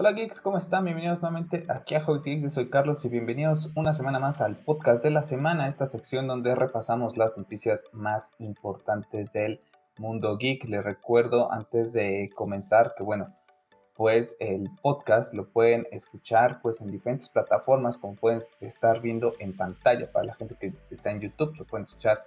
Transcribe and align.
Hola 0.00 0.12
geeks, 0.12 0.40
¿cómo 0.40 0.58
están? 0.58 0.84
Bienvenidos 0.84 1.22
nuevamente 1.22 1.66
aquí 1.68 1.96
a 1.96 2.04
Hobbies 2.04 2.22
Geeks, 2.22 2.42
yo 2.44 2.50
soy 2.50 2.70
Carlos 2.70 3.04
y 3.04 3.08
bienvenidos 3.08 3.72
una 3.74 3.92
semana 3.92 4.20
más 4.20 4.40
al 4.40 4.54
podcast 4.54 5.02
de 5.02 5.10
la 5.10 5.24
semana, 5.24 5.66
esta 5.66 5.88
sección 5.88 6.28
donde 6.28 6.54
repasamos 6.54 7.16
las 7.16 7.36
noticias 7.36 7.84
más 7.90 8.36
importantes 8.38 9.32
del 9.32 9.60
mundo 9.98 10.38
geek. 10.38 10.66
Les 10.66 10.84
recuerdo 10.84 11.50
antes 11.50 11.92
de 11.92 12.30
comenzar 12.36 12.94
que 12.96 13.02
bueno, 13.02 13.34
pues 13.96 14.36
el 14.38 14.70
podcast 14.82 15.34
lo 15.34 15.48
pueden 15.48 15.84
escuchar 15.90 16.60
pues 16.62 16.80
en 16.80 16.92
diferentes 16.92 17.28
plataformas 17.28 17.98
como 17.98 18.14
pueden 18.14 18.40
estar 18.60 19.00
viendo 19.00 19.32
en 19.40 19.56
pantalla 19.56 20.12
para 20.12 20.26
la 20.26 20.34
gente 20.36 20.54
que 20.60 20.74
está 20.92 21.10
en 21.10 21.22
YouTube, 21.22 21.56
lo 21.56 21.64
pueden 21.64 21.82
escuchar 21.82 22.24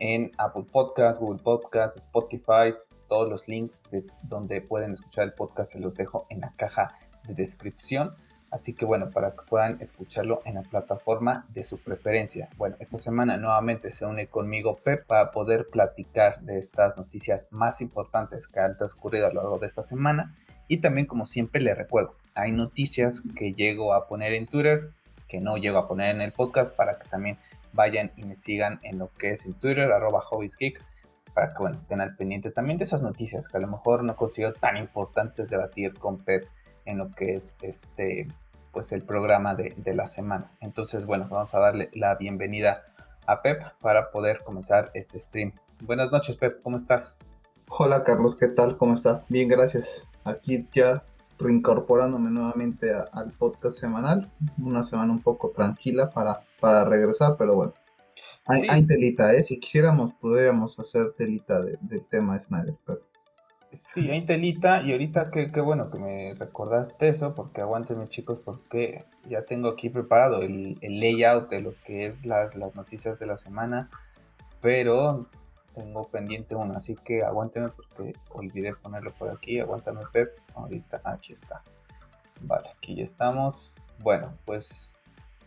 en 0.00 0.32
Apple 0.38 0.64
Podcasts, 0.72 1.20
Google 1.20 1.40
Podcasts, 1.40 1.98
Spotify, 1.98 2.74
todos 3.06 3.28
los 3.28 3.46
links 3.46 3.84
de 3.92 4.04
donde 4.24 4.60
pueden 4.60 4.90
escuchar 4.90 5.22
el 5.22 5.34
podcast 5.34 5.70
se 5.70 5.78
los 5.78 5.94
dejo 5.94 6.26
en 6.28 6.40
la 6.40 6.52
caja 6.56 6.98
de 7.26 7.34
descripción. 7.34 8.14
Así 8.50 8.74
que 8.74 8.84
bueno, 8.84 9.10
para 9.10 9.30
que 9.30 9.42
puedan 9.48 9.78
escucharlo 9.80 10.42
en 10.44 10.56
la 10.56 10.62
plataforma 10.62 11.46
de 11.54 11.64
su 11.64 11.78
preferencia. 11.78 12.50
Bueno, 12.58 12.76
esta 12.80 12.98
semana 12.98 13.38
nuevamente 13.38 13.90
se 13.90 14.04
une 14.04 14.26
conmigo 14.26 14.76
Pep 14.76 15.06
para 15.06 15.30
poder 15.30 15.68
platicar 15.72 16.40
de 16.42 16.58
estas 16.58 16.98
noticias 16.98 17.48
más 17.50 17.80
importantes 17.80 18.46
que 18.46 18.60
han 18.60 18.76
transcurrido 18.76 19.26
a 19.26 19.32
lo 19.32 19.40
largo 19.40 19.58
de 19.58 19.66
esta 19.66 19.82
semana. 19.82 20.34
Y 20.68 20.78
también, 20.78 21.06
como 21.06 21.24
siempre, 21.24 21.62
le 21.62 21.74
recuerdo, 21.74 22.14
hay 22.34 22.52
noticias 22.52 23.22
que 23.34 23.54
llego 23.54 23.94
a 23.94 24.06
poner 24.06 24.34
en 24.34 24.46
Twitter, 24.46 24.90
que 25.28 25.40
no 25.40 25.56
llego 25.56 25.78
a 25.78 25.88
poner 25.88 26.14
en 26.14 26.20
el 26.20 26.32
podcast, 26.32 26.76
para 26.76 26.98
que 26.98 27.08
también 27.08 27.38
vayan 27.72 28.12
y 28.16 28.24
me 28.24 28.34
sigan 28.34 28.80
en 28.82 28.98
lo 28.98 29.10
que 29.18 29.30
es 29.30 29.46
en 29.46 29.54
Twitter, 29.54 29.90
arroba 29.90 30.20
hobbiesgeeks, 30.20 30.86
para 31.32 31.54
que 31.54 31.58
bueno, 31.58 31.76
estén 31.76 32.00
al 32.00 32.16
pendiente 32.16 32.50
también 32.50 32.76
de 32.76 32.84
esas 32.84 33.00
noticias 33.00 33.48
que 33.48 33.56
a 33.56 33.60
lo 33.60 33.68
mejor 33.68 34.04
no 34.04 34.14
considero 34.14 34.52
tan 34.52 34.76
importantes 34.76 35.48
debatir 35.48 35.94
con 35.94 36.18
Pep 36.18 36.46
en 36.84 36.98
lo 36.98 37.10
que 37.10 37.34
es 37.34 37.56
este 37.62 38.28
pues 38.72 38.92
el 38.92 39.02
programa 39.02 39.54
de, 39.54 39.94
la 39.94 40.08
semana. 40.08 40.50
Entonces, 40.60 41.04
bueno, 41.04 41.26
vamos 41.30 41.54
a 41.54 41.58
darle 41.58 41.90
la 41.92 42.14
bienvenida 42.14 42.84
a 43.26 43.42
Pep 43.42 43.62
para 43.80 44.10
poder 44.10 44.42
comenzar 44.44 44.90
este 44.94 45.18
stream. 45.18 45.52
Buenas 45.80 46.10
noches, 46.10 46.36
Pep, 46.36 46.62
¿cómo 46.62 46.76
estás? 46.76 47.18
Hola, 47.68 48.02
Carlos, 48.02 48.34
¿qué 48.34 48.48
tal? 48.48 48.76
¿Cómo 48.78 48.94
estás? 48.94 49.26
Bien, 49.28 49.48
gracias. 49.48 50.08
Aquí 50.24 50.66
ya 50.72 51.04
reincorporándome 51.38 52.30
nuevamente 52.30 52.92
al 53.12 53.32
podcast 53.32 53.78
semanal. 53.78 54.30
Una 54.62 54.82
semana 54.82 55.12
un 55.12 55.20
poco 55.20 55.50
tranquila 55.50 56.10
para, 56.10 56.42
para 56.58 56.84
regresar, 56.84 57.36
pero 57.36 57.54
bueno. 57.54 57.74
Hay, 58.46 58.86
telita, 58.86 59.32
¿eh? 59.34 59.42
Si 59.42 59.60
quisiéramos, 59.60 60.12
podríamos 60.14 60.78
hacer 60.78 61.12
telita 61.12 61.60
del 61.60 62.04
tema 62.06 62.34
de 62.34 62.40
Snyder, 62.40 62.74
pero 62.84 63.00
Sí, 63.72 64.10
hay 64.10 64.26
telita 64.26 64.82
y 64.82 64.92
ahorita 64.92 65.30
qué, 65.30 65.48
bueno 65.62 65.90
que 65.90 65.98
me 65.98 66.34
recordaste 66.34 67.08
eso, 67.08 67.34
porque 67.34 67.62
aguántenme 67.62 68.06
chicos, 68.06 68.38
porque 68.44 69.06
ya 69.26 69.46
tengo 69.46 69.70
aquí 69.70 69.88
preparado 69.88 70.42
el, 70.42 70.78
layout 70.82 71.48
de 71.48 71.62
lo 71.62 71.74
que 71.82 72.04
es 72.04 72.26
las, 72.26 72.54
las, 72.54 72.74
noticias 72.74 73.18
de 73.18 73.26
la 73.26 73.36
semana, 73.38 73.88
pero 74.60 75.26
tengo 75.74 76.06
pendiente 76.08 76.54
uno, 76.54 76.74
así 76.76 76.96
que 76.96 77.24
aguántenme 77.24 77.70
porque 77.70 78.14
olvidé 78.28 78.74
ponerlo 78.74 79.10
por 79.14 79.30
aquí, 79.30 79.58
aguántame 79.58 80.02
Pep, 80.12 80.38
ahorita 80.54 81.00
aquí 81.04 81.32
está. 81.32 81.62
Vale, 82.42 82.68
aquí 82.76 82.96
ya 82.96 83.04
estamos. 83.04 83.76
Bueno, 84.00 84.36
pues 84.44 84.98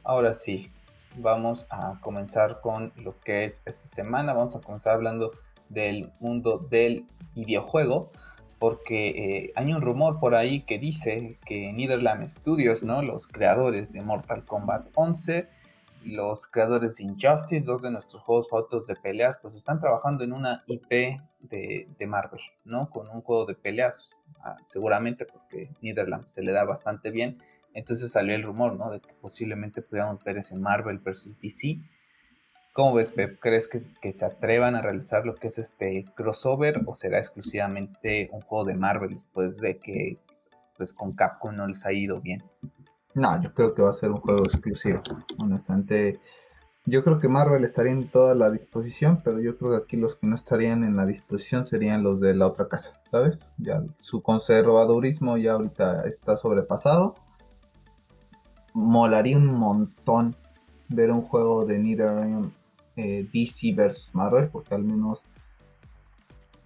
ahora 0.03 0.33
sí, 0.33 0.71
vamos 1.17 1.67
a 1.69 1.99
comenzar 2.01 2.59
con 2.61 2.91
lo 2.95 3.19
que 3.19 3.45
es 3.45 3.61
esta 3.65 3.85
semana, 3.85 4.33
vamos 4.33 4.55
a 4.55 4.61
comenzar 4.61 4.95
hablando 4.95 5.31
del 5.69 6.11
mundo 6.19 6.57
del 6.69 7.05
videojuego, 7.35 8.11
porque 8.59 9.09
eh, 9.09 9.53
hay 9.55 9.73
un 9.73 9.81
rumor 9.81 10.19
por 10.19 10.35
ahí 10.35 10.61
que 10.61 10.79
dice 10.79 11.37
que 11.45 11.71
Netherland 11.73 12.27
Studios, 12.27 12.83
¿no? 12.83 13.01
los 13.01 13.27
creadores 13.27 13.91
de 13.91 14.01
Mortal 14.01 14.45
Kombat 14.45 14.87
11, 14.95 15.47
los 16.05 16.47
creadores 16.47 16.97
de 16.97 17.05
Injustice, 17.05 17.65
dos 17.65 17.81
de 17.81 17.91
nuestros 17.91 18.21
juegos 18.21 18.49
fotos 18.49 18.87
de 18.87 18.95
peleas, 18.95 19.37
pues 19.41 19.55
están 19.55 19.79
trabajando 19.79 20.23
en 20.23 20.33
una 20.33 20.63
IP 20.67 21.19
de, 21.39 22.07
Marvel, 22.07 22.41
¿no? 22.63 22.89
Con 22.89 23.09
un 23.09 23.21
juego 23.21 23.45
de 23.45 23.55
peleas, 23.55 24.11
ah, 24.43 24.57
seguramente 24.67 25.25
porque 25.25 25.71
Netherland 25.81 26.27
se 26.27 26.43
le 26.43 26.51
da 26.51 26.63
bastante 26.63 27.09
bien. 27.11 27.39
Entonces 27.73 28.11
salió 28.11 28.35
el 28.35 28.43
rumor, 28.43 28.75
¿no? 28.77 28.91
De 28.91 28.99
que 29.01 29.13
posiblemente 29.19 29.81
pudiéramos 29.81 30.23
ver 30.23 30.37
ese 30.37 30.55
Marvel 30.55 30.99
versus 30.99 31.41
DC 31.41 31.79
¿Cómo 32.75 32.95
ves, 32.95 33.13
Pep? 33.13 33.39
¿Crees 33.39 33.69
que, 33.69 34.11
se 34.11 34.25
atrevan 34.25 34.75
a 34.75 34.81
realizar 34.81 35.25
lo 35.25 35.35
que 35.35 35.47
es 35.47 35.57
este 35.59 36.03
crossover 36.13 36.81
o 36.85 36.93
será 36.93 37.19
exclusivamente 37.19 38.29
un 38.33 38.41
juego 38.41 38.65
de 38.65 38.73
Marvel 38.73 39.13
después 39.13 39.61
de 39.61 39.77
que 39.79 40.19
pues 40.75 40.93
con 40.93 41.13
Capcom 41.13 41.55
no 41.55 41.67
les 41.67 41.85
ha 41.85 41.93
ido 41.93 42.19
bien? 42.19 42.43
No, 43.13 43.41
yo 43.41 43.53
creo 43.53 43.73
que 43.73 43.81
va 43.81 43.91
a 43.91 43.93
ser 43.93 44.11
un 44.11 44.19
juego 44.19 44.43
exclusivo. 44.43 45.01
Honestamente, 45.41 46.19
yo 46.85 47.01
creo 47.05 47.17
que 47.17 47.29
Marvel 47.29 47.63
estaría 47.63 47.93
en 47.93 48.09
toda 48.09 48.35
la 48.35 48.51
disposición, 48.51 49.21
pero 49.23 49.39
yo 49.39 49.57
creo 49.57 49.71
que 49.71 49.77
aquí 49.77 49.95
los 49.95 50.17
que 50.17 50.27
no 50.27 50.35
estarían 50.35 50.83
en 50.83 50.97
la 50.97 51.05
disposición 51.05 51.63
serían 51.63 52.03
los 52.03 52.19
de 52.19 52.35
la 52.35 52.45
otra 52.45 52.67
casa, 52.67 53.01
¿sabes? 53.09 53.53
Ya 53.57 53.85
su 53.93 54.21
conservadurismo 54.21 55.37
ya 55.37 55.53
ahorita 55.53 56.05
está 56.09 56.35
sobrepasado. 56.35 57.15
Molaría 58.73 59.37
un 59.37 59.45
montón 59.45 60.35
ver 60.89 61.09
un 61.11 61.21
juego 61.21 61.63
de 61.63 61.79
NetherRealm 61.79 62.51
eh, 62.97 63.27
DC 63.33 63.73
versus 63.73 64.13
Marvel, 64.13 64.49
porque 64.49 64.75
al 64.75 64.83
menos 64.83 65.23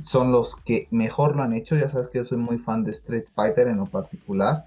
son 0.01 0.31
los 0.31 0.56
que 0.56 0.88
mejor 0.91 1.35
lo 1.35 1.44
han 1.44 1.53
hecho. 1.53 1.75
Ya 1.75 1.90
sabes 1.90 2.07
que 2.07 2.19
yo 2.19 2.23
soy 2.23 2.38
muy 2.38 2.57
fan 2.57 2.84
de 2.84 2.91
Street 2.91 3.25
Fighter 3.34 3.67
en 3.67 3.78
lo 3.78 3.85
particular. 3.85 4.66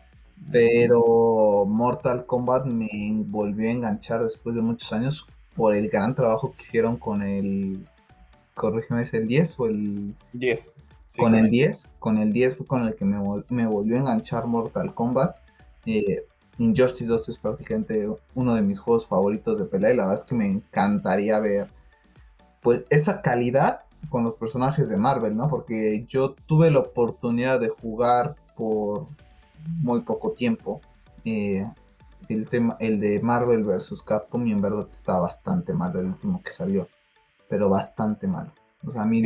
Pero 0.51 1.65
Mortal 1.67 2.27
Kombat 2.27 2.67
me 2.67 2.89
volvió 3.27 3.69
a 3.69 3.73
enganchar 3.73 4.25
después 4.25 4.57
de 4.57 4.63
muchos 4.63 4.93
años 4.93 5.27
por 5.55 5.75
el 5.75 5.89
gran 5.89 6.15
trabajo 6.15 6.53
que 6.53 6.63
hicieron 6.63 6.97
con 6.97 7.23
el. 7.23 7.87
Corrígeme, 8.55 9.03
¿es 9.03 9.15
el 9.15 9.29
10 9.29 9.61
o 9.61 9.67
el. 9.67 10.15
10. 10.33 10.77
con 11.17 11.35
el 11.37 11.49
10. 11.49 11.89
Con 11.99 12.19
el 12.19 12.33
10 12.33 12.57
fue 12.57 12.67
con 12.67 12.83
el 12.87 12.95
que 12.97 13.05
me, 13.05 13.19
me 13.51 13.67
volvió 13.67 13.97
a 13.97 14.01
enganchar 14.01 14.47
Mortal 14.47 14.93
Kombat. 14.95 15.37
Eh, 15.87 16.25
Injustice 16.59 17.07
2 17.07 17.29
es 17.29 17.39
prácticamente 17.39 18.09
uno 18.35 18.55
de 18.55 18.63
mis 18.63 18.79
juegos 18.79 19.07
favoritos 19.07 19.59
de 19.59 19.65
pelea 19.65 19.93
y 19.93 19.97
la 19.97 20.05
verdad 20.05 20.21
es 20.21 20.25
que 20.25 20.35
me 20.35 20.47
encantaría 20.47 21.39
ver 21.39 21.69
pues 22.61 22.85
esa 22.91 23.23
calidad 23.23 23.81
con 24.09 24.25
los 24.25 24.35
personajes 24.35 24.89
de 24.89 24.97
Marvel, 24.97 25.37
¿no? 25.37 25.49
Porque 25.49 26.05
yo 26.09 26.35
tuve 26.47 26.71
la 26.71 26.81
oportunidad 26.81 27.61
de 27.61 27.69
jugar 27.69 28.37
por 28.57 29.07
muy 29.81 30.01
poco 30.01 30.33
tiempo 30.33 30.81
eh, 31.25 31.69
el 32.29 32.49
tema 32.49 32.77
el 32.81 33.01
de 33.01 33.21
Marvel 33.21 33.65
vs 33.65 34.03
Capcom 34.03 34.47
y 34.47 34.53
en 34.53 34.61
verdad 34.61 34.87
está 34.91 35.19
bastante 35.19 35.73
malo 35.73 36.01
el 36.01 36.07
último 36.07 36.43
que 36.43 36.51
salió, 36.51 36.89
pero 37.49 37.69
bastante 37.69 38.27
malo. 38.27 38.53
O 38.85 38.91
sea, 38.91 39.03
a 39.03 39.07
mí 39.07 39.23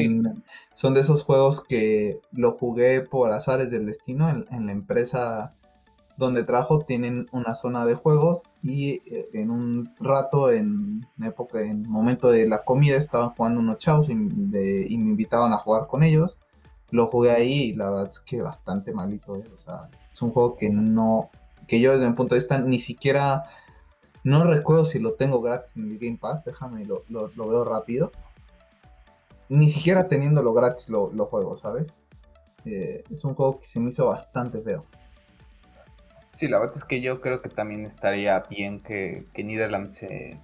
son 0.73 0.93
de 0.93 1.01
esos 1.01 1.25
juegos 1.25 1.65
que 1.65 2.21
lo 2.33 2.53
jugué 2.53 3.01
por 3.01 3.33
azares 3.33 3.71
del 3.71 3.87
destino 3.87 4.29
en 4.29 4.67
la 4.67 4.73
empresa 4.73 5.55
donde 6.17 6.45
trajo 6.45 6.81
tienen 6.81 7.27
una 7.33 7.55
zona 7.55 7.85
de 7.85 7.95
juegos 7.95 8.43
y 8.63 9.03
eh, 9.15 9.29
en 9.35 9.51
un 9.51 9.95
rato, 10.01 10.51
en 10.51 11.07
época, 11.23 11.61
en 11.61 11.89
momento 11.89 12.31
de 12.31 12.49
la 12.49 12.65
comida, 12.65 12.97
estaban 12.97 13.31
jugando 13.31 13.61
unos 13.61 13.79
chavos 13.79 14.09
y, 14.09 14.15
me 14.15 14.87
invitaban 14.89 15.53
a 15.53 15.59
jugar 15.59 15.87
con 15.87 16.03
ellos. 16.03 16.39
Lo 16.91 17.09
jugué 17.09 17.33
ahí 17.33 17.53
y 17.65 17.75
la 17.75 17.91
verdad 17.91 18.09
es 18.09 18.21
que 18.21 18.41
bastante 18.41 18.93
malito. 18.93 19.37
Eh. 19.37 19.45
O 19.55 19.59
sea, 19.59 19.89
es 20.13 20.23
un 20.23 20.31
juego 20.31 20.57
que 20.57 20.71
no, 20.71 21.31
que 21.67 21.81
yo 21.81 21.93
desde 21.93 22.09
mi 22.09 22.15
punto 22.15 22.35
de 22.35 22.41
vista 22.41 22.59
ni 22.59 22.79
siquiera, 22.79 23.45
no 24.25 24.45
recuerdo 24.45 24.85
si 24.85 24.99
lo 24.99 25.15
tengo 25.15 25.43
gratis 25.43 25.77
en 25.77 25.91
el 25.91 25.99
Game 25.99 26.19
Pass, 26.19 26.45
déjame 26.45 26.85
lo, 26.85 27.03
lo, 27.09 27.49
veo 27.49 27.65
rápido. 27.65 28.11
Ni 29.49 29.71
siquiera 29.71 30.09
teniéndolo 30.09 30.53
gratis 30.55 30.89
lo, 30.89 31.13
lo 31.13 31.27
juego, 31.27 31.57
¿sabes? 31.59 32.01
Eh, 32.65 33.05
es 33.11 33.25
un 33.25 33.35
juego 33.35 33.61
que 33.61 33.67
se 33.67 33.79
me 33.79 33.91
hizo 33.91 34.07
bastante 34.07 34.61
feo. 34.61 34.87
Sí, 36.37 36.49
la 36.49 36.59
verdad 36.59 36.77
es 36.77 36.85
que 36.85 37.01
yo 37.01 37.23
creo 37.23 37.41
que 37.41 37.49
también 37.49 37.87
estaría 37.87 38.39
bien 38.41 38.83
que, 38.83 39.27
que 39.33 39.89
se 39.89 40.39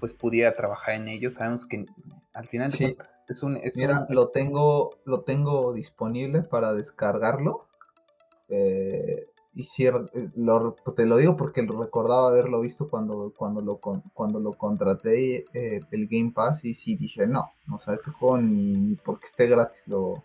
pues 0.00 0.12
pudiera 0.12 0.56
trabajar 0.56 0.96
en 0.96 1.06
ello. 1.06 1.30
Sabemos 1.30 1.66
que 1.66 1.86
al 2.32 2.48
final 2.48 2.72
de 2.72 2.96
es 3.28 3.42
un, 3.44 3.56
es 3.58 3.76
Mira, 3.76 4.08
lo 4.10 4.30
tengo, 4.30 4.98
lo 5.04 5.20
tengo 5.20 5.72
disponible 5.72 6.42
para 6.42 6.72
descargarlo. 6.72 7.68
Eh, 8.48 9.28
y 9.54 9.62
si, 9.62 9.86
eh, 9.86 9.92
te 10.96 11.06
lo 11.06 11.16
digo 11.16 11.36
porque 11.36 11.62
recordaba 11.62 12.26
haberlo 12.26 12.60
visto 12.60 12.90
cuando, 12.90 13.32
cuando, 13.36 13.60
lo, 13.60 13.78
cuando 13.78 14.40
lo 14.40 14.54
contraté 14.54 15.44
eh, 15.52 15.80
el 15.92 16.08
Game 16.08 16.32
Pass 16.34 16.64
y 16.64 16.74
sí 16.74 16.96
dije 16.96 17.28
no, 17.28 17.52
o 17.72 17.78
sea, 17.78 17.94
este 17.94 18.10
juego 18.10 18.38
ni 18.38 18.96
porque 18.96 19.26
esté 19.26 19.46
gratis 19.46 19.86
lo, 19.86 20.24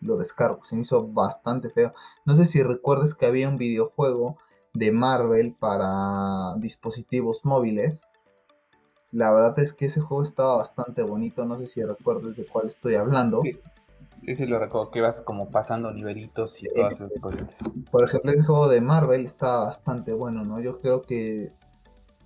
lo 0.00 0.16
descargo. 0.16 0.64
Se 0.64 0.76
me 0.76 0.82
hizo 0.82 1.06
bastante 1.06 1.70
feo. 1.70 1.92
No 2.24 2.34
sé 2.34 2.44
si 2.44 2.62
recuerdas 2.62 3.14
que 3.14 3.26
había 3.26 3.48
un 3.48 3.58
videojuego 3.58 4.36
de 4.72 4.92
Marvel 4.92 5.54
para 5.58 6.54
dispositivos 6.58 7.44
móviles. 7.44 8.02
La 9.12 9.32
verdad 9.32 9.58
es 9.58 9.72
que 9.72 9.86
ese 9.86 10.00
juego 10.00 10.22
estaba 10.22 10.56
bastante 10.56 11.02
bonito. 11.02 11.44
No 11.44 11.58
sé 11.58 11.66
si 11.66 11.82
recuerdas 11.82 12.36
de 12.36 12.46
cuál 12.46 12.68
estoy 12.68 12.94
hablando. 12.94 13.42
Sí, 14.20 14.36
sí, 14.36 14.46
lo 14.46 14.58
recuerdo, 14.58 14.90
que 14.90 15.00
vas 15.00 15.22
como 15.22 15.50
pasando 15.50 15.90
nivelitos 15.92 16.62
y 16.62 16.68
todas 16.68 16.94
esas 16.96 17.10
cosas. 17.20 17.58
Por 17.90 18.04
ejemplo, 18.04 18.32
el 18.32 18.44
juego 18.44 18.68
de 18.68 18.80
Marvel 18.82 19.24
está 19.24 19.60
bastante 19.60 20.12
bueno, 20.12 20.44
¿no? 20.44 20.60
Yo 20.60 20.78
creo 20.78 21.02
que 21.02 21.52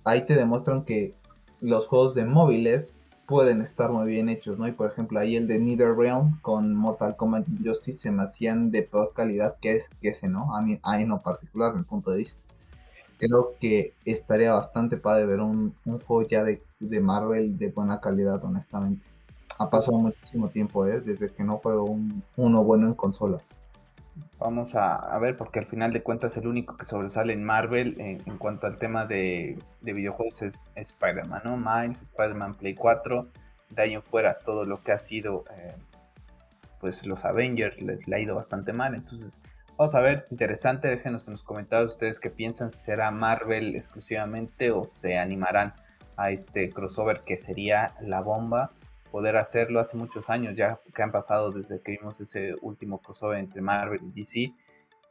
ahí 0.03 0.25
te 0.25 0.35
demuestran 0.35 0.83
que 0.83 1.15
los 1.61 1.87
juegos 1.87 2.13
de 2.13 2.25
móviles 2.25 2.99
pueden 3.27 3.61
estar 3.61 3.91
muy 3.91 4.07
bien 4.07 4.29
hechos, 4.29 4.57
¿no? 4.57 4.67
Y 4.67 4.71
por 4.71 4.89
ejemplo, 4.89 5.19
ahí 5.19 5.35
el 5.35 5.47
de 5.47 5.59
NetherRealm 5.59 6.39
con 6.41 6.73
Mortal 6.75 7.15
Kombat 7.15 7.45
Justice 7.63 7.99
se 7.99 8.11
me 8.11 8.23
hacían 8.23 8.71
de 8.71 8.83
peor 8.83 9.13
calidad 9.15 9.55
que, 9.61 9.75
es, 9.75 9.89
que 10.01 10.09
ese, 10.09 10.27
¿no? 10.27 10.55
A 10.55 10.61
mí, 10.61 10.79
a 10.83 10.99
en 11.01 11.09
lo 11.09 11.21
particular, 11.21 11.75
mi 11.75 11.83
punto 11.83 12.11
de 12.11 12.19
vista. 12.19 12.41
Creo 13.17 13.53
que 13.59 13.93
estaría 14.05 14.53
bastante 14.53 14.97
padre 14.97 15.25
ver 15.25 15.39
un, 15.39 15.73
juego 15.83 16.27
ya 16.27 16.43
de, 16.43 16.61
de 16.79 16.99
Marvel 16.99 17.57
de 17.57 17.69
buena 17.71 17.99
calidad, 18.01 18.43
honestamente 18.43 19.05
ha 19.57 19.69
pasado 19.69 19.97
muchísimo 19.97 20.49
tiempo, 20.49 20.85
¿eh? 20.85 20.99
Desde 20.99 21.31
que 21.31 21.43
no 21.43 21.57
juego 21.57 21.85
un, 21.85 22.23
uno 22.35 22.63
bueno 22.63 22.87
en 22.87 22.93
consola. 22.93 23.41
Vamos 24.37 24.75
a, 24.75 25.17
ver, 25.19 25.35
porque 25.37 25.59
al 25.59 25.65
final 25.65 25.91
de 25.91 26.03
cuentas 26.03 26.37
el 26.37 26.47
único 26.47 26.77
que 26.77 26.85
sobresale 26.85 27.33
en 27.33 27.43
Marvel 27.43 27.95
en, 27.99 28.37
cuanto 28.37 28.67
al 28.67 28.77
tema 28.77 29.05
de, 29.05 29.57
videojuegos 29.81 30.41
es, 30.41 30.59
Spider-Man, 30.75 31.41
¿no? 31.43 31.57
Miles, 31.57 32.01
Spider-Man 32.01 32.55
Play 32.55 32.75
4, 32.75 33.27
de 33.69 33.81
ahí 33.81 33.93
en 33.93 34.03
fuera 34.03 34.39
todo 34.39 34.65
lo 34.65 34.83
que 34.83 34.91
ha 34.91 34.97
sido, 34.97 35.45
eh, 35.55 35.75
pues 36.79 37.05
los 37.05 37.25
Avengers 37.25 37.81
les, 37.81 38.07
le 38.07 38.15
ha 38.15 38.19
ido 38.19 38.35
bastante 38.35 38.71
mal, 38.71 38.95
entonces 38.95 39.41
vamos 39.77 39.95
a 39.95 40.01
ver, 40.01 40.25
interesante, 40.31 40.87
déjenos 40.87 41.27
en 41.27 41.33
los 41.33 41.43
comentarios 41.43 41.93
ustedes 41.93 42.19
qué 42.19 42.29
piensan, 42.29 42.69
si 42.69 42.77
será 42.77 43.11
Marvel 43.11 43.75
exclusivamente 43.75 44.71
o 44.71 44.87
se 44.89 45.17
animarán 45.17 45.73
a 46.17 46.31
este 46.31 46.69
crossover 46.69 47.21
que 47.21 47.37
sería 47.37 47.95
la 47.99 48.21
bomba 48.21 48.71
poder 49.15 49.37
hacerlo 49.37 49.79
hace 49.79 49.95
muchos 49.95 50.29
años 50.29 50.55
ya 50.57 50.81
que 50.93 51.01
han 51.01 51.13
pasado 51.13 51.49
desde 51.49 51.79
que 51.79 51.93
vimos 51.93 52.19
ese 52.19 52.53
último 52.61 52.99
crossover 53.01 53.37
entre 53.37 53.61
Marvel 53.61 54.01
y 54.03 54.11
DC 54.11 54.53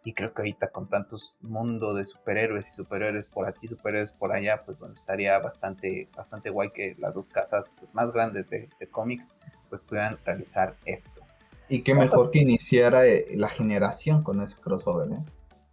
y 0.04 0.12
creo 0.12 0.34
que 0.34 0.42
ahorita 0.42 0.68
con 0.68 0.90
tantos 0.90 1.38
mundo 1.40 1.94
de 1.94 2.04
superhéroes 2.04 2.68
y 2.68 2.72
superhéroes 2.72 3.26
por 3.28 3.48
aquí, 3.48 3.66
superhéroes 3.66 4.12
por 4.12 4.32
allá, 4.32 4.62
pues 4.66 4.78
bueno, 4.78 4.94
estaría 4.94 5.38
bastante, 5.38 6.10
bastante 6.14 6.50
guay 6.50 6.68
que 6.68 6.94
las 6.98 7.14
dos 7.14 7.30
casas 7.30 7.72
pues, 7.78 7.94
más 7.94 8.12
grandes 8.12 8.50
de, 8.50 8.68
cómics 8.90 9.34
pues 9.70 9.80
puedan 9.80 10.18
realizar 10.22 10.76
esto. 10.84 11.22
Y 11.70 11.80
qué 11.80 11.94
mejor 11.94 12.30
que 12.30 12.40
iniciara 12.40 13.06
eh, 13.06 13.28
la 13.36 13.48
generación 13.48 14.22
con 14.22 14.42
ese 14.42 14.60
crossover, 14.60 15.12
¿eh? 15.12 15.24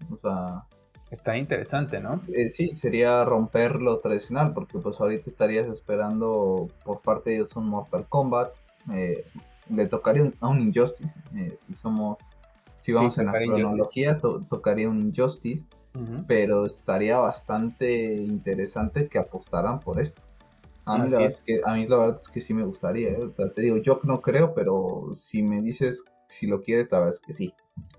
O 0.10 0.16
sea, 0.16 0.64
Está 1.12 1.36
interesante, 1.38 2.00
¿no? 2.00 2.20
Eh, 2.34 2.50
sí, 2.50 2.74
sería 2.74 3.26
romper 3.26 3.76
lo 3.76 4.00
tradicional, 4.00 4.54
porque 4.54 4.80
pues 4.80 5.00
ahorita 5.02 5.30
estarías 5.30 5.68
esperando 5.68 6.70
por 6.86 7.02
parte 7.02 7.32
de 7.32 7.36
ellos 7.38 7.56
un 7.58 7.68
Mortal 7.68 8.08
Kombat, 8.08 8.54
eh, 8.94 9.26
le 9.70 9.88
tocaría 9.88 10.32
a 10.40 10.48
un 10.48 10.62
Injustice, 10.62 11.14
eh, 11.36 11.54
si 11.58 11.74
somos, 11.74 12.20
si 12.80 12.94
vamos 12.94 13.18
en 13.18 13.26
la 13.26 13.34
cronología, 13.34 14.20
tocaría 14.20 14.90
un 14.90 15.02
Injustice, 15.02 15.68
pero 16.28 16.66
estaría 16.66 17.18
bastante 17.18 18.16
interesante 18.16 19.10
que 19.10 19.20
apostaran 19.20 19.82
por 19.82 20.00
esto. 20.00 20.22
A 20.86 20.98
mí, 20.98 21.10
la 21.10 21.26
es. 21.26 21.42
que, 21.42 21.60
a 21.64 21.74
mí 21.74 21.88
la 21.88 21.98
verdad 21.98 22.16
es 22.22 22.30
que 22.30 22.40
sí 22.40 22.54
me 22.54 22.64
gustaría, 22.64 23.18
te 23.54 23.62
digo, 23.62 23.78
yo 23.78 24.00
no 24.04 24.22
creo, 24.22 24.54
pero 24.54 25.10
si 25.14 25.44
me 25.44 25.62
dices 25.62 26.06
si 26.30 26.48
lo 26.48 26.62
quieres, 26.62 26.90
la 26.90 27.00
verdad 27.00 27.16
es 27.16 27.20
que 27.20 27.34
sí. 27.34 27.54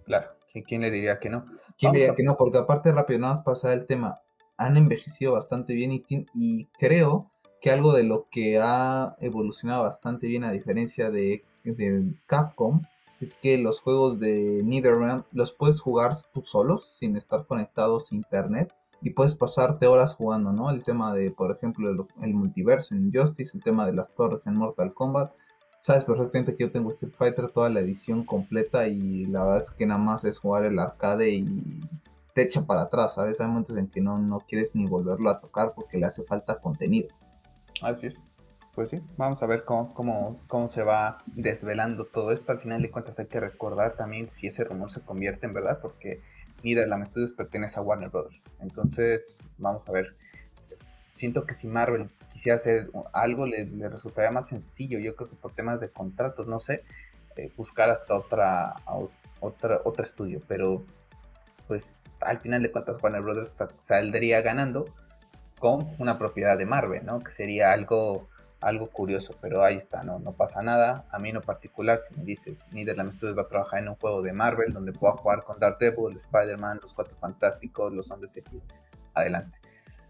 Claro. 0.07 0.29
¿Quién 0.67 0.83
le 0.83 0.91
diría 0.91 1.19
que 1.19 1.31
no? 1.31 1.45
¿Quién 1.79 1.93
diría 1.93 2.15
que 2.15 2.23
no? 2.23 2.37
Porque 2.37 2.59
aparte 2.59 2.93
rápido, 2.93 3.21
nada 3.21 3.35
más 3.35 3.45
pasar 3.45 3.73
el 3.73 3.87
tema, 3.87 4.21
han 4.57 4.77
envejecido 4.77 5.33
bastante 5.33 5.75
bien 5.75 5.93
y, 5.93 6.05
y 6.35 6.67
creo 6.79 7.31
que 7.63 7.71
algo 7.71 7.95
de 7.95 8.03
lo 8.03 8.27
que 8.31 8.59
ha 8.61 9.17
evolucionado 9.21 9.85
bastante 9.85 10.27
bien 10.27 10.45
a 10.45 10.51
diferencia 10.51 11.11
de, 11.11 11.45
Capcom 12.27 12.83
es 13.21 13.37
que 13.37 13.57
los 13.57 13.81
juegos 13.81 14.19
de 14.19 14.63
NetherRealm 14.65 15.23
los 15.31 15.53
puedes 15.53 15.81
jugar 15.81 16.13
tú 16.35 16.43
solos 16.43 16.89
sin 16.93 17.17
estar 17.17 17.47
conectados 17.47 18.11
a 18.11 18.17
internet 18.17 18.75
y 19.01 19.11
puedes 19.11 19.37
pasarte 19.37 19.87
horas 19.87 20.17
jugando, 20.17 20.53
¿no? 20.53 20.71
El 20.71 20.83
tema 20.83 21.15
de, 21.15 21.31
por 21.31 21.53
ejemplo, 21.53 21.89
el, 21.89 22.05
el 22.21 22.35
multiverso 22.35 22.97
en 22.97 23.07
Injustice, 23.07 23.57
el 23.57 23.63
tema 23.63 23.87
de 23.87 23.93
las 23.93 24.13
torres 24.13 24.49
en 24.49 24.57
Mortal 24.57 24.93
Kombat, 24.93 25.33
sabes 25.83 26.05
perfectamente 26.05 26.55
que 26.55 26.63
yo 26.63 26.71
tengo 26.71 26.91
Street 26.91 27.13
Fighter 27.13 27.49
toda 27.49 27.69
la 27.69 27.81
edición 27.81 28.25
completa 28.25 28.87
y 28.87 29.27
la 29.27 29.43
verdad 29.43 29.63
es 29.63 29.71
que 29.73 29.85
nada 29.85 29.99
más 29.99 30.25
es 30.25 30.39
jugar 30.39 30.65
el 30.65 30.79
arcade 30.79 31.31
y 31.31 31.81
te 32.35 32.43
echa 32.43 32.65
para 32.65 32.83
atrás, 32.83 33.15
¿sabes? 33.15 33.41
Hay 33.41 33.49
momentos 33.49 33.77
en 33.77 33.89
que 33.89 34.01
no, 34.01 34.17
no 34.17 34.39
quieres 34.47 34.77
ni 34.77 34.87
volverlo 34.87 35.29
a 35.29 35.41
tocar 35.41 35.75
porque 35.75 35.99
le 35.99 36.07
hace 36.07 36.23
falta 36.23 36.61
contenido. 36.61 37.09
Así 37.83 38.07
es. 38.07 38.23
Pues 38.77 38.91
sí, 38.91 39.01
vamos 39.17 39.43
a 39.43 39.47
ver 39.47 39.65
cómo, 39.65 39.93
cómo, 39.93 40.37
cómo 40.47 40.69
se 40.69 40.85
va 40.85 41.19
desvelando 41.27 42.07
todo 42.07 42.31
esto. 42.31 42.53
Al 42.53 42.61
final 42.61 42.81
de 42.81 42.93
cuentas 42.93 43.19
hay 43.19 43.27
que 43.27 43.41
recordar 43.41 43.97
también 43.97 44.29
si 44.29 44.47
ese 44.47 44.63
rumor 44.63 44.89
se 44.89 45.01
convierte 45.01 45.47
en 45.47 45.53
verdad, 45.53 45.81
porque 45.83 46.23
Netherlands 46.63 47.09
Studios 47.09 47.33
pertenece 47.33 47.81
a 47.81 47.83
Warner 47.83 48.09
Brothers. 48.09 48.49
Entonces, 48.61 49.43
vamos 49.59 49.89
a 49.89 49.93
ver 49.93 50.17
siento 51.13 51.45
que 51.45 51.53
si 51.53 51.69
Marvel 51.69 52.09
quisiera 52.31 52.57
hacer 52.57 52.91
algo 53.13 53.47
le, 53.47 53.67
resultaría 53.91 54.31
más 54.31 54.49
sencillo, 54.49 54.99
yo 54.99 55.15
creo 55.15 55.29
que 55.29 55.37
por 55.37 55.53
temas 55.53 55.79
de 55.81 55.91
contratos, 55.91 56.47
no 56.47 56.59
sé, 56.59 56.85
eh, 57.37 57.53
buscar 57.55 57.91
hasta 57.91 58.17
otra, 58.17 58.77
otra, 59.41 59.83
otro 59.85 60.03
estudio, 60.03 60.41
pero 60.49 60.83
pues 61.69 61.99
al 62.21 62.41
final 62.41 62.63
de 62.63 62.73
cuentas 62.73 62.97
Warner 63.03 63.21
Brothers 63.21 63.63
saldría 63.79 64.41
ganando 64.41 64.87
con 65.59 65.95
una 65.99 66.19
propiedad 66.19 66.57
de 66.57 66.65
Marvel, 66.65 67.05
¿no? 67.05 67.21
Que 67.21 67.31
sería 67.31 67.73
algo, 67.73 68.29
algo 68.63 68.87
curioso, 68.87 69.37
pero 69.39 69.63
ahí 69.63 69.77
está, 69.77 70.03
¿no? 70.05 70.19
No 70.19 70.33
pasa 70.33 70.63
nada. 70.63 71.05
A 71.11 71.19
mí 71.19 71.29
en 71.29 71.43
particular, 71.43 71.99
si 71.99 72.15
me 72.15 72.25
dices, 72.25 72.69
Netherlands 72.73 73.17
Studios 73.17 73.37
va 73.37 73.43
a 73.43 73.49
trabajar 73.49 73.81
en 73.81 73.91
un 73.91 73.97
juego 73.97 74.23
de 74.23 74.33
Marvel 74.33 74.73
donde 74.73 74.93
pueda 74.93 75.13
jugar 75.13 75.45
con 75.45 75.59
Daredevil, 75.59 76.17
Spider-Man, 76.17 76.79
los 76.81 76.95
Cuatro 76.95 77.15
Fantásticos, 77.17 77.93
los 77.93 78.11
Hombres 78.11 78.35
X, 78.35 78.63
adelante. 79.13 79.62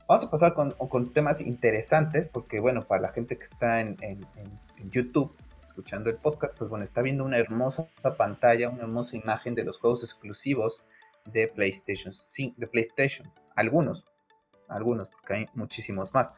Vamos 0.09 0.25
a 0.25 0.31
pasar 0.31 0.55
con, 0.55 1.13
temas 1.13 1.41
interesantes, 1.41 2.29
porque 2.29 2.61
bueno, 2.61 2.87
para 2.87 3.03
la 3.03 3.09
gente 3.09 3.37
que 3.37 3.45
está 3.45 3.81
en, 3.81 3.97
YouTube 4.91 5.35
escuchando 5.63 6.11
el 6.11 6.17
podcast, 6.17 6.59
pues 6.59 6.69
bueno, 6.69 6.83
está 6.83 7.03
viendo 7.03 7.25
una 7.25 7.39
hermosa 7.39 7.87
pantalla, 8.17 8.69
una 8.69 8.83
hermosa 8.83 9.17
imagen 9.17 9.55
de 9.55 9.65
los 9.65 9.79
juegos 9.79 10.03
exclusivos 10.03 10.83
de 11.25 11.47
PlayStation, 11.49 12.13
de 12.57 12.67
PlayStation. 12.67 13.33
Algunos, 13.55 14.05
algunos, 14.69 15.09
porque 15.09 15.35
hay 15.35 15.47
muchísimos 15.55 16.13
más. 16.13 16.33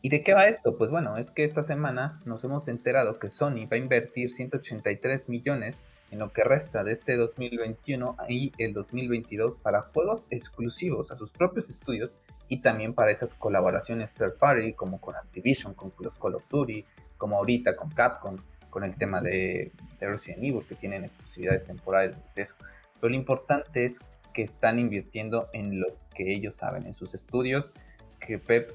¿Y 0.00 0.10
de 0.10 0.22
qué 0.22 0.34
va 0.34 0.46
esto? 0.48 0.76
Pues 0.76 0.90
bueno, 0.90 1.16
es 1.16 1.30
que 1.30 1.44
esta 1.44 1.62
semana 1.62 2.20
nos 2.26 2.44
hemos 2.44 2.68
enterado 2.68 3.18
que 3.18 3.30
Sony 3.30 3.66
va 3.66 3.76
a 3.76 3.78
invertir 3.78 4.30
183 4.30 5.30
millones 5.30 5.84
en 6.10 6.18
lo 6.18 6.30
que 6.30 6.44
resta 6.44 6.84
de 6.84 6.92
este 6.92 7.16
2021 7.16 8.16
y 8.28 8.52
el 8.58 8.74
2022 8.74 9.56
para 9.56 9.80
juegos 9.80 10.26
exclusivos 10.30 11.10
a 11.10 11.16
sus 11.16 11.32
propios 11.32 11.70
estudios 11.70 12.14
y 12.54 12.58
también 12.58 12.94
para 12.94 13.10
esas 13.10 13.34
colaboraciones 13.34 14.14
third 14.14 14.38
party 14.38 14.74
como 14.74 15.00
con 15.00 15.16
Activision, 15.16 15.74
con 15.74 15.92
los 15.98 16.16
Call 16.16 16.36
of 16.36 16.44
Duty, 16.48 16.84
como 17.16 17.36
ahorita 17.38 17.74
con 17.74 17.90
Capcom, 17.90 18.36
con 18.70 18.84
el 18.84 18.96
tema 18.96 19.20
de, 19.20 19.72
Resident 19.98 20.44
Evil 20.44 20.64
que 20.68 20.76
tienen 20.76 21.02
exclusividades 21.02 21.64
temporales 21.64 22.22
de 22.36 22.42
eso. 22.42 22.54
Pero 23.00 23.10
lo 23.10 23.16
importante 23.16 23.84
es 23.84 24.00
que 24.32 24.42
están 24.42 24.78
invirtiendo 24.78 25.48
en 25.52 25.80
lo 25.80 25.86
que 26.14 26.32
ellos 26.32 26.54
saben, 26.54 26.86
en 26.86 26.94
sus 26.94 27.12
estudios, 27.14 27.74
que 28.20 28.38
Pep, 28.38 28.70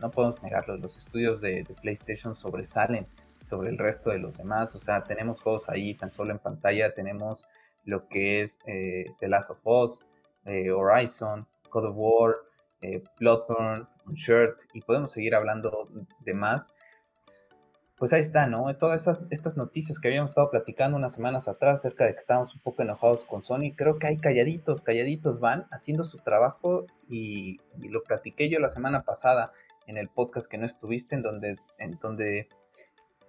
no 0.00 0.10
podemos 0.10 0.42
negarlo, 0.42 0.78
los 0.78 0.96
estudios 0.96 1.42
de, 1.42 1.66
PlayStation 1.82 2.34
sobresalen 2.34 3.06
sobre 3.42 3.68
el 3.68 3.76
resto 3.76 4.08
de 4.08 4.18
los 4.18 4.38
demás, 4.38 4.74
o 4.74 4.78
sea, 4.78 5.04
tenemos 5.04 5.42
juegos 5.42 5.68
ahí 5.68 5.92
tan 5.92 6.10
solo 6.10 6.32
en 6.32 6.38
pantalla, 6.38 6.94
tenemos 6.94 7.46
lo 7.84 8.08
que 8.08 8.40
es 8.40 8.58
eh, 8.66 9.04
The 9.20 9.28
Last 9.28 9.50
of 9.50 9.58
Us, 9.64 10.06
eh, 10.46 10.70
Horizon, 10.70 11.46
God 11.70 11.84
of 11.84 11.96
War, 11.96 12.36
eh, 12.84 13.02
Bloodborne, 13.18 13.86
Shirt, 14.12 14.60
y 14.74 14.82
podemos 14.82 15.10
seguir 15.10 15.34
hablando 15.34 15.88
de 16.20 16.34
más. 16.34 16.70
Pues 17.96 18.12
ahí 18.12 18.20
está, 18.20 18.46
¿no? 18.46 18.76
Todas 18.76 19.22
estas 19.30 19.56
noticias 19.56 19.98
que 19.98 20.08
habíamos 20.08 20.32
estado 20.32 20.50
platicando 20.50 20.98
unas 20.98 21.14
semanas 21.14 21.48
atrás 21.48 21.80
acerca 21.80 22.04
de 22.04 22.10
que 22.10 22.18
estábamos 22.18 22.54
un 22.54 22.60
poco 22.60 22.82
enojados 22.82 23.24
con 23.24 23.40
Sony, 23.40 23.72
creo 23.74 23.98
que 23.98 24.08
hay 24.08 24.18
calladitos, 24.18 24.82
calladitos 24.82 25.40
van 25.40 25.66
haciendo 25.70 26.04
su 26.04 26.18
trabajo 26.18 26.86
y, 27.08 27.60
lo 27.78 28.02
platiqué 28.02 28.50
yo 28.50 28.58
la 28.58 28.68
semana 28.68 29.02
pasada 29.02 29.52
en 29.86 29.96
el 29.96 30.08
podcast 30.08 30.50
que 30.50 30.58
no 30.58 30.66
estuviste, 30.66 31.14
en 31.14 31.22
donde, 31.22 31.56
en 31.78 31.98
donde 32.02 32.48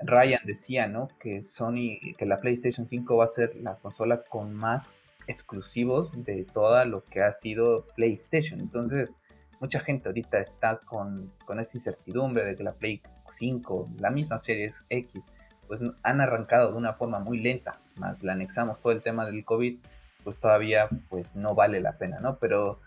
Ryan 0.02 0.42
decía, 0.44 0.88
¿no? 0.88 1.08
Que 1.20 1.44
Sony, 1.44 2.00
que 2.18 2.26
la 2.26 2.42
PlayStation 2.42 2.86
5 2.86 3.16
va 3.16 3.24
a 3.24 3.28
ser 3.28 3.56
la 3.56 3.76
consola 3.76 4.24
con 4.24 4.54
más 4.54 4.96
exclusivos 5.28 6.26
de 6.26 6.44
toda 6.44 6.84
lo 6.84 7.04
que 7.06 7.22
ha 7.22 7.32
sido 7.32 7.86
PlayStation. 7.96 8.60
Entonces, 8.60 9.16
mucha 9.60 9.80
gente 9.80 10.10
ahorita 10.10 10.40
está 10.40 10.80
con, 10.86 11.32
esa 11.60 11.78
incertidumbre 11.78 12.46
de 12.46 12.56
que 12.56 12.64
la 12.64 12.74
Play 12.74 13.02
5, 13.30 13.90
la 14.00 14.12
misma 14.12 14.38
serie 14.38 14.74
X, 14.90 15.32
pues 15.68 15.82
han 16.04 16.22
arrancado 16.22 16.72
de 16.72 16.78
una 16.78 16.94
forma 16.94 17.20
muy 17.20 17.40
lenta, 17.40 17.80
más 17.96 18.24
la 18.24 18.34
anexamos 18.34 18.82
todo 18.82 18.94
el 18.94 19.02
tema 19.02 19.26
del 19.26 19.44
COVID, 19.44 19.80
pues 20.24 20.40
todavía 20.40 20.90
pues 21.10 21.36
no 21.36 21.56
vale 21.56 21.80
la 21.82 21.98
pena, 21.98 22.20
¿no? 22.20 22.38
Pero 22.38 22.80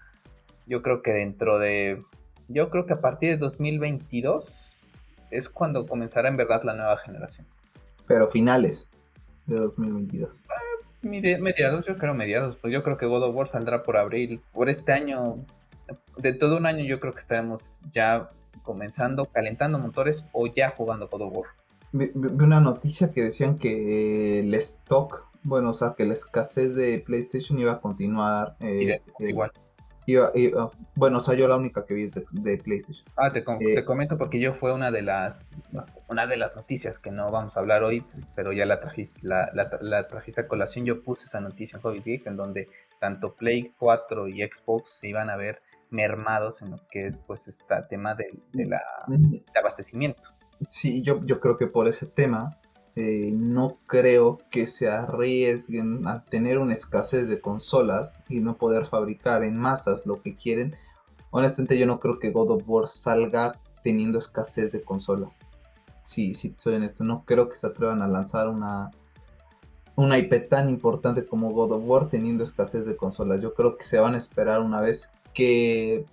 yo 0.67 0.83
creo 0.83 1.03
que 1.03 1.13
dentro 1.13 1.59
de, 1.59 2.03
yo 2.49 2.71
creo 2.71 2.87
que 2.87 2.95
a 2.95 3.01
partir 3.01 3.31
de 3.31 3.37
2022 3.37 4.77
es 5.31 5.49
cuando 5.49 5.87
comenzará 5.87 6.29
en 6.29 6.37
verdad 6.37 6.63
la 6.65 6.75
nueva 6.75 6.97
generación. 6.99 7.47
Pero 8.07 8.31
finales. 8.31 8.89
de 9.47 9.57
2022? 9.57 10.45
mediados, 11.03 11.87
yo 11.87 11.97
creo 11.97 12.15
mediados. 12.15 12.57
Pues 12.57 12.73
yo 12.73 12.83
creo 12.83 12.97
que 12.97 13.07
God 13.07 13.25
of 13.25 13.37
War 13.37 13.49
saldrá 13.49 13.83
por 13.83 13.97
abril. 13.97 14.41
Por 14.53 14.69
este 14.69 14.93
año, 14.93 15.45
de 16.17 16.33
todo 16.33 16.57
un 16.57 16.67
año, 16.67 16.85
yo 16.85 17.01
creo 17.01 17.13
que 17.13 17.21
estaremos 17.21 17.81
ya 17.93 18.31
comenzando, 18.63 19.27
calentando 19.27 19.79
motores 19.79 20.27
o 20.33 20.47
ya 20.47 20.71
jugando 20.71 21.09
God 21.09 21.23
of 21.23 21.33
War. 21.37 21.49
Vi, 21.93 22.11
una 22.15 22.61
noticia 22.61 23.13
que 23.13 23.23
decían 23.23 23.59
que 23.59 24.41
el 24.41 24.53
stock, 24.55 25.27
bueno, 25.43 25.71
o 25.71 25.75
sea, 25.75 25.95
que 25.97 26.05
la 26.05 26.13
escasez 26.13 26.75
de 26.75 26.99
PlayStation 26.99 27.59
iba 27.59 27.73
a 27.73 27.81
continuar. 27.81 28.57
Eh, 28.61 29.01
igual 29.21 29.53
bueno, 30.95 31.19
o 31.19 31.21
sea, 31.21 31.35
yo 31.35 31.47
la 31.49 31.57
única 31.57 31.85
que 31.85 31.95
vi 31.95 32.05
es 32.05 32.15
de, 32.15 32.59
PlayStation. 32.59 33.05
Ah, 33.17 33.31
te, 33.31 33.45
eh, 33.61 33.85
comento 33.85 34.17
porque 34.17 34.41
yo 34.41 34.53
fue 34.53 34.73
una 34.73 34.91
de 34.91 35.03
las 35.03 35.49
una 36.09 36.27
de 36.27 36.37
las 36.39 36.57
noticias 36.57 36.99
que 36.99 37.11
no 37.11 37.31
vamos 37.31 37.57
a 37.57 37.61
hablar 37.61 37.83
hoy, 37.83 38.05
pero 38.35 38.53
ya 38.53 38.65
la 38.65 38.81
trajiste, 38.81 39.21
la, 39.23 39.51
la, 39.81 40.09
trajiste 40.09 40.43
a 40.43 40.49
colación. 40.49 40.87
Yo 40.87 41.03
puse 41.03 41.27
esa 41.27 41.41
noticia 41.41 41.77
en 41.77 41.83
Hobbies 41.83 42.05
Geeks 42.05 42.27
en 42.27 42.37
donde 42.37 42.69
tanto 42.99 43.35
Play 43.35 43.75
4 43.79 44.29
y 44.29 44.43
Xbox 44.43 44.99
se 44.99 45.09
iban 45.09 45.29
a 45.29 45.37
ver 45.37 45.61
mermados 45.91 46.63
en 46.63 46.71
lo 46.73 46.87
que 46.89 47.07
es 47.07 47.19
pues 47.19 47.49
este 47.49 47.75
tema 47.89 48.15
de, 48.15 48.31
la, 48.53 48.81
de 49.07 49.43
abastecimiento. 49.59 50.31
Sí, 50.69 51.03
yo, 51.03 51.25
yo 51.25 51.41
creo 51.41 51.57
que 51.57 51.67
por 51.67 51.89
ese 51.89 52.07
tema 52.07 52.59
eh, 53.01 53.31
no 53.33 53.79
creo 53.87 54.39
que 54.51 54.67
se 54.67 54.89
arriesguen 54.89 56.07
a 56.09 56.25
tener 56.25 56.59
una 56.59 56.75
escasez 56.75 57.29
de 57.29 57.41
consolas 57.41 58.19
y 58.29 58.41
no 58.41 58.57
poder 58.57 58.87
fabricar 58.87 59.45
en 59.45 59.57
masas 59.57 60.05
lo 60.05 60.21
que 60.21 60.35
quieren. 60.35 60.75
Honestamente 61.31 61.79
yo 61.79 61.87
no 61.87 62.01
creo 62.01 62.19
que 62.19 62.33
God 62.33 62.51
of 62.51 62.63
War 62.67 62.89
salga 62.89 63.61
teniendo 63.85 64.19
escasez 64.19 64.73
de 64.73 64.83
consolas. 64.83 65.31
Sí, 66.03 66.35
sí, 66.35 66.55
soy 66.57 66.75
honesto, 66.75 67.05
no 67.05 67.25
creo 67.25 67.49
que 67.49 67.55
se 67.55 67.69
atrevan 67.69 68.03
a 68.03 68.09
lanzar 68.09 68.49
una, 68.49 68.91
una 69.95 70.19
IP 70.19 70.49
tan 70.49 70.69
importante 70.69 71.25
como 71.25 71.53
God 71.53 71.73
of 71.73 71.83
War 71.85 72.09
teniendo 72.09 72.43
escasez 72.43 72.85
de 72.85 72.97
consolas. 72.97 73.41
Yo 73.41 73.55
creo 73.55 73.77
que 73.77 73.85
se 73.85 74.01
van 74.01 74.15
a 74.15 74.19
esperar 74.19 74.61
una 74.61 74.81
vez 74.81 75.13
que 75.35 76.05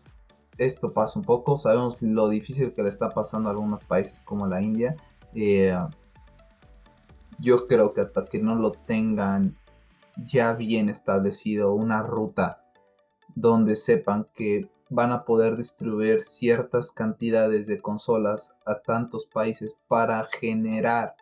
esto 0.57 0.93
pase 0.93 1.19
un 1.19 1.25
poco. 1.25 1.57
Sabemos 1.57 2.01
lo 2.01 2.29
difícil 2.29 2.73
que 2.73 2.83
le 2.83 2.89
está 2.89 3.09
pasando 3.09 3.49
a 3.49 3.51
algunos 3.51 3.83
países 3.83 4.21
como 4.21 4.47
la 4.47 4.61
India. 4.61 4.95
Eh, 5.33 5.77
yo 7.39 7.67
creo 7.67 7.93
que 7.93 8.01
hasta 8.01 8.25
que 8.25 8.39
no 8.39 8.55
lo 8.55 8.71
tengan 8.71 9.57
ya 10.17 10.53
bien 10.53 10.89
establecido, 10.89 11.73
una 11.73 12.01
ruta 12.01 12.61
donde 13.35 13.75
sepan 13.75 14.27
que 14.33 14.69
van 14.89 15.11
a 15.11 15.25
poder 15.25 15.57
distribuir 15.57 16.23
ciertas 16.23 16.91
cantidades 16.91 17.67
de 17.67 17.81
consolas 17.81 18.53
a 18.65 18.79
tantos 18.79 19.25
países 19.25 19.75
para 19.87 20.25
generar 20.39 21.15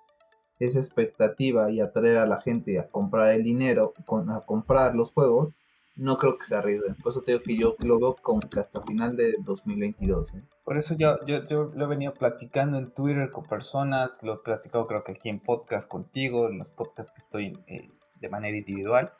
esa 0.59 0.79
expectativa 0.79 1.71
y 1.71 1.81
atraer 1.81 2.17
a 2.17 2.27
la 2.27 2.41
gente 2.41 2.79
a 2.79 2.87
comprar 2.87 3.31
el 3.31 3.43
dinero, 3.43 3.93
a 4.29 4.41
comprar 4.41 4.95
los 4.95 5.11
juegos, 5.11 5.53
no 5.95 6.17
creo 6.17 6.37
que 6.37 6.45
se 6.45 6.55
arriesguen. 6.55 6.95
Por 6.95 7.11
eso 7.11 7.21
te 7.21 7.33
digo 7.33 7.43
que 7.43 7.57
yo 7.57 7.75
lo 7.85 7.99
veo 7.99 8.15
como 8.15 8.39
que 8.41 8.59
hasta 8.59 8.81
final 8.81 9.15
de 9.15 9.35
2022. 9.39 10.33
¿eh? 10.33 10.43
Por 10.63 10.77
eso 10.77 10.95
yo, 10.95 11.23
yo, 11.25 11.47
yo, 11.47 11.71
lo 11.75 11.85
he 11.85 11.87
venido 11.87 12.13
platicando 12.13 12.77
en 12.77 12.91
Twitter 12.91 13.29
con 13.31 13.45
personas, 13.45 14.23
lo 14.23 14.35
he 14.35 14.37
platicado 14.37 14.87
creo 14.87 15.03
que 15.03 15.13
aquí 15.13 15.29
en 15.29 15.39
podcast 15.39 15.87
contigo, 15.87 16.49
en 16.49 16.57
los 16.57 16.71
podcasts 16.71 17.11
que 17.11 17.19
estoy 17.19 17.59
eh, 17.67 17.89
de 18.19 18.29
manera 18.29 18.57
individual. 18.57 19.13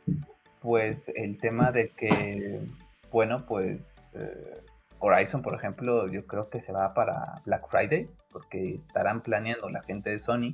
Pues 0.61 1.09
el 1.09 1.37
tema 1.39 1.71
de 1.71 1.89
que, 1.89 2.61
bueno, 3.11 3.45
pues 3.45 4.09
eh, 4.13 4.63
Horizon, 4.99 5.41
por 5.41 5.53
ejemplo, 5.55 6.07
yo 6.07 6.25
creo 6.25 6.49
que 6.49 6.61
se 6.61 6.71
va 6.71 6.93
para 6.93 7.41
Black 7.45 7.67
Friday, 7.67 8.09
porque 8.31 8.73
estarán 8.73 9.21
planeando 9.21 9.69
la 9.69 9.83
gente 9.83 10.09
de 10.09 10.19
Sony 10.19 10.53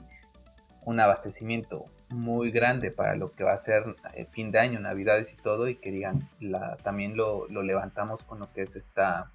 un 0.86 1.00
abastecimiento 1.00 1.86
muy 2.10 2.52
grande 2.52 2.92
para 2.92 3.16
lo 3.16 3.32
que 3.32 3.44
va 3.44 3.54
a 3.54 3.58
ser 3.58 3.84
el 4.16 4.24
eh, 4.24 4.28
fin 4.32 4.52
de 4.52 4.60
año, 4.60 4.80
navidades 4.80 5.34
y 5.34 5.38
todo, 5.38 5.68
y 5.68 5.76
que 5.76 5.92
digan, 5.92 6.28
la, 6.40 6.78
también 6.78 7.16
lo, 7.16 7.48
levantamos 7.48 8.24
con 8.24 8.40
lo 8.40 8.52
que 8.52 8.64
es 8.64 8.76
esta, 8.76 9.32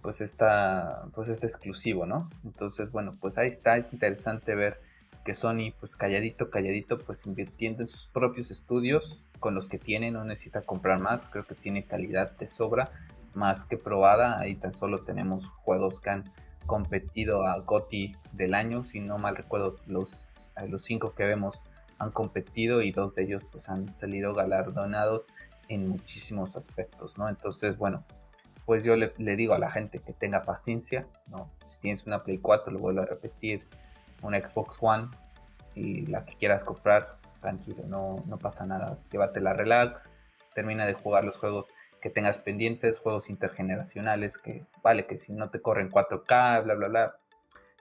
pues 0.00 0.20
esta, 0.20 1.04
pues 1.14 1.28
este 1.28 1.46
exclusivo, 1.46 2.06
¿no? 2.06 2.30
Entonces, 2.44 2.90
bueno, 2.90 3.14
pues 3.20 3.38
ahí 3.38 3.48
está, 3.48 3.76
es 3.76 3.92
interesante 3.92 4.54
ver 4.54 4.80
que 5.24 5.34
Sony, 5.34 5.72
pues 5.78 5.94
calladito, 5.94 6.50
calladito, 6.50 6.98
pues 6.98 7.26
invirtiendo 7.26 7.82
en 7.82 7.88
sus 7.88 8.06
propios 8.06 8.50
estudios, 8.50 9.20
con 9.38 9.54
los 9.54 9.68
que 9.68 9.78
tiene, 9.78 10.10
no 10.10 10.24
necesita 10.24 10.62
comprar 10.62 11.00
más, 11.00 11.28
creo 11.28 11.44
que 11.44 11.54
tiene 11.54 11.84
calidad 11.84 12.30
de 12.38 12.48
sobra, 12.48 12.90
más 13.34 13.64
que 13.64 13.76
probada, 13.76 14.38
ahí 14.38 14.54
tan 14.54 14.72
solo 14.72 15.04
tenemos 15.04 15.48
juegos 15.48 16.00
que 16.00 16.10
han 16.10 16.32
competido 16.66 17.46
a 17.46 17.58
GOTY 17.60 18.16
del 18.32 18.54
año, 18.54 18.84
si 18.84 19.00
no 19.00 19.18
mal 19.18 19.36
recuerdo, 19.36 19.76
los, 19.86 20.52
eh, 20.56 20.68
los 20.68 20.82
cinco 20.82 21.14
que 21.14 21.24
vemos 21.24 21.62
han 21.98 22.10
competido 22.10 22.82
y 22.82 22.90
dos 22.90 23.14
de 23.14 23.24
ellos 23.24 23.44
pues 23.50 23.68
han 23.68 23.94
salido 23.94 24.34
galardonados 24.34 25.30
en 25.68 25.88
muchísimos 25.88 26.56
aspectos, 26.56 27.16
¿no? 27.18 27.28
Entonces, 27.28 27.78
bueno, 27.78 28.04
pues 28.66 28.84
yo 28.84 28.96
le, 28.96 29.12
digo 29.36 29.54
a 29.54 29.58
la 29.58 29.70
gente 29.70 30.00
que 30.00 30.12
tenga 30.12 30.42
paciencia, 30.42 31.06
¿no? 31.28 31.50
Si 31.66 31.78
tienes 31.78 32.06
una 32.06 32.22
Play 32.22 32.38
4, 32.38 32.72
lo 32.72 32.78
vuelvo 32.78 33.02
a 33.02 33.06
repetir, 33.06 33.68
una 34.22 34.40
Xbox 34.40 34.78
One 34.80 35.08
y 35.74 36.06
la 36.06 36.24
que 36.24 36.36
quieras 36.36 36.64
comprar, 36.64 37.18
tranquilo, 37.40 37.84
no, 37.86 38.22
no 38.26 38.38
pasa 38.38 38.66
nada, 38.66 38.98
llévatela 39.10 39.52
relax, 39.52 40.10
termina 40.54 40.86
de 40.86 40.94
jugar 40.94 41.24
los 41.24 41.38
juegos 41.38 41.70
que 42.02 42.10
tengas 42.10 42.38
pendientes, 42.38 42.98
juegos 42.98 43.30
intergeneracionales, 43.30 44.36
que 44.36 44.66
vale, 44.82 45.06
que 45.06 45.18
si 45.18 45.32
no 45.32 45.50
te 45.50 45.62
corren 45.62 45.88
4K, 45.88 46.64
bla, 46.64 46.74
bla, 46.74 46.88
bla, 46.88 47.16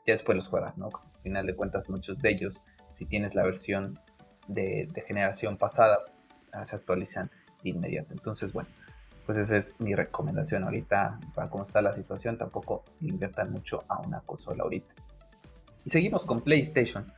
ya 0.05 0.13
después 0.13 0.35
los 0.35 0.47
juegas, 0.47 0.77
¿no? 0.77 0.89
Al 1.15 1.21
final 1.23 1.47
de 1.47 1.55
cuentas, 1.55 1.89
muchos 1.89 2.19
de 2.19 2.29
ellos, 2.29 2.63
si 2.91 3.07
tienes 3.07 3.33
la 3.33 3.43
versión 3.43 3.99
de, 4.47 4.89
generación 5.07 5.57
pasada, 5.57 6.05
ah, 6.53 6.63
se 6.65 6.75
actualizan 6.75 7.31
de 7.63 7.71
inmediato. 7.71 8.13
Entonces, 8.13 8.53
bueno, 8.53 8.69
pues 9.25 9.39
esa 9.39 9.57
es 9.57 9.73
mi 9.79 9.95
recomendación 9.95 10.63
ahorita, 10.65 11.19
para 11.33 11.49
cómo 11.49 11.63
está 11.63 11.81
la 11.81 11.95
situación, 11.95 12.37
tampoco 12.37 12.83
inviertan 13.01 13.51
mucho 13.51 13.83
a 13.87 14.01
una 14.01 14.21
consola 14.21 14.63
ahorita. 14.63 14.93
Y 15.83 15.89
seguimos 15.89 16.25
con 16.25 16.41
PlayStation, 16.41 17.11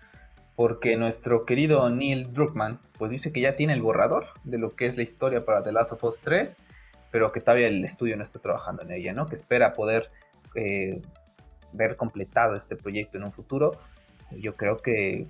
porque 0.55 0.95
nuestro 0.95 1.45
querido 1.45 1.89
Neil 1.89 2.31
Druckmann, 2.31 2.79
pues 2.97 3.11
dice 3.11 3.33
que 3.33 3.41
ya 3.41 3.57
tiene 3.57 3.73
el 3.73 3.81
borrador 3.81 4.27
de 4.45 4.57
lo 4.57 4.69
que 4.69 4.85
es 4.85 4.95
la 4.95 5.03
historia 5.03 5.43
para 5.43 5.63
The 5.63 5.73
Last 5.73 5.91
of 5.91 6.03
Us 6.05 6.21
3 6.21 6.55
pero 7.13 7.31
que 7.31 7.41
todavía 7.41 7.67
el 7.67 7.85
estudio 7.85 8.17
no 8.17 8.23
está 8.23 8.39
trabajando 8.39 8.81
en 8.81 8.91
ella, 8.91 9.13
¿no? 9.13 9.27
Que 9.27 9.35
espera 9.35 9.75
poder 9.75 10.09
eh, 10.55 10.99
ver 11.71 11.95
completado 11.95 12.55
este 12.55 12.75
proyecto 12.75 13.19
en 13.19 13.23
un 13.23 13.31
futuro. 13.31 13.79
Yo 14.31 14.55
creo 14.55 14.77
que 14.77 15.27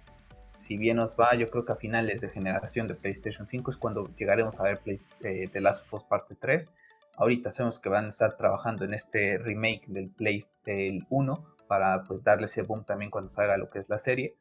si 0.47 0.77
bien 0.77 0.95
nos 0.95 1.17
va, 1.17 1.35
yo 1.35 1.49
creo 1.49 1.65
que 1.65 1.73
a 1.73 1.75
finales 1.75 2.21
de 2.21 2.29
generación 2.29 2.87
de 2.87 2.95
PlayStation 2.95 3.45
5 3.45 3.69
es 3.69 3.75
cuando 3.75 4.09
llegaremos 4.15 4.61
a 4.61 4.63
ver 4.63 4.79
Play, 4.79 5.01
eh, 5.23 5.49
The 5.51 5.59
Last 5.59 5.83
of 5.83 5.95
Us 5.95 6.05
Parte 6.05 6.35
3. 6.39 6.69
Ahorita 7.17 7.51
sabemos 7.51 7.81
que 7.81 7.89
van 7.89 8.05
a 8.05 8.07
estar 8.07 8.37
trabajando 8.37 8.85
en 8.85 8.93
este 8.93 9.37
remake 9.37 9.83
del 9.87 10.09
PlayStation 10.09 11.05
1 11.09 11.55
para 11.67 12.05
pues 12.05 12.23
darle 12.23 12.45
ese 12.45 12.61
boom 12.61 12.85
también 12.85 13.11
cuando 13.11 13.29
salga 13.29 13.57
lo 13.57 13.69
que 13.69 13.79
es 13.79 13.89
la 13.89 13.99
serie. 13.99 14.37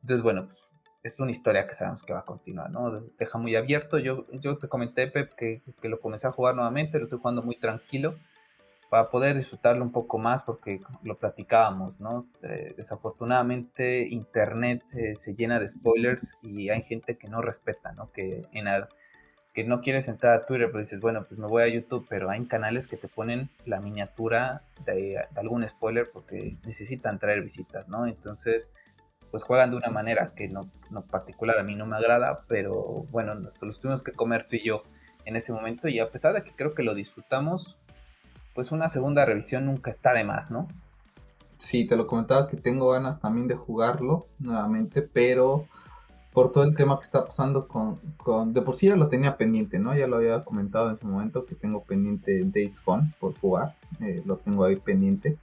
Entonces, 0.00 0.22
bueno, 0.22 0.46
pues 0.46 0.74
es 1.02 1.20
una 1.20 1.30
historia 1.30 1.66
que 1.66 1.74
sabemos 1.74 2.02
que 2.02 2.12
va 2.12 2.20
a 2.20 2.24
continuar, 2.24 2.70
¿no? 2.70 3.00
Deja 3.18 3.38
muy 3.38 3.54
abierto. 3.56 3.98
Yo, 3.98 4.26
yo 4.32 4.58
te 4.58 4.68
comenté, 4.68 5.06
Pep, 5.06 5.32
que, 5.34 5.62
que, 5.80 5.88
lo 5.88 6.00
comencé 6.00 6.26
a 6.26 6.32
jugar 6.32 6.54
nuevamente, 6.54 6.98
lo 6.98 7.04
estoy 7.04 7.20
jugando 7.20 7.42
muy 7.42 7.56
tranquilo 7.56 8.16
para 8.90 9.10
poder 9.10 9.36
disfrutarlo 9.36 9.84
un 9.84 9.92
poco 9.92 10.18
más 10.18 10.42
porque 10.42 10.80
lo 11.02 11.18
platicábamos, 11.18 12.00
¿no? 12.00 12.26
Eh, 12.42 12.74
desafortunadamente 12.76 14.08
Internet 14.08 14.82
eh, 14.94 15.14
se 15.14 15.34
llena 15.34 15.60
de 15.60 15.68
spoilers 15.68 16.38
y 16.42 16.70
hay 16.70 16.82
gente 16.82 17.16
que 17.18 17.28
no 17.28 17.42
respeta, 17.42 17.92
¿no? 17.92 18.10
Que, 18.12 18.46
en 18.52 18.66
que 19.52 19.64
no 19.64 19.80
quieres 19.80 20.08
entrar 20.08 20.32
a 20.34 20.46
Twitter, 20.46 20.68
pero 20.68 20.78
dices, 20.78 21.00
bueno, 21.00 21.26
pues 21.28 21.38
me 21.38 21.46
voy 21.46 21.62
a 21.62 21.68
YouTube, 21.68 22.06
pero 22.08 22.30
hay 22.30 22.44
canales 22.46 22.86
que 22.86 22.96
te 22.96 23.08
ponen 23.08 23.50
la 23.66 23.80
miniatura 23.80 24.62
de, 24.86 25.18
de 25.30 25.40
algún 25.40 25.68
spoiler 25.68 26.10
porque 26.10 26.56
necesitan 26.64 27.18
traer 27.18 27.42
visitas, 27.42 27.88
¿no? 27.88 28.06
Entonces 28.06 28.72
pues 29.30 29.42
juegan 29.42 29.70
de 29.70 29.76
una 29.76 29.90
manera 29.90 30.32
que 30.34 30.48
no, 30.48 30.70
no 30.90 31.02
particular 31.02 31.58
a 31.58 31.62
mí 31.62 31.74
no 31.74 31.86
me 31.86 31.96
agrada, 31.96 32.44
pero 32.48 33.04
bueno, 33.10 33.34
nos 33.34 33.60
los 33.62 33.80
tuvimos 33.80 34.02
que 34.02 34.12
comer 34.12 34.46
tú 34.48 34.56
y 34.56 34.64
yo 34.64 34.82
en 35.24 35.36
ese 35.36 35.52
momento 35.52 35.88
y 35.88 36.00
a 36.00 36.10
pesar 36.10 36.34
de 36.34 36.42
que 36.42 36.52
creo 36.52 36.74
que 36.74 36.82
lo 36.82 36.94
disfrutamos, 36.94 37.78
pues 38.54 38.72
una 38.72 38.88
segunda 38.88 39.24
revisión 39.24 39.66
nunca 39.66 39.90
está 39.90 40.14
de 40.14 40.24
más, 40.24 40.50
¿no? 40.50 40.68
Sí, 41.58 41.86
te 41.86 41.96
lo 41.96 42.06
comentaba 42.06 42.46
que 42.46 42.56
tengo 42.56 42.90
ganas 42.90 43.20
también 43.20 43.48
de 43.48 43.56
jugarlo 43.56 44.26
nuevamente, 44.38 45.02
pero 45.02 45.66
por 46.32 46.52
todo 46.52 46.64
el 46.64 46.76
tema 46.76 46.98
que 46.98 47.04
está 47.04 47.24
pasando 47.24 47.66
con, 47.66 47.96
con 48.16 48.52
de 48.52 48.62
por 48.62 48.76
sí 48.76 48.86
ya 48.86 48.96
lo 48.96 49.08
tenía 49.08 49.36
pendiente, 49.36 49.78
¿no? 49.78 49.94
Ya 49.96 50.06
lo 50.06 50.16
había 50.16 50.44
comentado 50.44 50.88
en 50.88 50.96
su 50.96 51.06
momento 51.06 51.44
que 51.44 51.56
tengo 51.56 51.82
pendiente 51.82 52.42
Days 52.44 52.80
Gone 52.84 53.12
por 53.18 53.38
jugar, 53.38 53.74
eh, 54.00 54.22
lo 54.24 54.36
tengo 54.36 54.64
ahí 54.64 54.76
pendiente 54.76 55.36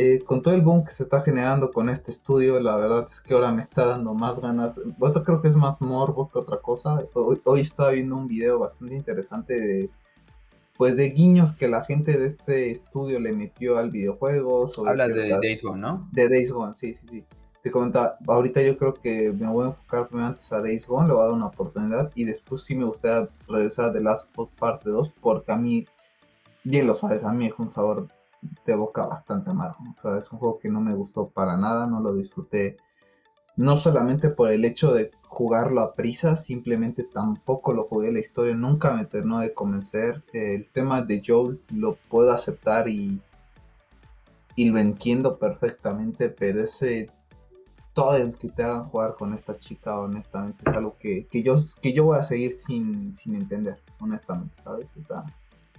eh, 0.00 0.22
con 0.24 0.42
todo 0.42 0.54
el 0.54 0.62
boom 0.62 0.84
que 0.84 0.92
se 0.92 1.02
está 1.02 1.22
generando 1.22 1.72
con 1.72 1.88
este 1.88 2.12
estudio, 2.12 2.60
la 2.60 2.76
verdad 2.76 3.08
es 3.10 3.20
que 3.20 3.34
ahora 3.34 3.50
me 3.50 3.62
está 3.62 3.84
dando 3.84 4.14
más 4.14 4.38
ganas. 4.38 4.78
Esto 4.78 5.24
creo 5.24 5.42
que 5.42 5.48
es 5.48 5.56
más 5.56 5.80
morbo 5.80 6.30
que 6.30 6.38
otra 6.38 6.58
cosa. 6.58 7.04
Hoy, 7.14 7.60
estaba 7.60 7.90
viendo 7.90 8.14
un 8.14 8.28
video 8.28 8.60
bastante 8.60 8.94
interesante 8.94 9.58
de, 9.58 9.90
pues 10.76 10.96
de 10.96 11.10
guiños 11.10 11.52
que 11.56 11.66
la 11.66 11.84
gente 11.84 12.16
de 12.16 12.28
este 12.28 12.70
estudio 12.70 13.18
le 13.18 13.32
metió 13.32 13.76
al 13.76 13.90
videojuego. 13.90 14.70
Hablas 14.86 15.16
de 15.16 15.30
Days 15.30 15.64
Gone, 15.64 15.80
¿no? 15.80 16.08
De 16.12 16.28
Days 16.28 16.52
Gone, 16.52 16.74
sí, 16.74 16.94
sí, 16.94 17.04
sí. 17.10 17.24
te 17.64 17.72
comentaba, 17.72 18.18
ahorita 18.28 18.62
yo 18.62 18.78
creo 18.78 18.94
que 18.94 19.32
me 19.32 19.48
voy 19.48 19.64
a 19.64 19.68
enfocar 19.70 20.06
primero 20.06 20.28
antes 20.28 20.52
a 20.52 20.60
Days 20.60 20.86
Gone, 20.86 21.08
le 21.08 21.14
voy 21.14 21.22
a 21.22 21.24
dar 21.24 21.34
una 21.34 21.46
oportunidad 21.46 22.12
y 22.14 22.22
después 22.22 22.62
sí 22.62 22.76
me 22.76 22.84
gustaría 22.84 23.28
regresar 23.48 23.86
a 23.86 23.92
The 23.92 24.00
Last 24.00 24.30
of 24.36 24.48
Us 24.48 24.54
Parte 24.54 24.90
2 24.90 25.10
porque 25.20 25.50
a 25.50 25.56
mí, 25.56 25.88
bien 26.62 26.86
lo 26.86 26.94
sabes, 26.94 27.24
a 27.24 27.32
mí 27.32 27.46
es 27.46 27.58
un 27.58 27.72
sabor 27.72 28.06
de 28.66 28.74
boca 28.74 29.06
bastante 29.06 29.50
amargo. 29.50 29.78
O 29.96 30.02
sea, 30.02 30.18
es 30.18 30.30
un 30.32 30.38
juego 30.38 30.58
que 30.58 30.70
no 30.70 30.80
me 30.80 30.94
gustó 30.94 31.28
para 31.28 31.56
nada, 31.56 31.86
no 31.86 32.00
lo 32.00 32.14
disfruté. 32.14 32.76
No 33.56 33.76
solamente 33.76 34.28
por 34.28 34.50
el 34.50 34.64
hecho 34.64 34.92
de 34.94 35.10
jugarlo 35.22 35.80
a 35.80 35.94
prisa, 35.94 36.36
simplemente 36.36 37.02
tampoco 37.02 37.72
lo 37.72 37.84
jugué. 37.84 38.12
La 38.12 38.20
historia 38.20 38.54
nunca 38.54 38.92
me 38.92 39.04
terminó 39.04 39.40
de 39.40 39.52
convencer. 39.52 40.22
El 40.32 40.70
tema 40.70 41.02
de 41.02 41.22
Joel 41.26 41.60
lo 41.70 41.96
puedo 42.08 42.32
aceptar 42.32 42.88
y, 42.88 43.20
y 44.54 44.70
lo 44.70 44.78
entiendo 44.78 45.38
perfectamente, 45.38 46.28
pero 46.28 46.62
ese 46.62 47.10
todo 47.98 48.14
el 48.14 48.38
que 48.38 48.48
te 48.48 48.62
hagan 48.62 48.84
jugar 48.84 49.16
con 49.16 49.34
esta 49.34 49.58
chica, 49.58 49.98
honestamente, 49.98 50.62
es 50.64 50.72
algo 50.72 50.92
que, 51.00 51.26
yo, 51.42 51.56
que 51.82 51.92
yo 51.92 52.04
voy 52.04 52.16
a 52.16 52.22
seguir 52.22 52.52
sin, 52.52 53.12
sin 53.12 53.34
entender, 53.34 53.82
honestamente, 53.98 54.54
¿sabes? 54.62 54.86
O 55.00 55.04
sea, 55.04 55.24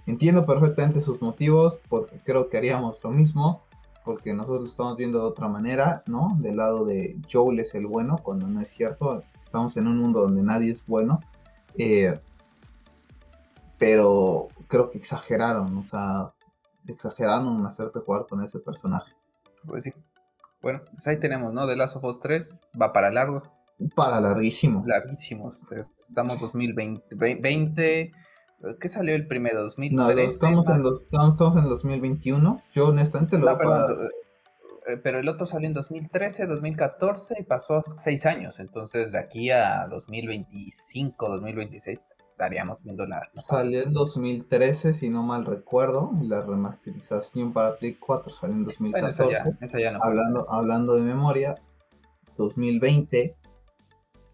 Entiendo 0.06 0.46
perfectamente 0.46 1.00
sus 1.00 1.20
motivos 1.22 1.78
porque 1.88 2.18
creo 2.24 2.48
que 2.48 2.56
haríamos 2.56 3.02
lo 3.04 3.10
mismo, 3.10 3.62
porque 4.04 4.32
nosotros 4.34 4.62
lo 4.62 4.66
estamos 4.66 4.96
viendo 4.96 5.20
de 5.20 5.26
otra 5.26 5.48
manera, 5.48 6.02
¿no? 6.06 6.36
Del 6.38 6.56
lado 6.56 6.84
de 6.84 7.16
Joel 7.30 7.60
es 7.60 7.74
el 7.74 7.86
bueno, 7.86 8.18
cuando 8.22 8.46
no 8.46 8.60
es 8.60 8.70
cierto, 8.70 9.22
estamos 9.40 9.76
en 9.76 9.86
un 9.86 9.98
mundo 9.98 10.22
donde 10.22 10.42
nadie 10.42 10.70
es 10.70 10.86
bueno, 10.86 11.20
eh, 11.76 12.18
pero 13.78 14.48
creo 14.68 14.90
que 14.90 14.98
exageraron, 14.98 15.76
o 15.78 15.82
sea, 15.82 16.32
exageraron 16.86 17.64
hacerte 17.66 18.00
jugar 18.00 18.26
con 18.28 18.42
ese 18.42 18.58
personaje. 18.58 19.12
Pues 19.66 19.84
sí. 19.84 19.92
Bueno, 20.62 20.80
pues 20.92 21.06
ahí 21.06 21.18
tenemos, 21.18 21.52
¿no? 21.52 21.66
The 21.66 21.76
Last 21.76 21.96
of 21.96 22.04
Us 22.04 22.20
3 22.20 22.60
va 22.80 22.92
para 22.92 23.10
largo. 23.10 23.42
Para 23.94 24.20
larguísimo. 24.20 24.82
Larguísimo. 24.86 25.50
Estamos 25.50 26.38
2020. 26.38 27.16
20, 27.16 28.12
¿Qué 28.78 28.88
salió 28.88 29.14
el 29.14 29.26
primero? 29.26 29.66
¿2013? 29.66 29.90
No, 29.92 30.10
estamos 30.10 30.68
en, 30.68 30.82
los, 30.82 31.02
estamos, 31.02 31.56
en 31.56 31.64
2021. 31.64 32.62
Yo 32.74 32.88
honestamente 32.88 33.38
lo... 33.38 33.46
No, 33.46 33.88
eh, 34.86 34.96
pero 35.02 35.18
el 35.18 35.28
otro 35.28 35.46
salió 35.46 35.68
en 35.68 35.74
2013, 35.74 36.46
2014 36.46 37.36
y 37.40 37.44
pasó 37.44 37.80
seis 37.82 38.26
años. 38.26 38.60
Entonces 38.60 39.12
de 39.12 39.18
aquí 39.18 39.50
a 39.50 39.86
2025, 39.88 41.28
2026 41.28 42.02
estaríamos 42.32 42.82
viendo 42.82 43.06
la... 43.06 43.30
Salió 43.36 43.82
en 43.82 43.92
2013, 43.92 44.92
si 44.92 45.08
no 45.08 45.22
mal 45.22 45.46
recuerdo. 45.46 46.10
La 46.22 46.42
remasterización 46.42 47.52
para 47.52 47.76
Play 47.76 47.94
4 47.94 48.30
salió 48.30 48.56
en 48.56 48.64
2014. 48.64 49.22
Bueno, 49.22 49.56
esa 49.60 49.78
ya, 49.78 49.92
no 49.92 50.00
hablando, 50.02 50.50
hablando 50.50 50.96
de 50.96 51.02
memoria, 51.02 51.56
2020. 52.36 53.36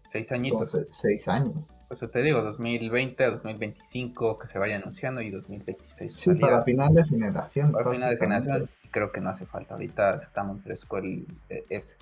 Seis 0.05 0.31
añitos. 0.31 0.77
seis 0.89 1.27
años. 1.27 1.76
Pues 1.87 2.03
te 2.11 2.21
digo, 2.21 2.41
2020 2.41 3.23
a 3.23 3.31
2025 3.31 4.37
que 4.37 4.47
se 4.47 4.59
vaya 4.59 4.75
anunciando 4.75 5.21
y 5.21 5.31
2026. 5.31 6.13
Sí, 6.13 6.35
para 6.35 6.63
final 6.63 6.93
de 6.93 7.05
generación. 7.05 7.71
Para 7.71 7.91
final 7.91 8.09
de 8.09 8.17
generación 8.17 8.69
creo 8.91 9.11
que 9.11 9.21
no 9.21 9.29
hace 9.29 9.45
falta. 9.45 9.75
Ahorita 9.75 10.15
está 10.15 10.43
muy 10.43 10.59
fresco 10.59 10.97
el 10.97 11.25
e, 11.49 11.63
es 11.69 11.97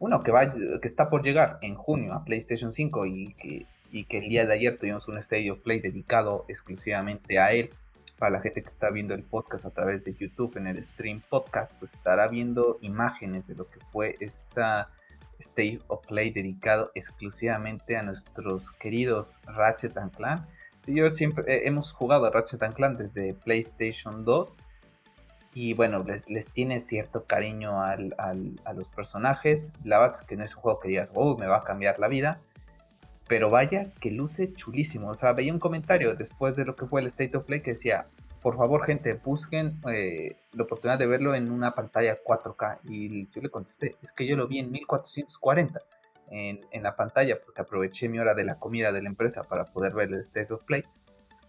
uno 0.00 0.22
que 0.22 0.32
va 0.32 0.50
que 0.50 0.80
está 0.82 1.08
por 1.08 1.22
llegar 1.22 1.58
en 1.62 1.74
junio 1.74 2.14
a 2.14 2.24
PlayStation 2.24 2.72
5 2.72 3.06
y 3.06 3.34
que, 3.34 3.66
y 3.92 4.04
que 4.04 4.18
el 4.18 4.28
día 4.28 4.44
de 4.44 4.54
ayer 4.54 4.76
tuvimos 4.76 5.06
un 5.08 5.18
Stage 5.18 5.50
of 5.52 5.60
Play 5.60 5.80
dedicado 5.80 6.44
exclusivamente 6.48 7.38
a 7.38 7.52
él. 7.52 7.70
Para 8.18 8.32
la 8.32 8.40
gente 8.40 8.62
que 8.62 8.68
está 8.68 8.90
viendo 8.90 9.14
el 9.14 9.22
podcast 9.22 9.64
a 9.64 9.70
través 9.70 10.04
de 10.04 10.12
YouTube 10.12 10.56
en 10.56 10.66
el 10.66 10.84
stream 10.84 11.22
podcast, 11.28 11.78
pues 11.78 11.94
estará 11.94 12.26
viendo 12.26 12.76
imágenes 12.80 13.46
de 13.46 13.54
lo 13.54 13.70
que 13.70 13.78
fue 13.92 14.16
esta 14.18 14.90
State 15.38 15.80
of 15.88 16.06
Play 16.06 16.30
dedicado 16.30 16.90
exclusivamente 16.94 17.96
a 17.96 18.02
nuestros 18.02 18.72
queridos 18.72 19.40
Ratchet 19.46 19.96
and 19.96 20.12
Clan. 20.12 20.46
Yo 20.86 21.10
siempre 21.10 21.44
eh, 21.46 21.66
hemos 21.66 21.92
jugado 21.92 22.26
a 22.26 22.30
Ratchet 22.30 22.62
and 22.62 22.74
Clan 22.74 22.96
desde 22.96 23.34
PlayStation 23.34 24.24
2 24.24 24.58
y 25.54 25.74
bueno, 25.74 26.04
les, 26.04 26.48
tiene 26.52 26.78
cierto 26.78 27.24
cariño 27.24 27.82
a 27.82 27.96
los 28.74 28.88
personajes. 28.88 29.72
La 29.82 29.98
verdad 29.98 30.24
que 30.26 30.36
no 30.36 30.44
es 30.44 30.54
un 30.54 30.62
juego 30.62 30.78
que 30.78 30.88
digas, 30.88 31.10
oh, 31.14 31.36
me 31.36 31.46
va 31.46 31.58
a 31.58 31.64
cambiar 31.64 31.98
la 31.98 32.08
vida. 32.08 32.40
Pero 33.26 33.50
vaya 33.50 33.90
que 34.00 34.10
luce 34.10 34.52
chulísimo. 34.52 35.10
O 35.10 35.14
sea, 35.14 35.32
veía 35.32 35.52
un 35.52 35.58
comentario 35.58 36.14
después 36.14 36.54
de 36.56 36.64
lo 36.64 36.76
que 36.76 36.86
fue 36.86 37.00
el 37.00 37.08
State 37.08 37.36
of 37.36 37.44
Play 37.44 37.60
que 37.60 37.72
decía, 37.72 38.06
por 38.48 38.56
favor, 38.56 38.82
gente, 38.82 39.12
busquen 39.12 39.78
eh, 39.92 40.34
la 40.54 40.62
oportunidad 40.62 40.98
de 40.98 41.06
verlo 41.06 41.34
en 41.34 41.50
una 41.50 41.74
pantalla 41.74 42.16
4K. 42.24 42.78
Y 42.84 43.28
yo 43.28 43.42
le 43.42 43.50
contesté, 43.50 43.96
es 44.02 44.10
que 44.10 44.26
yo 44.26 44.38
lo 44.38 44.48
vi 44.48 44.58
en 44.58 44.70
1440 44.70 45.82
en, 46.30 46.82
la 46.82 46.96
pantalla, 46.96 47.38
porque 47.44 47.60
aproveché 47.60 48.08
mi 48.08 48.18
hora 48.18 48.32
de 48.32 48.44
la 48.44 48.58
comida 48.58 48.90
de 48.90 49.02
la 49.02 49.10
empresa 49.10 49.42
para 49.42 49.66
poder 49.66 49.92
ver 49.92 50.08
el 50.08 50.20
State 50.20 50.50
of 50.50 50.62
Play. 50.64 50.82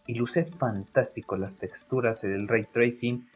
Y 0.08 0.16
luce 0.16 0.44
fantástico 0.44 1.38
las 1.38 1.56
texturas, 1.56 2.26
el 2.26 2.50
ray 2.50 2.66
tracing, 2.66 3.30